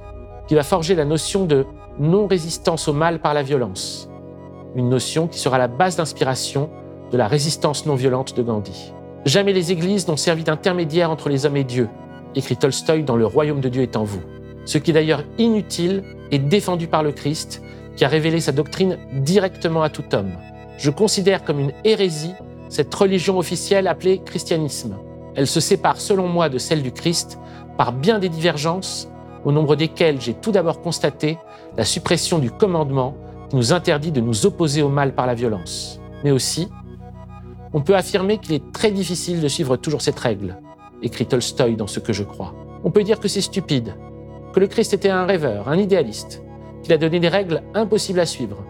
qui 0.47 0.55
va 0.55 0.63
forger 0.63 0.95
la 0.95 1.07
notion 1.07 1.47
de 1.47 1.65
non-résistance 1.99 2.87
au 2.87 2.93
mal 2.93 3.19
par 3.19 3.33
la 3.33 3.43
violence, 3.43 4.11
une 4.77 4.91
notion 4.91 5.27
qui 5.27 5.39
sera 5.39 5.57
la 5.57 5.69
base 5.69 5.97
d'inspiration 5.97 6.69
de 7.13 7.17
la 7.17 7.29
résistance 7.29 7.87
non 7.87 7.95
violente 7.95 8.37
de 8.37 8.43
Gandhi. 8.43 8.93
Jamais 9.25 9.55
les 9.55 9.73
églises 9.73 10.07
n'ont 10.07 10.19
servi 10.19 10.45
d'intermédiaire 10.45 11.11
entre 11.11 11.31
les 11.31 11.47
hommes 11.47 11.57
et 11.57 11.65
Dieu, 11.65 11.89
écrit 12.35 12.59
Tolstoï 12.59 13.05
dans 13.05 13.17
Le 13.17 13.25
royaume 13.25 13.63
de 13.63 13.71
Dieu 13.71 13.81
est 13.81 13.97
en 13.97 14.05
vous. 14.05 14.21
Ce 14.65 14.79
qui 14.79 14.91
est 14.91 14.95
d'ailleurs 14.95 15.25
inutile 15.39 16.03
et 16.31 16.39
défendu 16.39 16.87
par 16.87 17.03
le 17.03 17.13
Christ, 17.13 17.63
qui 17.97 18.05
a 18.05 18.09
révélé 18.09 18.41
sa 18.41 18.53
doctrine 18.53 18.99
directement 19.13 19.83
à 19.83 19.91
tout 19.91 20.15
homme. 20.15 20.33
Je 20.79 20.91
considère 20.91 21.45
comme 21.45 21.61
une 21.61 21.73
hérésie 21.85 22.35
cette 22.69 22.95
religion 22.95 23.39
officielle 23.39 23.87
appelée 23.87 24.21
christianisme. 24.25 24.97
Elle 25.37 25.47
se 25.47 25.61
sépare 25.61 26.01
selon 26.01 26.29
moi 26.29 26.49
de 26.49 26.59
celle 26.59 26.83
du 26.83 26.93
Christ 26.93 27.39
par 27.77 27.93
bien 27.93 28.19
des 28.19 28.29
divergences, 28.29 29.09
au 29.45 29.53
nombre 29.53 29.77
desquelles 29.77 30.21
j'ai 30.21 30.35
tout 30.35 30.53
d'abord 30.53 30.81
constaté 30.81 31.39
la 31.77 31.85
suppression 31.85 32.39
du 32.39 32.51
commandement 32.51 33.15
qui 33.51 33.57
nous 33.57 33.73
interdit 33.73 34.13
de 34.13 34.21
nous 34.21 34.47
opposer 34.47 34.83
au 34.83 34.89
mal 34.89 35.15
par 35.15 35.27
la 35.27 35.35
violence. 35.35 36.01
Mais 36.25 36.31
aussi, 36.31 36.69
on 37.73 37.81
peut 37.81 37.97
affirmer 37.97 38.39
qu'il 38.39 38.55
est 38.55 38.73
très 38.73 38.91
difficile 38.91 39.41
de 39.41 39.49
suivre 39.49 39.77
toujours 39.77 40.01
cette 40.01 40.19
règle, 40.19 40.57
écrit 41.03 41.27
Tolstoï 41.27 41.77
dans 41.77 41.87
Ce 41.87 42.01
que 42.01 42.13
je 42.13 42.23
crois. 42.23 42.55
On 42.85 42.91
peut 42.91 43.03
dire 43.03 43.21
que 43.21 43.29
c'est 43.29 43.41
stupide, 43.41 43.95
que 44.55 44.61
le 44.61 44.69
Christ 44.69 44.95
était 44.95 45.11
un 45.11 45.27
rêveur, 45.27 45.69
un 45.69 45.77
idéaliste, 45.77 46.43
qu'il 46.83 46.93
a 46.93 46.99
donné 46.99 47.19
des 47.19 47.29
règles 47.29 47.63
impossibles 47.75 48.21
à 48.21 48.27
suivre, 48.27 48.65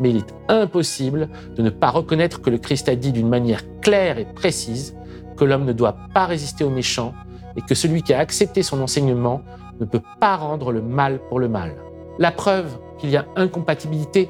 mais 0.00 0.10
il 0.10 0.16
est 0.16 0.34
impossible 0.48 1.28
de 1.56 1.62
ne 1.62 1.70
pas 1.70 1.90
reconnaître 1.90 2.42
que 2.42 2.50
le 2.50 2.58
Christ 2.58 2.88
a 2.88 2.96
dit 2.96 3.12
d'une 3.12 3.28
manière 3.28 3.62
claire 3.80 4.18
et 4.18 4.24
précise 4.24 4.96
que 5.36 5.44
l'homme 5.44 5.64
ne 5.64 5.72
doit 5.72 5.96
pas 6.12 6.26
résister 6.26 6.64
aux 6.64 6.70
méchants 6.70 7.14
et 7.56 7.62
que 7.62 7.76
celui 7.76 8.02
qui 8.02 8.12
a 8.12 8.18
accepté 8.18 8.62
son 8.62 8.80
enseignement 8.80 9.42
ne 9.78 9.84
peut 9.84 10.02
pas 10.18 10.36
rendre 10.36 10.72
le 10.72 10.82
mal 10.82 11.20
pour 11.28 11.38
le 11.38 11.48
mal. 11.48 11.76
La 12.18 12.32
preuve 12.32 12.78
qu'il 12.98 13.10
y 13.10 13.16
a 13.16 13.26
incompatibilité 13.36 14.28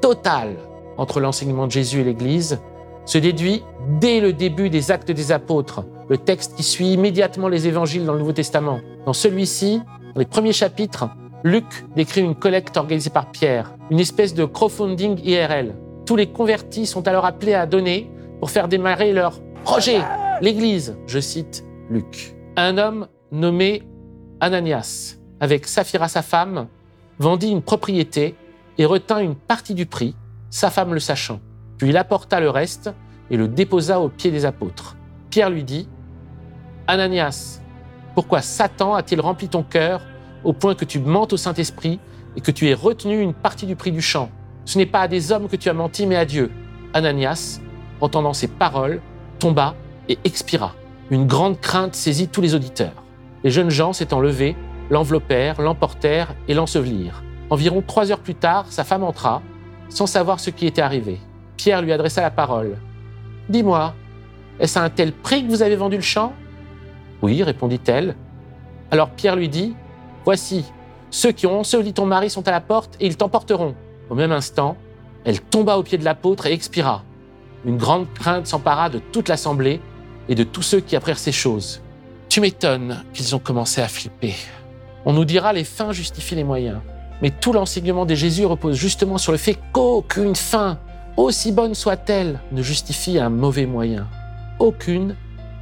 totale 0.00 0.56
entre 0.96 1.20
l'enseignement 1.20 1.66
de 1.66 1.72
Jésus 1.72 2.00
et 2.00 2.04
l'Église 2.04 2.60
se 3.04 3.18
déduit 3.18 3.62
dès 4.00 4.20
le 4.20 4.32
début 4.32 4.70
des 4.70 4.90
actes 4.90 5.10
des 5.10 5.30
apôtres, 5.30 5.84
le 6.08 6.18
texte 6.18 6.56
qui 6.56 6.62
suit 6.62 6.92
immédiatement 6.92 7.48
les 7.48 7.68
évangiles 7.68 8.04
dans 8.04 8.12
le 8.12 8.18
Nouveau 8.18 8.32
Testament. 8.32 8.80
Dans 9.06 9.12
celui-ci, 9.12 9.80
dans 10.14 10.18
les 10.18 10.26
premiers 10.26 10.52
chapitres, 10.52 11.08
Luc 11.42 11.64
décrit 11.96 12.20
une 12.20 12.34
collecte 12.34 12.76
organisée 12.76 13.10
par 13.10 13.30
Pierre, 13.30 13.72
une 13.90 13.98
espèce 13.98 14.34
de 14.34 14.44
crowdfunding 14.44 15.18
IRL. 15.24 15.74
Tous 16.04 16.16
les 16.16 16.26
convertis 16.26 16.86
sont 16.86 17.08
alors 17.08 17.24
appelés 17.24 17.54
à 17.54 17.66
donner 17.66 18.10
pour 18.38 18.50
faire 18.50 18.68
démarrer 18.68 19.12
leur 19.12 19.40
projet, 19.64 20.00
l'Église, 20.40 20.96
je 21.06 21.18
cite 21.18 21.64
Luc. 21.88 22.36
Un 22.56 22.76
homme 22.76 23.08
nommé 23.30 23.82
Ananias, 24.40 25.16
avec 25.40 25.66
Saphira 25.66 26.08
sa 26.08 26.20
femme, 26.20 26.68
vendit 27.18 27.50
une 27.50 27.62
propriété 27.62 28.34
et 28.76 28.84
retint 28.84 29.20
une 29.20 29.34
partie 29.34 29.74
du 29.74 29.86
prix, 29.86 30.14
sa 30.50 30.70
femme 30.70 30.92
le 30.92 31.00
sachant. 31.00 31.40
Puis 31.78 31.88
il 31.88 31.96
apporta 31.96 32.38
le 32.38 32.50
reste 32.50 32.90
et 33.30 33.38
le 33.38 33.48
déposa 33.48 34.00
aux 34.00 34.10
pieds 34.10 34.30
des 34.30 34.44
apôtres. 34.44 34.96
Pierre 35.30 35.48
lui 35.48 35.64
dit, 35.64 35.88
Ananias, 36.86 37.61
pourquoi 38.14 38.42
Satan 38.42 38.94
a-t-il 38.94 39.20
rempli 39.20 39.48
ton 39.48 39.62
cœur 39.62 40.02
au 40.44 40.52
point 40.52 40.74
que 40.74 40.84
tu 40.84 40.98
mentes 40.98 41.32
au 41.32 41.36
Saint-Esprit 41.36 41.98
et 42.36 42.40
que 42.40 42.50
tu 42.50 42.68
aies 42.68 42.74
retenu 42.74 43.20
une 43.20 43.34
partie 43.34 43.66
du 43.66 43.76
prix 43.76 43.92
du 43.92 44.02
champ? 44.02 44.30
Ce 44.64 44.78
n'est 44.78 44.86
pas 44.86 45.00
à 45.00 45.08
des 45.08 45.32
hommes 45.32 45.48
que 45.48 45.56
tu 45.56 45.68
as 45.68 45.74
menti, 45.74 46.06
mais 46.06 46.16
à 46.16 46.24
Dieu. 46.24 46.50
Ananias, 46.94 47.60
entendant 48.00 48.32
ces 48.32 48.48
paroles, 48.48 49.00
tomba 49.38 49.74
et 50.08 50.18
expira. 50.24 50.74
Une 51.10 51.26
grande 51.26 51.60
crainte 51.60 51.94
saisit 51.94 52.28
tous 52.28 52.40
les 52.40 52.54
auditeurs. 52.54 53.02
Les 53.44 53.50
jeunes 53.50 53.70
gens 53.70 53.92
s'étant 53.92 54.20
levés, 54.20 54.56
l'enveloppèrent, 54.90 55.60
l'emportèrent 55.60 56.34
et 56.48 56.54
l'ensevelirent. 56.54 57.22
Environ 57.50 57.82
trois 57.86 58.10
heures 58.10 58.20
plus 58.20 58.34
tard, 58.34 58.66
sa 58.68 58.84
femme 58.84 59.02
entra, 59.02 59.42
sans 59.88 60.06
savoir 60.06 60.38
ce 60.38 60.50
qui 60.50 60.66
était 60.66 60.82
arrivé. 60.82 61.18
Pierre 61.56 61.82
lui 61.82 61.92
adressa 61.92 62.22
la 62.22 62.30
parole. 62.30 62.78
Dis-moi, 63.48 63.94
est-ce 64.60 64.78
à 64.78 64.82
un 64.82 64.90
tel 64.90 65.12
prix 65.12 65.44
que 65.44 65.50
vous 65.50 65.62
avez 65.62 65.76
vendu 65.76 65.96
le 65.96 66.02
champ? 66.02 66.32
Oui, 67.22 67.42
répondit-elle. 67.42 68.16
Alors 68.90 69.10
Pierre 69.10 69.36
lui 69.36 69.48
dit 69.48 69.74
Voici, 70.24 70.64
ceux 71.10 71.32
qui 71.32 71.46
ont 71.46 71.60
enseveli 71.60 71.92
ton 71.92 72.06
mari 72.06 72.30
sont 72.30 72.46
à 72.46 72.50
la 72.50 72.60
porte 72.60 72.96
et 73.00 73.06
ils 73.06 73.16
t'emporteront. 73.16 73.74
Au 74.10 74.14
même 74.14 74.32
instant, 74.32 74.76
elle 75.24 75.40
tomba 75.40 75.78
aux 75.78 75.82
pieds 75.82 75.98
de 75.98 76.04
l'apôtre 76.04 76.46
et 76.46 76.52
expira. 76.52 77.04
Une 77.64 77.76
grande 77.76 78.12
crainte 78.12 78.46
s'empara 78.46 78.90
de 78.90 78.98
toute 78.98 79.28
l'assemblée 79.28 79.80
et 80.28 80.34
de 80.34 80.44
tous 80.44 80.62
ceux 80.62 80.80
qui 80.80 80.96
apprirent 80.96 81.18
ces 81.18 81.32
choses. 81.32 81.80
Tu 82.28 82.40
m'étonnes 82.40 83.04
qu'ils 83.12 83.36
ont 83.36 83.38
commencé 83.38 83.80
à 83.80 83.88
flipper. 83.88 84.34
On 85.04 85.12
nous 85.12 85.24
dira 85.24 85.52
les 85.52 85.64
fins 85.64 85.92
justifient 85.92 86.34
les 86.34 86.44
moyens. 86.44 86.80
Mais 87.20 87.30
tout 87.30 87.52
l'enseignement 87.52 88.04
de 88.04 88.14
Jésus 88.14 88.46
repose 88.46 88.76
justement 88.76 89.18
sur 89.18 89.32
le 89.32 89.38
fait 89.38 89.58
qu'aucune 89.72 90.34
fin, 90.34 90.78
aussi 91.16 91.52
bonne 91.52 91.74
soit-elle, 91.74 92.40
ne 92.50 92.62
justifie 92.62 93.18
un 93.18 93.28
mauvais 93.28 93.66
moyen. 93.66 94.08
Aucune, 94.58 95.14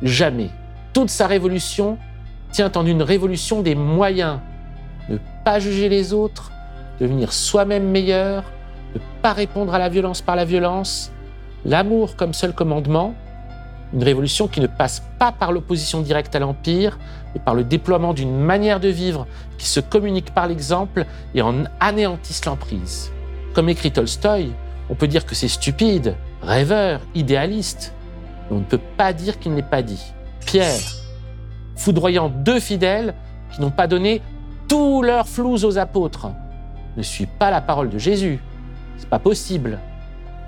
jamais. 0.02 0.50
Toute 0.92 1.10
sa 1.10 1.26
révolution 1.26 1.98
tient 2.50 2.72
en 2.74 2.84
une 2.84 3.02
révolution 3.02 3.62
des 3.62 3.74
moyens 3.74 4.40
ne 5.08 5.18
pas 5.44 5.58
juger 5.58 5.88
les 5.88 6.12
autres, 6.12 6.52
devenir 7.00 7.32
soi-même 7.32 7.88
meilleur, 7.88 8.44
ne 8.94 9.00
pas 9.22 9.32
répondre 9.32 9.74
à 9.74 9.78
la 9.78 9.88
violence 9.88 10.22
par 10.22 10.36
la 10.36 10.44
violence, 10.44 11.12
l'amour 11.64 12.16
comme 12.16 12.32
seul 12.32 12.52
commandement, 12.52 13.14
une 13.92 14.04
révolution 14.04 14.46
qui 14.46 14.60
ne 14.60 14.68
passe 14.68 15.02
pas 15.18 15.32
par 15.32 15.52
l'opposition 15.52 16.00
directe 16.00 16.34
à 16.36 16.38
l'Empire, 16.38 16.98
mais 17.34 17.40
par 17.40 17.54
le 17.54 17.64
déploiement 17.64 18.14
d'une 18.14 18.38
manière 18.38 18.78
de 18.78 18.88
vivre 18.88 19.26
qui 19.58 19.66
se 19.66 19.80
communique 19.80 20.32
par 20.32 20.46
l'exemple 20.46 21.06
et 21.34 21.42
en 21.42 21.64
anéantisse 21.80 22.44
l'emprise. 22.44 23.10
Comme 23.52 23.68
écrit 23.68 23.90
Tolstoï, 23.90 24.52
on 24.88 24.94
peut 24.94 25.08
dire 25.08 25.26
que 25.26 25.34
c'est 25.34 25.48
stupide, 25.48 26.14
rêveur, 26.42 27.00
idéaliste, 27.14 27.94
mais 28.48 28.56
on 28.56 28.60
ne 28.60 28.64
peut 28.64 28.80
pas 28.96 29.12
dire 29.12 29.38
qu'il 29.40 29.54
n'est 29.54 29.62
pas 29.62 29.82
dit. 29.82 30.12
Pierre, 30.50 30.80
foudroyant 31.76 32.28
deux 32.28 32.58
fidèles 32.58 33.14
qui 33.52 33.60
n'ont 33.60 33.70
pas 33.70 33.86
donné 33.86 34.20
tous 34.66 35.00
leurs 35.00 35.28
flous 35.28 35.64
aux 35.64 35.78
apôtres, 35.78 36.32
ne 36.96 37.02
suit 37.04 37.28
pas 37.38 37.52
la 37.52 37.60
parole 37.60 37.88
de 37.88 37.98
Jésus. 37.98 38.40
C'est 38.96 39.08
pas 39.08 39.20
possible. 39.20 39.78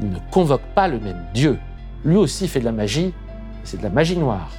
Il 0.00 0.10
ne 0.10 0.18
convoque 0.32 0.64
pas 0.74 0.88
le 0.88 0.98
même 0.98 1.24
Dieu. 1.34 1.56
Lui 2.04 2.16
aussi 2.16 2.48
fait 2.48 2.58
de 2.58 2.64
la 2.64 2.72
magie, 2.72 3.14
c'est 3.62 3.76
de 3.76 3.84
la 3.84 3.90
magie 3.90 4.18
noire. 4.18 4.50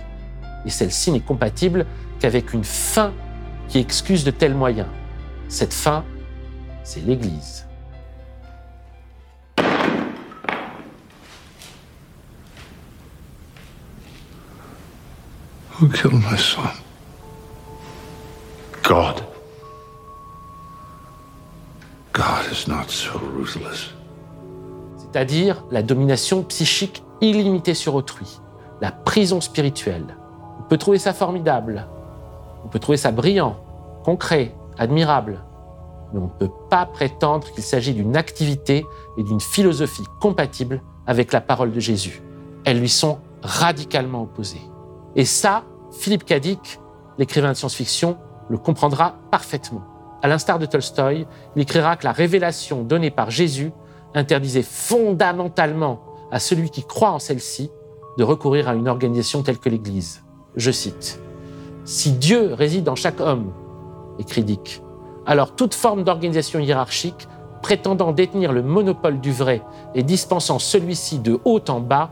Et 0.66 0.70
celle-ci 0.70 1.12
n'est 1.12 1.20
compatible 1.20 1.88
qu'avec 2.22 2.54
une 2.54 2.64
fin 2.64 3.12
qui 3.68 3.80
excuse 3.80 4.24
de 4.24 4.32
tels 4.32 4.56
moyens. 4.56 4.88
Cette 5.50 5.74
fin, 5.74 6.06
c'est 6.86 7.06
l'Église. 7.06 7.68
Who 15.84 15.90
killed 15.90 16.14
my 16.14 16.38
son? 16.38 16.62
God. 18.84 19.22
God 22.14 22.46
is 22.50 22.70
not 22.70 22.88
so 22.88 23.20
ruthless. 23.20 23.90
C'est-à-dire 24.96 25.66
la 25.72 25.84
domination 25.84 26.42
psychique 26.44 27.04
illimitée 27.20 27.74
sur 27.74 27.96
autrui, 27.96 28.40
la 28.80 28.94
prison 28.94 29.42
spirituelle. 29.42 30.16
On 30.62 30.64
peut 30.64 30.78
trouver 30.78 31.00
ça 31.00 31.12
formidable, 31.12 31.86
on 32.64 32.70
peut 32.70 32.80
trouver 32.80 32.98
ça 32.98 33.12
brillant, 33.12 33.58
concret, 34.06 34.56
admirable, 34.78 35.44
mais 36.14 36.20
on 36.22 36.28
ne 36.28 36.48
peut 36.48 36.54
pas 36.70 36.86
prétendre 36.86 37.52
qu'il 37.52 37.64
s'agit 37.64 37.94
d'une 37.94 38.16
activité 38.16 38.86
et 39.18 39.24
d'une 39.24 39.42
philosophie 39.42 40.06
compatible 40.22 40.82
avec 41.08 41.34
la 41.34 41.42
parole 41.42 41.74
de 41.74 41.82
Jésus. 41.82 42.22
Elles 42.64 42.80
lui 42.80 42.88
sont 42.88 43.20
radicalement 43.42 44.22
opposées. 44.22 44.62
Et 45.18 45.26
ça, 45.26 45.66
Philippe 45.94 46.26
Cadic, 46.26 46.80
l'écrivain 47.18 47.52
de 47.52 47.58
science-fiction, 47.58 48.18
le 48.50 48.58
comprendra 48.58 49.16
parfaitement. 49.32 49.84
À 50.22 50.28
l'instar 50.28 50.60
de 50.60 50.66
Tolstoï, 50.66 51.28
il 51.56 51.62
écrira 51.62 51.96
que 51.96 52.06
la 52.06 52.12
révélation 52.12 52.84
donnée 52.84 53.12
par 53.12 53.30
Jésus 53.30 53.72
interdisait 54.14 54.64
fondamentalement 54.64 56.02
à 56.32 56.40
celui 56.40 56.70
qui 56.70 56.84
croit 56.84 57.12
en 57.12 57.20
celle-ci 57.20 57.72
de 58.18 58.24
recourir 58.24 58.70
à 58.70 58.74
une 58.74 58.88
organisation 58.88 59.44
telle 59.44 59.60
que 59.60 59.70
l'Église. 59.70 60.24
Je 60.56 60.72
cite 60.72 61.20
Si 61.86 62.12
Dieu 62.12 62.54
réside 62.54 62.90
en 62.90 62.96
chaque 62.96 63.22
homme, 63.22 63.54
écrit 64.20 64.44
Dick, 64.44 64.82
alors 65.26 65.56
toute 65.56 65.74
forme 65.74 66.04
d'organisation 66.04 66.60
hiérarchique 66.60 67.28
prétendant 67.62 68.12
détenir 68.12 68.52
le 68.52 68.62
monopole 68.62 69.22
du 69.22 69.32
vrai 69.32 69.62
et 69.96 70.04
dispensant 70.04 70.60
celui-ci 70.60 71.20
de 71.20 71.40
haut 71.46 71.64
en 71.70 71.80
bas 71.80 72.12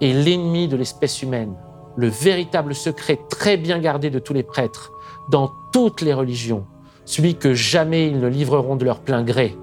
est 0.00 0.12
l'ennemi 0.12 0.68
de 0.68 0.76
l'espèce 0.76 1.22
humaine. 1.22 1.54
Le 2.00 2.08
véritable 2.08 2.74
secret 2.74 3.18
très 3.28 3.58
bien 3.58 3.78
gardé 3.78 4.08
de 4.08 4.18
tous 4.18 4.32
les 4.32 4.42
prêtres, 4.42 4.90
dans 5.28 5.52
toutes 5.70 6.00
les 6.00 6.14
religions, 6.14 6.64
celui 7.04 7.34
que 7.34 7.52
jamais 7.52 8.08
ils 8.08 8.18
ne 8.18 8.26
livreront 8.26 8.76
de 8.76 8.86
leur 8.86 9.00
plein 9.00 9.22
gré, 9.22 9.54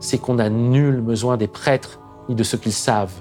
c'est 0.00 0.16
qu'on 0.16 0.36
n'a 0.36 0.48
nul 0.48 1.02
besoin 1.02 1.36
des 1.36 1.48
prêtres 1.48 2.00
ni 2.30 2.34
de 2.34 2.44
ce 2.44 2.56
qu'ils 2.56 2.72
savent, 2.72 3.12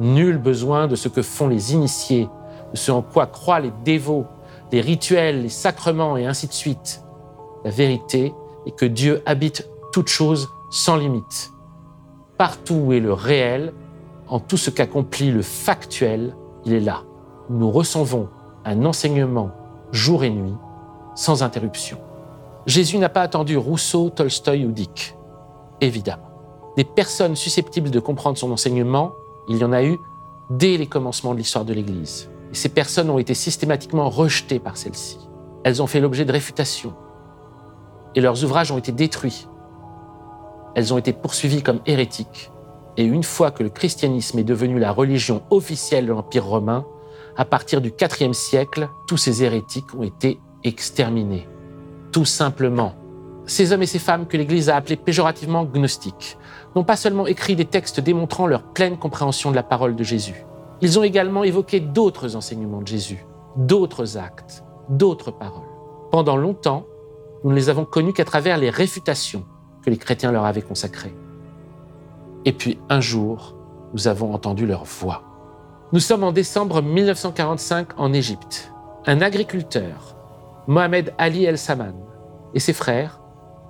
nul 0.00 0.38
besoin 0.38 0.88
de 0.88 0.96
ce 0.96 1.06
que 1.08 1.22
font 1.22 1.46
les 1.46 1.72
initiés, 1.72 2.28
de 2.72 2.76
ce 2.76 2.90
en 2.90 3.00
quoi 3.00 3.28
croient 3.28 3.60
les 3.60 3.72
dévots, 3.84 4.26
les 4.72 4.80
rituels, 4.80 5.42
les 5.42 5.48
sacrements 5.48 6.16
et 6.16 6.26
ainsi 6.26 6.48
de 6.48 6.52
suite. 6.52 7.04
La 7.64 7.70
vérité 7.70 8.34
est 8.66 8.74
que 8.74 8.86
Dieu 8.86 9.22
habite 9.24 9.70
toutes 9.92 10.08
choses 10.08 10.48
sans 10.72 10.96
limite. 10.96 11.52
Partout 12.38 12.74
où 12.74 12.92
est 12.92 12.98
le 12.98 13.12
réel, 13.12 13.72
en 14.26 14.40
tout 14.40 14.56
ce 14.56 14.70
qu'accomplit 14.70 15.30
le 15.30 15.42
factuel, 15.42 16.34
il 16.64 16.72
est 16.72 16.80
là. 16.80 17.04
Nous 17.50 17.72
recevons 17.72 18.28
un 18.64 18.84
enseignement 18.84 19.50
jour 19.90 20.22
et 20.22 20.30
nuit, 20.30 20.54
sans 21.16 21.42
interruption. 21.42 21.98
Jésus 22.64 22.96
n'a 22.96 23.08
pas 23.08 23.22
attendu 23.22 23.56
Rousseau, 23.56 24.08
Tolstoï 24.08 24.64
ou 24.64 24.70
Dick, 24.70 25.16
évidemment. 25.80 26.30
Des 26.76 26.84
personnes 26.84 27.34
susceptibles 27.34 27.90
de 27.90 27.98
comprendre 27.98 28.38
son 28.38 28.52
enseignement, 28.52 29.10
il 29.48 29.56
y 29.56 29.64
en 29.64 29.72
a 29.72 29.82
eu 29.82 29.98
dès 30.50 30.76
les 30.76 30.86
commencements 30.86 31.32
de 31.32 31.38
l'histoire 31.38 31.64
de 31.64 31.72
l'Église. 31.72 32.30
Ces 32.52 32.68
personnes 32.68 33.10
ont 33.10 33.18
été 33.18 33.34
systématiquement 33.34 34.08
rejetées 34.10 34.60
par 34.60 34.76
celle-ci. 34.76 35.18
Elles 35.64 35.82
ont 35.82 35.88
fait 35.88 35.98
l'objet 35.98 36.24
de 36.24 36.30
réfutations. 36.30 36.94
Et 38.14 38.20
leurs 38.20 38.44
ouvrages 38.44 38.70
ont 38.70 38.78
été 38.78 38.92
détruits. 38.92 39.48
Elles 40.76 40.94
ont 40.94 40.98
été 40.98 41.12
poursuivies 41.12 41.64
comme 41.64 41.80
hérétiques. 41.84 42.52
Et 42.96 43.02
une 43.02 43.24
fois 43.24 43.50
que 43.50 43.64
le 43.64 43.70
christianisme 43.70 44.38
est 44.38 44.44
devenu 44.44 44.78
la 44.78 44.92
religion 44.92 45.42
officielle 45.50 46.06
de 46.06 46.12
l'Empire 46.12 46.46
romain, 46.46 46.84
à 47.40 47.46
partir 47.46 47.80
du 47.80 47.90
IVe 47.98 48.34
siècle, 48.34 48.90
tous 49.08 49.16
ces 49.16 49.42
hérétiques 49.42 49.94
ont 49.94 50.02
été 50.02 50.38
exterminés. 50.62 51.48
Tout 52.12 52.26
simplement. 52.26 52.92
Ces 53.46 53.72
hommes 53.72 53.82
et 53.82 53.86
ces 53.86 53.98
femmes 53.98 54.26
que 54.26 54.36
l'Église 54.36 54.68
a 54.68 54.76
appelés 54.76 54.96
péjorativement 54.96 55.64
gnostiques 55.64 56.36
n'ont 56.76 56.84
pas 56.84 56.96
seulement 56.96 57.26
écrit 57.26 57.56
des 57.56 57.64
textes 57.64 57.98
démontrant 57.98 58.46
leur 58.46 58.62
pleine 58.62 58.98
compréhension 58.98 59.50
de 59.50 59.56
la 59.56 59.62
parole 59.62 59.96
de 59.96 60.04
Jésus, 60.04 60.44
ils 60.82 60.98
ont 60.98 61.02
également 61.02 61.42
évoqué 61.42 61.80
d'autres 61.80 62.36
enseignements 62.36 62.82
de 62.82 62.88
Jésus, 62.88 63.24
d'autres 63.56 64.18
actes, 64.18 64.62
d'autres 64.90 65.30
paroles. 65.30 65.66
Pendant 66.10 66.36
longtemps, 66.36 66.84
nous 67.42 67.52
ne 67.52 67.56
les 67.56 67.70
avons 67.70 67.86
connus 67.86 68.12
qu'à 68.12 68.26
travers 68.26 68.58
les 68.58 68.68
réfutations 68.68 69.46
que 69.82 69.88
les 69.88 69.96
chrétiens 69.96 70.30
leur 70.30 70.44
avaient 70.44 70.60
consacrées. 70.60 71.16
Et 72.44 72.52
puis 72.52 72.78
un 72.90 73.00
jour, 73.00 73.56
nous 73.94 74.08
avons 74.08 74.34
entendu 74.34 74.66
leur 74.66 74.84
voix. 74.84 75.29
Nous 75.92 75.98
sommes 75.98 76.22
en 76.22 76.30
décembre 76.30 76.82
1945 76.82 77.98
en 77.98 78.12
Égypte. 78.12 78.72
Un 79.06 79.20
agriculteur, 79.20 80.14
Mohamed 80.68 81.12
Ali 81.18 81.44
El-Saman, 81.44 81.96
et 82.54 82.60
ses 82.60 82.72
frères 82.72 83.20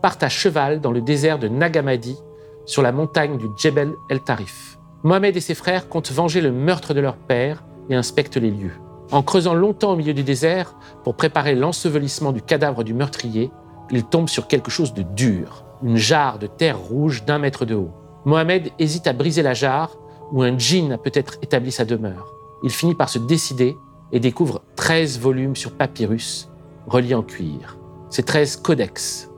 partent 0.02 0.22
à 0.22 0.28
cheval 0.28 0.82
dans 0.82 0.92
le 0.92 1.00
désert 1.00 1.38
de 1.38 1.48
Nagamadi, 1.48 2.18
sur 2.66 2.82
la 2.82 2.92
montagne 2.92 3.38
du 3.38 3.46
Djebel 3.56 3.94
El-Tarif. 4.10 4.78
Mohamed 5.02 5.34
et 5.34 5.40
ses 5.40 5.54
frères 5.54 5.88
comptent 5.88 6.12
venger 6.12 6.42
le 6.42 6.52
meurtre 6.52 6.92
de 6.92 7.00
leur 7.00 7.16
père 7.16 7.64
et 7.88 7.94
inspectent 7.94 8.36
les 8.36 8.50
lieux. 8.50 8.74
En 9.12 9.22
creusant 9.22 9.54
longtemps 9.54 9.92
au 9.92 9.96
milieu 9.96 10.12
du 10.12 10.22
désert 10.22 10.74
pour 11.04 11.16
préparer 11.16 11.54
l'ensevelissement 11.54 12.32
du 12.32 12.42
cadavre 12.42 12.84
du 12.84 12.92
meurtrier, 12.92 13.50
ils 13.90 14.04
tombent 14.04 14.28
sur 14.28 14.46
quelque 14.46 14.70
chose 14.70 14.92
de 14.92 15.02
dur, 15.02 15.64
une 15.82 15.96
jarre 15.96 16.38
de 16.38 16.48
terre 16.48 16.78
rouge 16.78 17.24
d'un 17.24 17.38
mètre 17.38 17.64
de 17.64 17.76
haut. 17.76 17.92
Mohamed 18.26 18.68
hésite 18.78 19.06
à 19.06 19.14
briser 19.14 19.40
la 19.40 19.54
jarre 19.54 19.96
où 20.32 20.42
un 20.42 20.56
djinn 20.56 20.92
a 20.92 20.98
peut-être 20.98 21.38
établi 21.42 21.72
sa 21.72 21.84
demeure. 21.84 22.34
Il 22.62 22.70
finit 22.70 22.94
par 22.94 23.08
se 23.08 23.18
décider 23.18 23.76
et 24.12 24.20
découvre 24.20 24.62
13 24.76 25.18
volumes 25.18 25.56
sur 25.56 25.72
papyrus 25.72 26.48
reliés 26.86 27.14
en 27.14 27.22
cuir. 27.22 27.78
Ces 28.10 28.22
13 28.22 28.56
codex, 28.56 29.30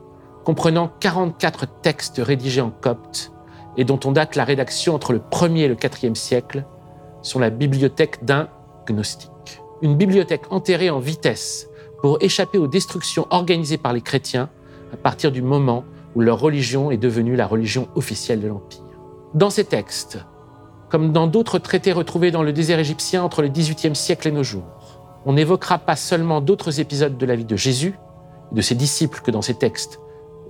comprenant 0.44 0.90
44 1.00 1.66
textes 1.82 2.20
rédigés 2.22 2.60
en 2.60 2.70
copte 2.70 3.32
et 3.76 3.84
dont 3.84 4.00
on 4.04 4.12
date 4.12 4.36
la 4.36 4.44
rédaction 4.44 4.94
entre 4.94 5.12
le 5.12 5.18
1er 5.18 5.60
et 5.60 5.68
le 5.68 5.74
4e 5.74 6.14
siècle, 6.14 6.64
sont 7.22 7.38
la 7.38 7.50
bibliothèque 7.50 8.24
d'un 8.24 8.48
gnostique. 8.86 9.30
Une 9.82 9.96
bibliothèque 9.96 10.50
enterrée 10.50 10.90
en 10.90 10.98
vitesse 10.98 11.68
pour 12.00 12.18
échapper 12.20 12.58
aux 12.58 12.66
destructions 12.66 13.26
organisées 13.30 13.78
par 13.78 13.92
les 13.92 14.00
chrétiens 14.00 14.50
à 14.92 14.96
partir 14.96 15.32
du 15.32 15.42
moment 15.42 15.84
où 16.14 16.20
leur 16.20 16.40
religion 16.40 16.90
est 16.90 16.98
devenue 16.98 17.36
la 17.36 17.46
religion 17.46 17.88
officielle 17.94 18.40
de 18.40 18.48
l'Empire. 18.48 18.82
Dans 19.34 19.50
ces 19.50 19.64
textes, 19.64 20.18
comme 20.92 21.10
dans 21.10 21.26
d'autres 21.26 21.58
traités 21.58 21.94
retrouvés 21.94 22.30
dans 22.30 22.42
le 22.42 22.52
désert 22.52 22.78
égyptien 22.78 23.24
entre 23.24 23.40
le 23.40 23.48
XVIIIe 23.48 23.96
siècle 23.96 24.28
et 24.28 24.30
nos 24.30 24.42
jours, 24.42 25.00
on 25.24 25.32
n'évoquera 25.32 25.78
pas 25.78 25.96
seulement 25.96 26.42
d'autres 26.42 26.80
épisodes 26.80 27.16
de 27.16 27.24
la 27.24 27.34
vie 27.34 27.46
de 27.46 27.56
Jésus 27.56 27.98
et 28.52 28.54
de 28.54 28.60
ses 28.60 28.74
disciples 28.74 29.22
que 29.22 29.30
dans 29.30 29.40
ces 29.40 29.54
textes, 29.54 30.00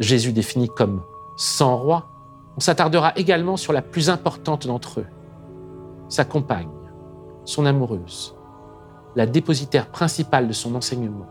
Jésus 0.00 0.32
définit 0.32 0.68
comme 0.68 1.04
sans 1.36 1.76
roi, 1.76 2.08
on 2.56 2.60
s'attardera 2.60 3.12
également 3.14 3.56
sur 3.56 3.72
la 3.72 3.82
plus 3.82 4.10
importante 4.10 4.66
d'entre 4.66 4.98
eux, 4.98 5.06
sa 6.08 6.24
compagne, 6.24 6.68
son 7.44 7.64
amoureuse, 7.64 8.34
la 9.14 9.26
dépositaire 9.26 9.92
principale 9.92 10.48
de 10.48 10.52
son 10.52 10.74
enseignement, 10.74 11.26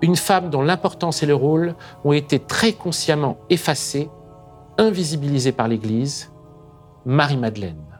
une 0.00 0.14
femme 0.14 0.48
dont 0.48 0.62
l'importance 0.62 1.24
et 1.24 1.26
le 1.26 1.34
rôle 1.34 1.74
ont 2.04 2.12
été 2.12 2.38
très 2.38 2.72
consciemment 2.72 3.36
effacés, 3.50 4.10
invisibilisés 4.78 5.50
par 5.50 5.66
l'Église, 5.66 6.30
Marie-Madeleine. 7.04 7.93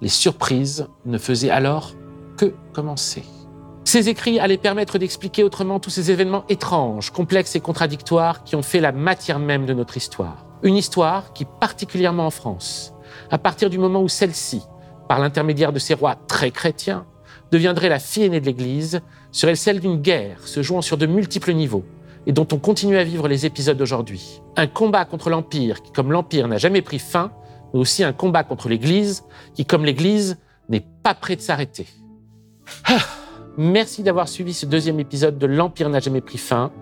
Les 0.00 0.08
surprises 0.08 0.88
ne 1.04 1.18
faisaient 1.18 1.50
alors 1.50 1.94
que 2.36 2.54
commencer. 2.72 3.24
Ces 3.84 4.08
écrits 4.08 4.40
allaient 4.40 4.58
permettre 4.58 4.98
d'expliquer 4.98 5.42
autrement 5.42 5.80
tous 5.80 5.90
ces 5.90 6.10
événements 6.10 6.44
étranges, 6.48 7.10
complexes 7.10 7.56
et 7.56 7.60
contradictoires 7.60 8.44
qui 8.44 8.56
ont 8.56 8.62
fait 8.62 8.80
la 8.80 8.92
matière 8.92 9.38
même 9.38 9.64
de 9.64 9.72
notre 9.72 9.96
histoire. 9.96 10.44
Une 10.62 10.76
histoire 10.76 11.32
qui, 11.32 11.44
particulièrement 11.44 12.26
en 12.26 12.30
France, 12.30 12.92
à 13.30 13.38
partir 13.38 13.70
du 13.70 13.78
moment 13.78 14.02
où 14.02 14.08
celle-ci, 14.08 14.62
par 15.08 15.20
l'intermédiaire 15.20 15.72
de 15.72 15.78
ses 15.78 15.94
rois 15.94 16.16
très 16.26 16.50
chrétiens, 16.50 17.06
deviendrait 17.52 17.88
la 17.88 18.00
fille 18.00 18.24
aînée 18.24 18.40
de 18.40 18.46
l'Église, 18.46 19.00
serait 19.30 19.54
celle 19.54 19.80
d'une 19.80 20.00
guerre 20.02 20.46
se 20.46 20.62
jouant 20.62 20.82
sur 20.82 20.96
de 20.96 21.06
multiples 21.06 21.52
niveaux 21.52 21.84
et 22.26 22.32
dont 22.32 22.48
on 22.52 22.58
continue 22.58 22.98
à 22.98 23.04
vivre 23.04 23.28
les 23.28 23.46
épisodes 23.46 23.76
d'aujourd'hui. 23.76 24.42
Un 24.56 24.66
combat 24.66 25.04
contre 25.04 25.30
l'Empire 25.30 25.82
qui, 25.82 25.92
comme 25.92 26.10
l'Empire, 26.10 26.48
n'a 26.48 26.58
jamais 26.58 26.82
pris 26.82 26.98
fin, 26.98 27.30
mais 27.72 27.80
aussi 27.80 28.04
un 28.04 28.12
combat 28.12 28.44
contre 28.44 28.68
l'Église 28.68 29.24
qui, 29.54 29.64
comme 29.64 29.84
l'Église, 29.84 30.38
n'est 30.68 30.84
pas 31.02 31.14
prêt 31.14 31.36
de 31.36 31.40
s'arrêter. 31.40 31.86
Ah 32.84 32.98
Merci 33.58 34.02
d'avoir 34.02 34.28
suivi 34.28 34.52
ce 34.52 34.66
deuxième 34.66 35.00
épisode 35.00 35.38
de 35.38 35.46
L'Empire 35.46 35.88
n'a 35.88 36.00
jamais 36.00 36.20
pris 36.20 36.36
fin. 36.36 36.72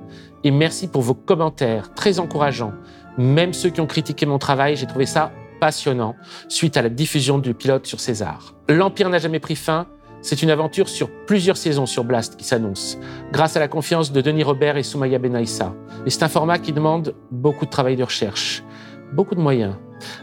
Et 0.43 0.51
merci 0.51 0.89
pour 0.89 1.03
vos 1.03 1.14
commentaires 1.14 1.95
très 1.95 2.18
encourageants. 2.18 2.72
Même 3.16 3.53
ceux 3.53 3.70
qui 3.70 3.80
ont 3.80 3.87
critiqué 3.87 4.26
mon 4.26 4.39
travail, 4.39 4.74
j'ai 4.74 4.87
trouvé 4.87 5.07
ça 5.07 5.30
passionnant 5.61 6.16
suite 6.49 6.76
à 6.76 6.82
la 6.82 6.89
diffusion 6.89 7.39
du 7.39 7.55
pilote 7.55 7.87
sur 7.87 8.01
César. 8.01 8.55
L'Empire 8.68 9.09
n'a 9.09 9.18
jamais 9.18 9.39
pris 9.39 9.55
fin. 9.55 9.87
C'est 10.20 10.43
une 10.43 10.51
aventure 10.51 10.89
sur 10.89 11.11
plusieurs 11.26 11.57
saisons 11.57 11.87
sur 11.87 12.03
Blast 12.03 12.37
qui 12.37 12.45
s'annonce, 12.45 12.99
grâce 13.30 13.57
à 13.57 13.61
la 13.61 13.68
confiance 13.68 14.11
de 14.11 14.20
Denis 14.20 14.43
Robert 14.43 14.76
et 14.76 14.82
Soumaya 14.82 15.20
Benaïssa. 15.20 15.74
Et 16.07 16.11
c'est 16.11 16.24
un 16.24 16.28
format 16.28 16.59
qui 16.59 16.72
demande 16.72 17.14
beaucoup 17.30 17.66
de 17.66 17.70
travail 17.70 17.95
de 17.95 18.03
recherche, 18.03 18.64
beaucoup 19.12 19.37
de 19.37 19.41
moyens, 19.41 19.76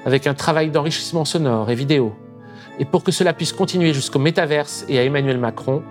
avec 0.06 0.28
un 0.28 0.34
travail 0.34 0.70
d'enrichissement 0.70 1.26
sonore 1.26 1.70
et 1.70 1.76
vidéo. 1.76 2.14
Et 2.80 2.86
pour 2.86 3.04
que 3.04 3.12
cela 3.12 3.34
puisse 3.34 3.54
continuer 3.54 3.94
jusqu'au 3.94 4.20
métaverse 4.20 4.86
et 4.90 4.98
à 5.00 5.04
Emmanuel 5.04 5.38
Macron, 5.38 5.84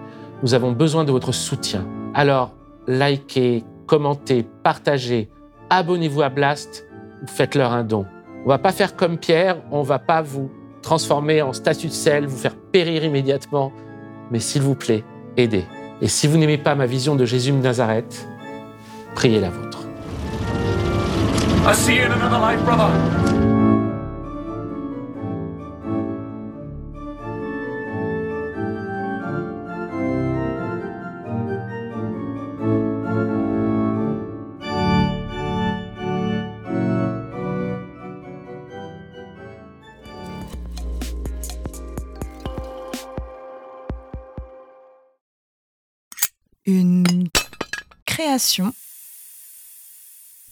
nous 0.43 0.55
avons 0.55 0.72
besoin 0.72 1.05
de 1.05 1.12
votre 1.12 1.32
soutien. 1.32 1.86
Alors, 2.14 2.53
likez, 2.88 3.64
commentez, 3.86 4.45
partagez, 4.62 5.28
abonnez-vous 5.68 6.22
à 6.22 6.28
Blast, 6.28 6.86
faites-leur 7.26 7.72
un 7.72 7.84
don. 7.84 8.07
On 8.45 8.49
va 8.49 8.59
pas 8.59 8.72
faire 8.72 8.97
comme 8.97 9.18
Pierre, 9.18 9.59
on 9.70 9.82
va 9.82 9.99
pas 9.99 10.22
vous 10.22 10.51
transformer 10.82 11.43
en 11.43 11.53
statue 11.53 11.88
de 11.88 11.93
sel, 11.93 12.26
vous 12.26 12.36
faire 12.36 12.57
périr 12.57 13.05
immédiatement, 13.05 13.72
mais 14.30 14.41
s'il 14.41 14.62
vous 14.62 14.74
plaît, 14.74 15.05
aidez. 15.36 15.64
Et 16.01 16.09
si 16.09 16.26
vous 16.26 16.38
n'aimez 16.38 16.59
pas 16.59 16.74
ma 16.74 16.86
vision 16.86 17.16
de 17.16 17.24
Jésus 17.24 17.53
de 17.53 17.59
Nazareth, 17.59 18.26
priez 19.14 19.41
la 19.41 19.51
vôtre. 19.51 19.80
I'll 21.66 21.74
see 21.74 21.97
you 21.97 22.05
in 22.05 22.12
another 22.12 22.38
life, 22.38 22.64
brother. 22.64 23.39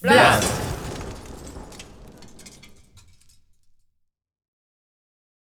Blast 0.02 0.67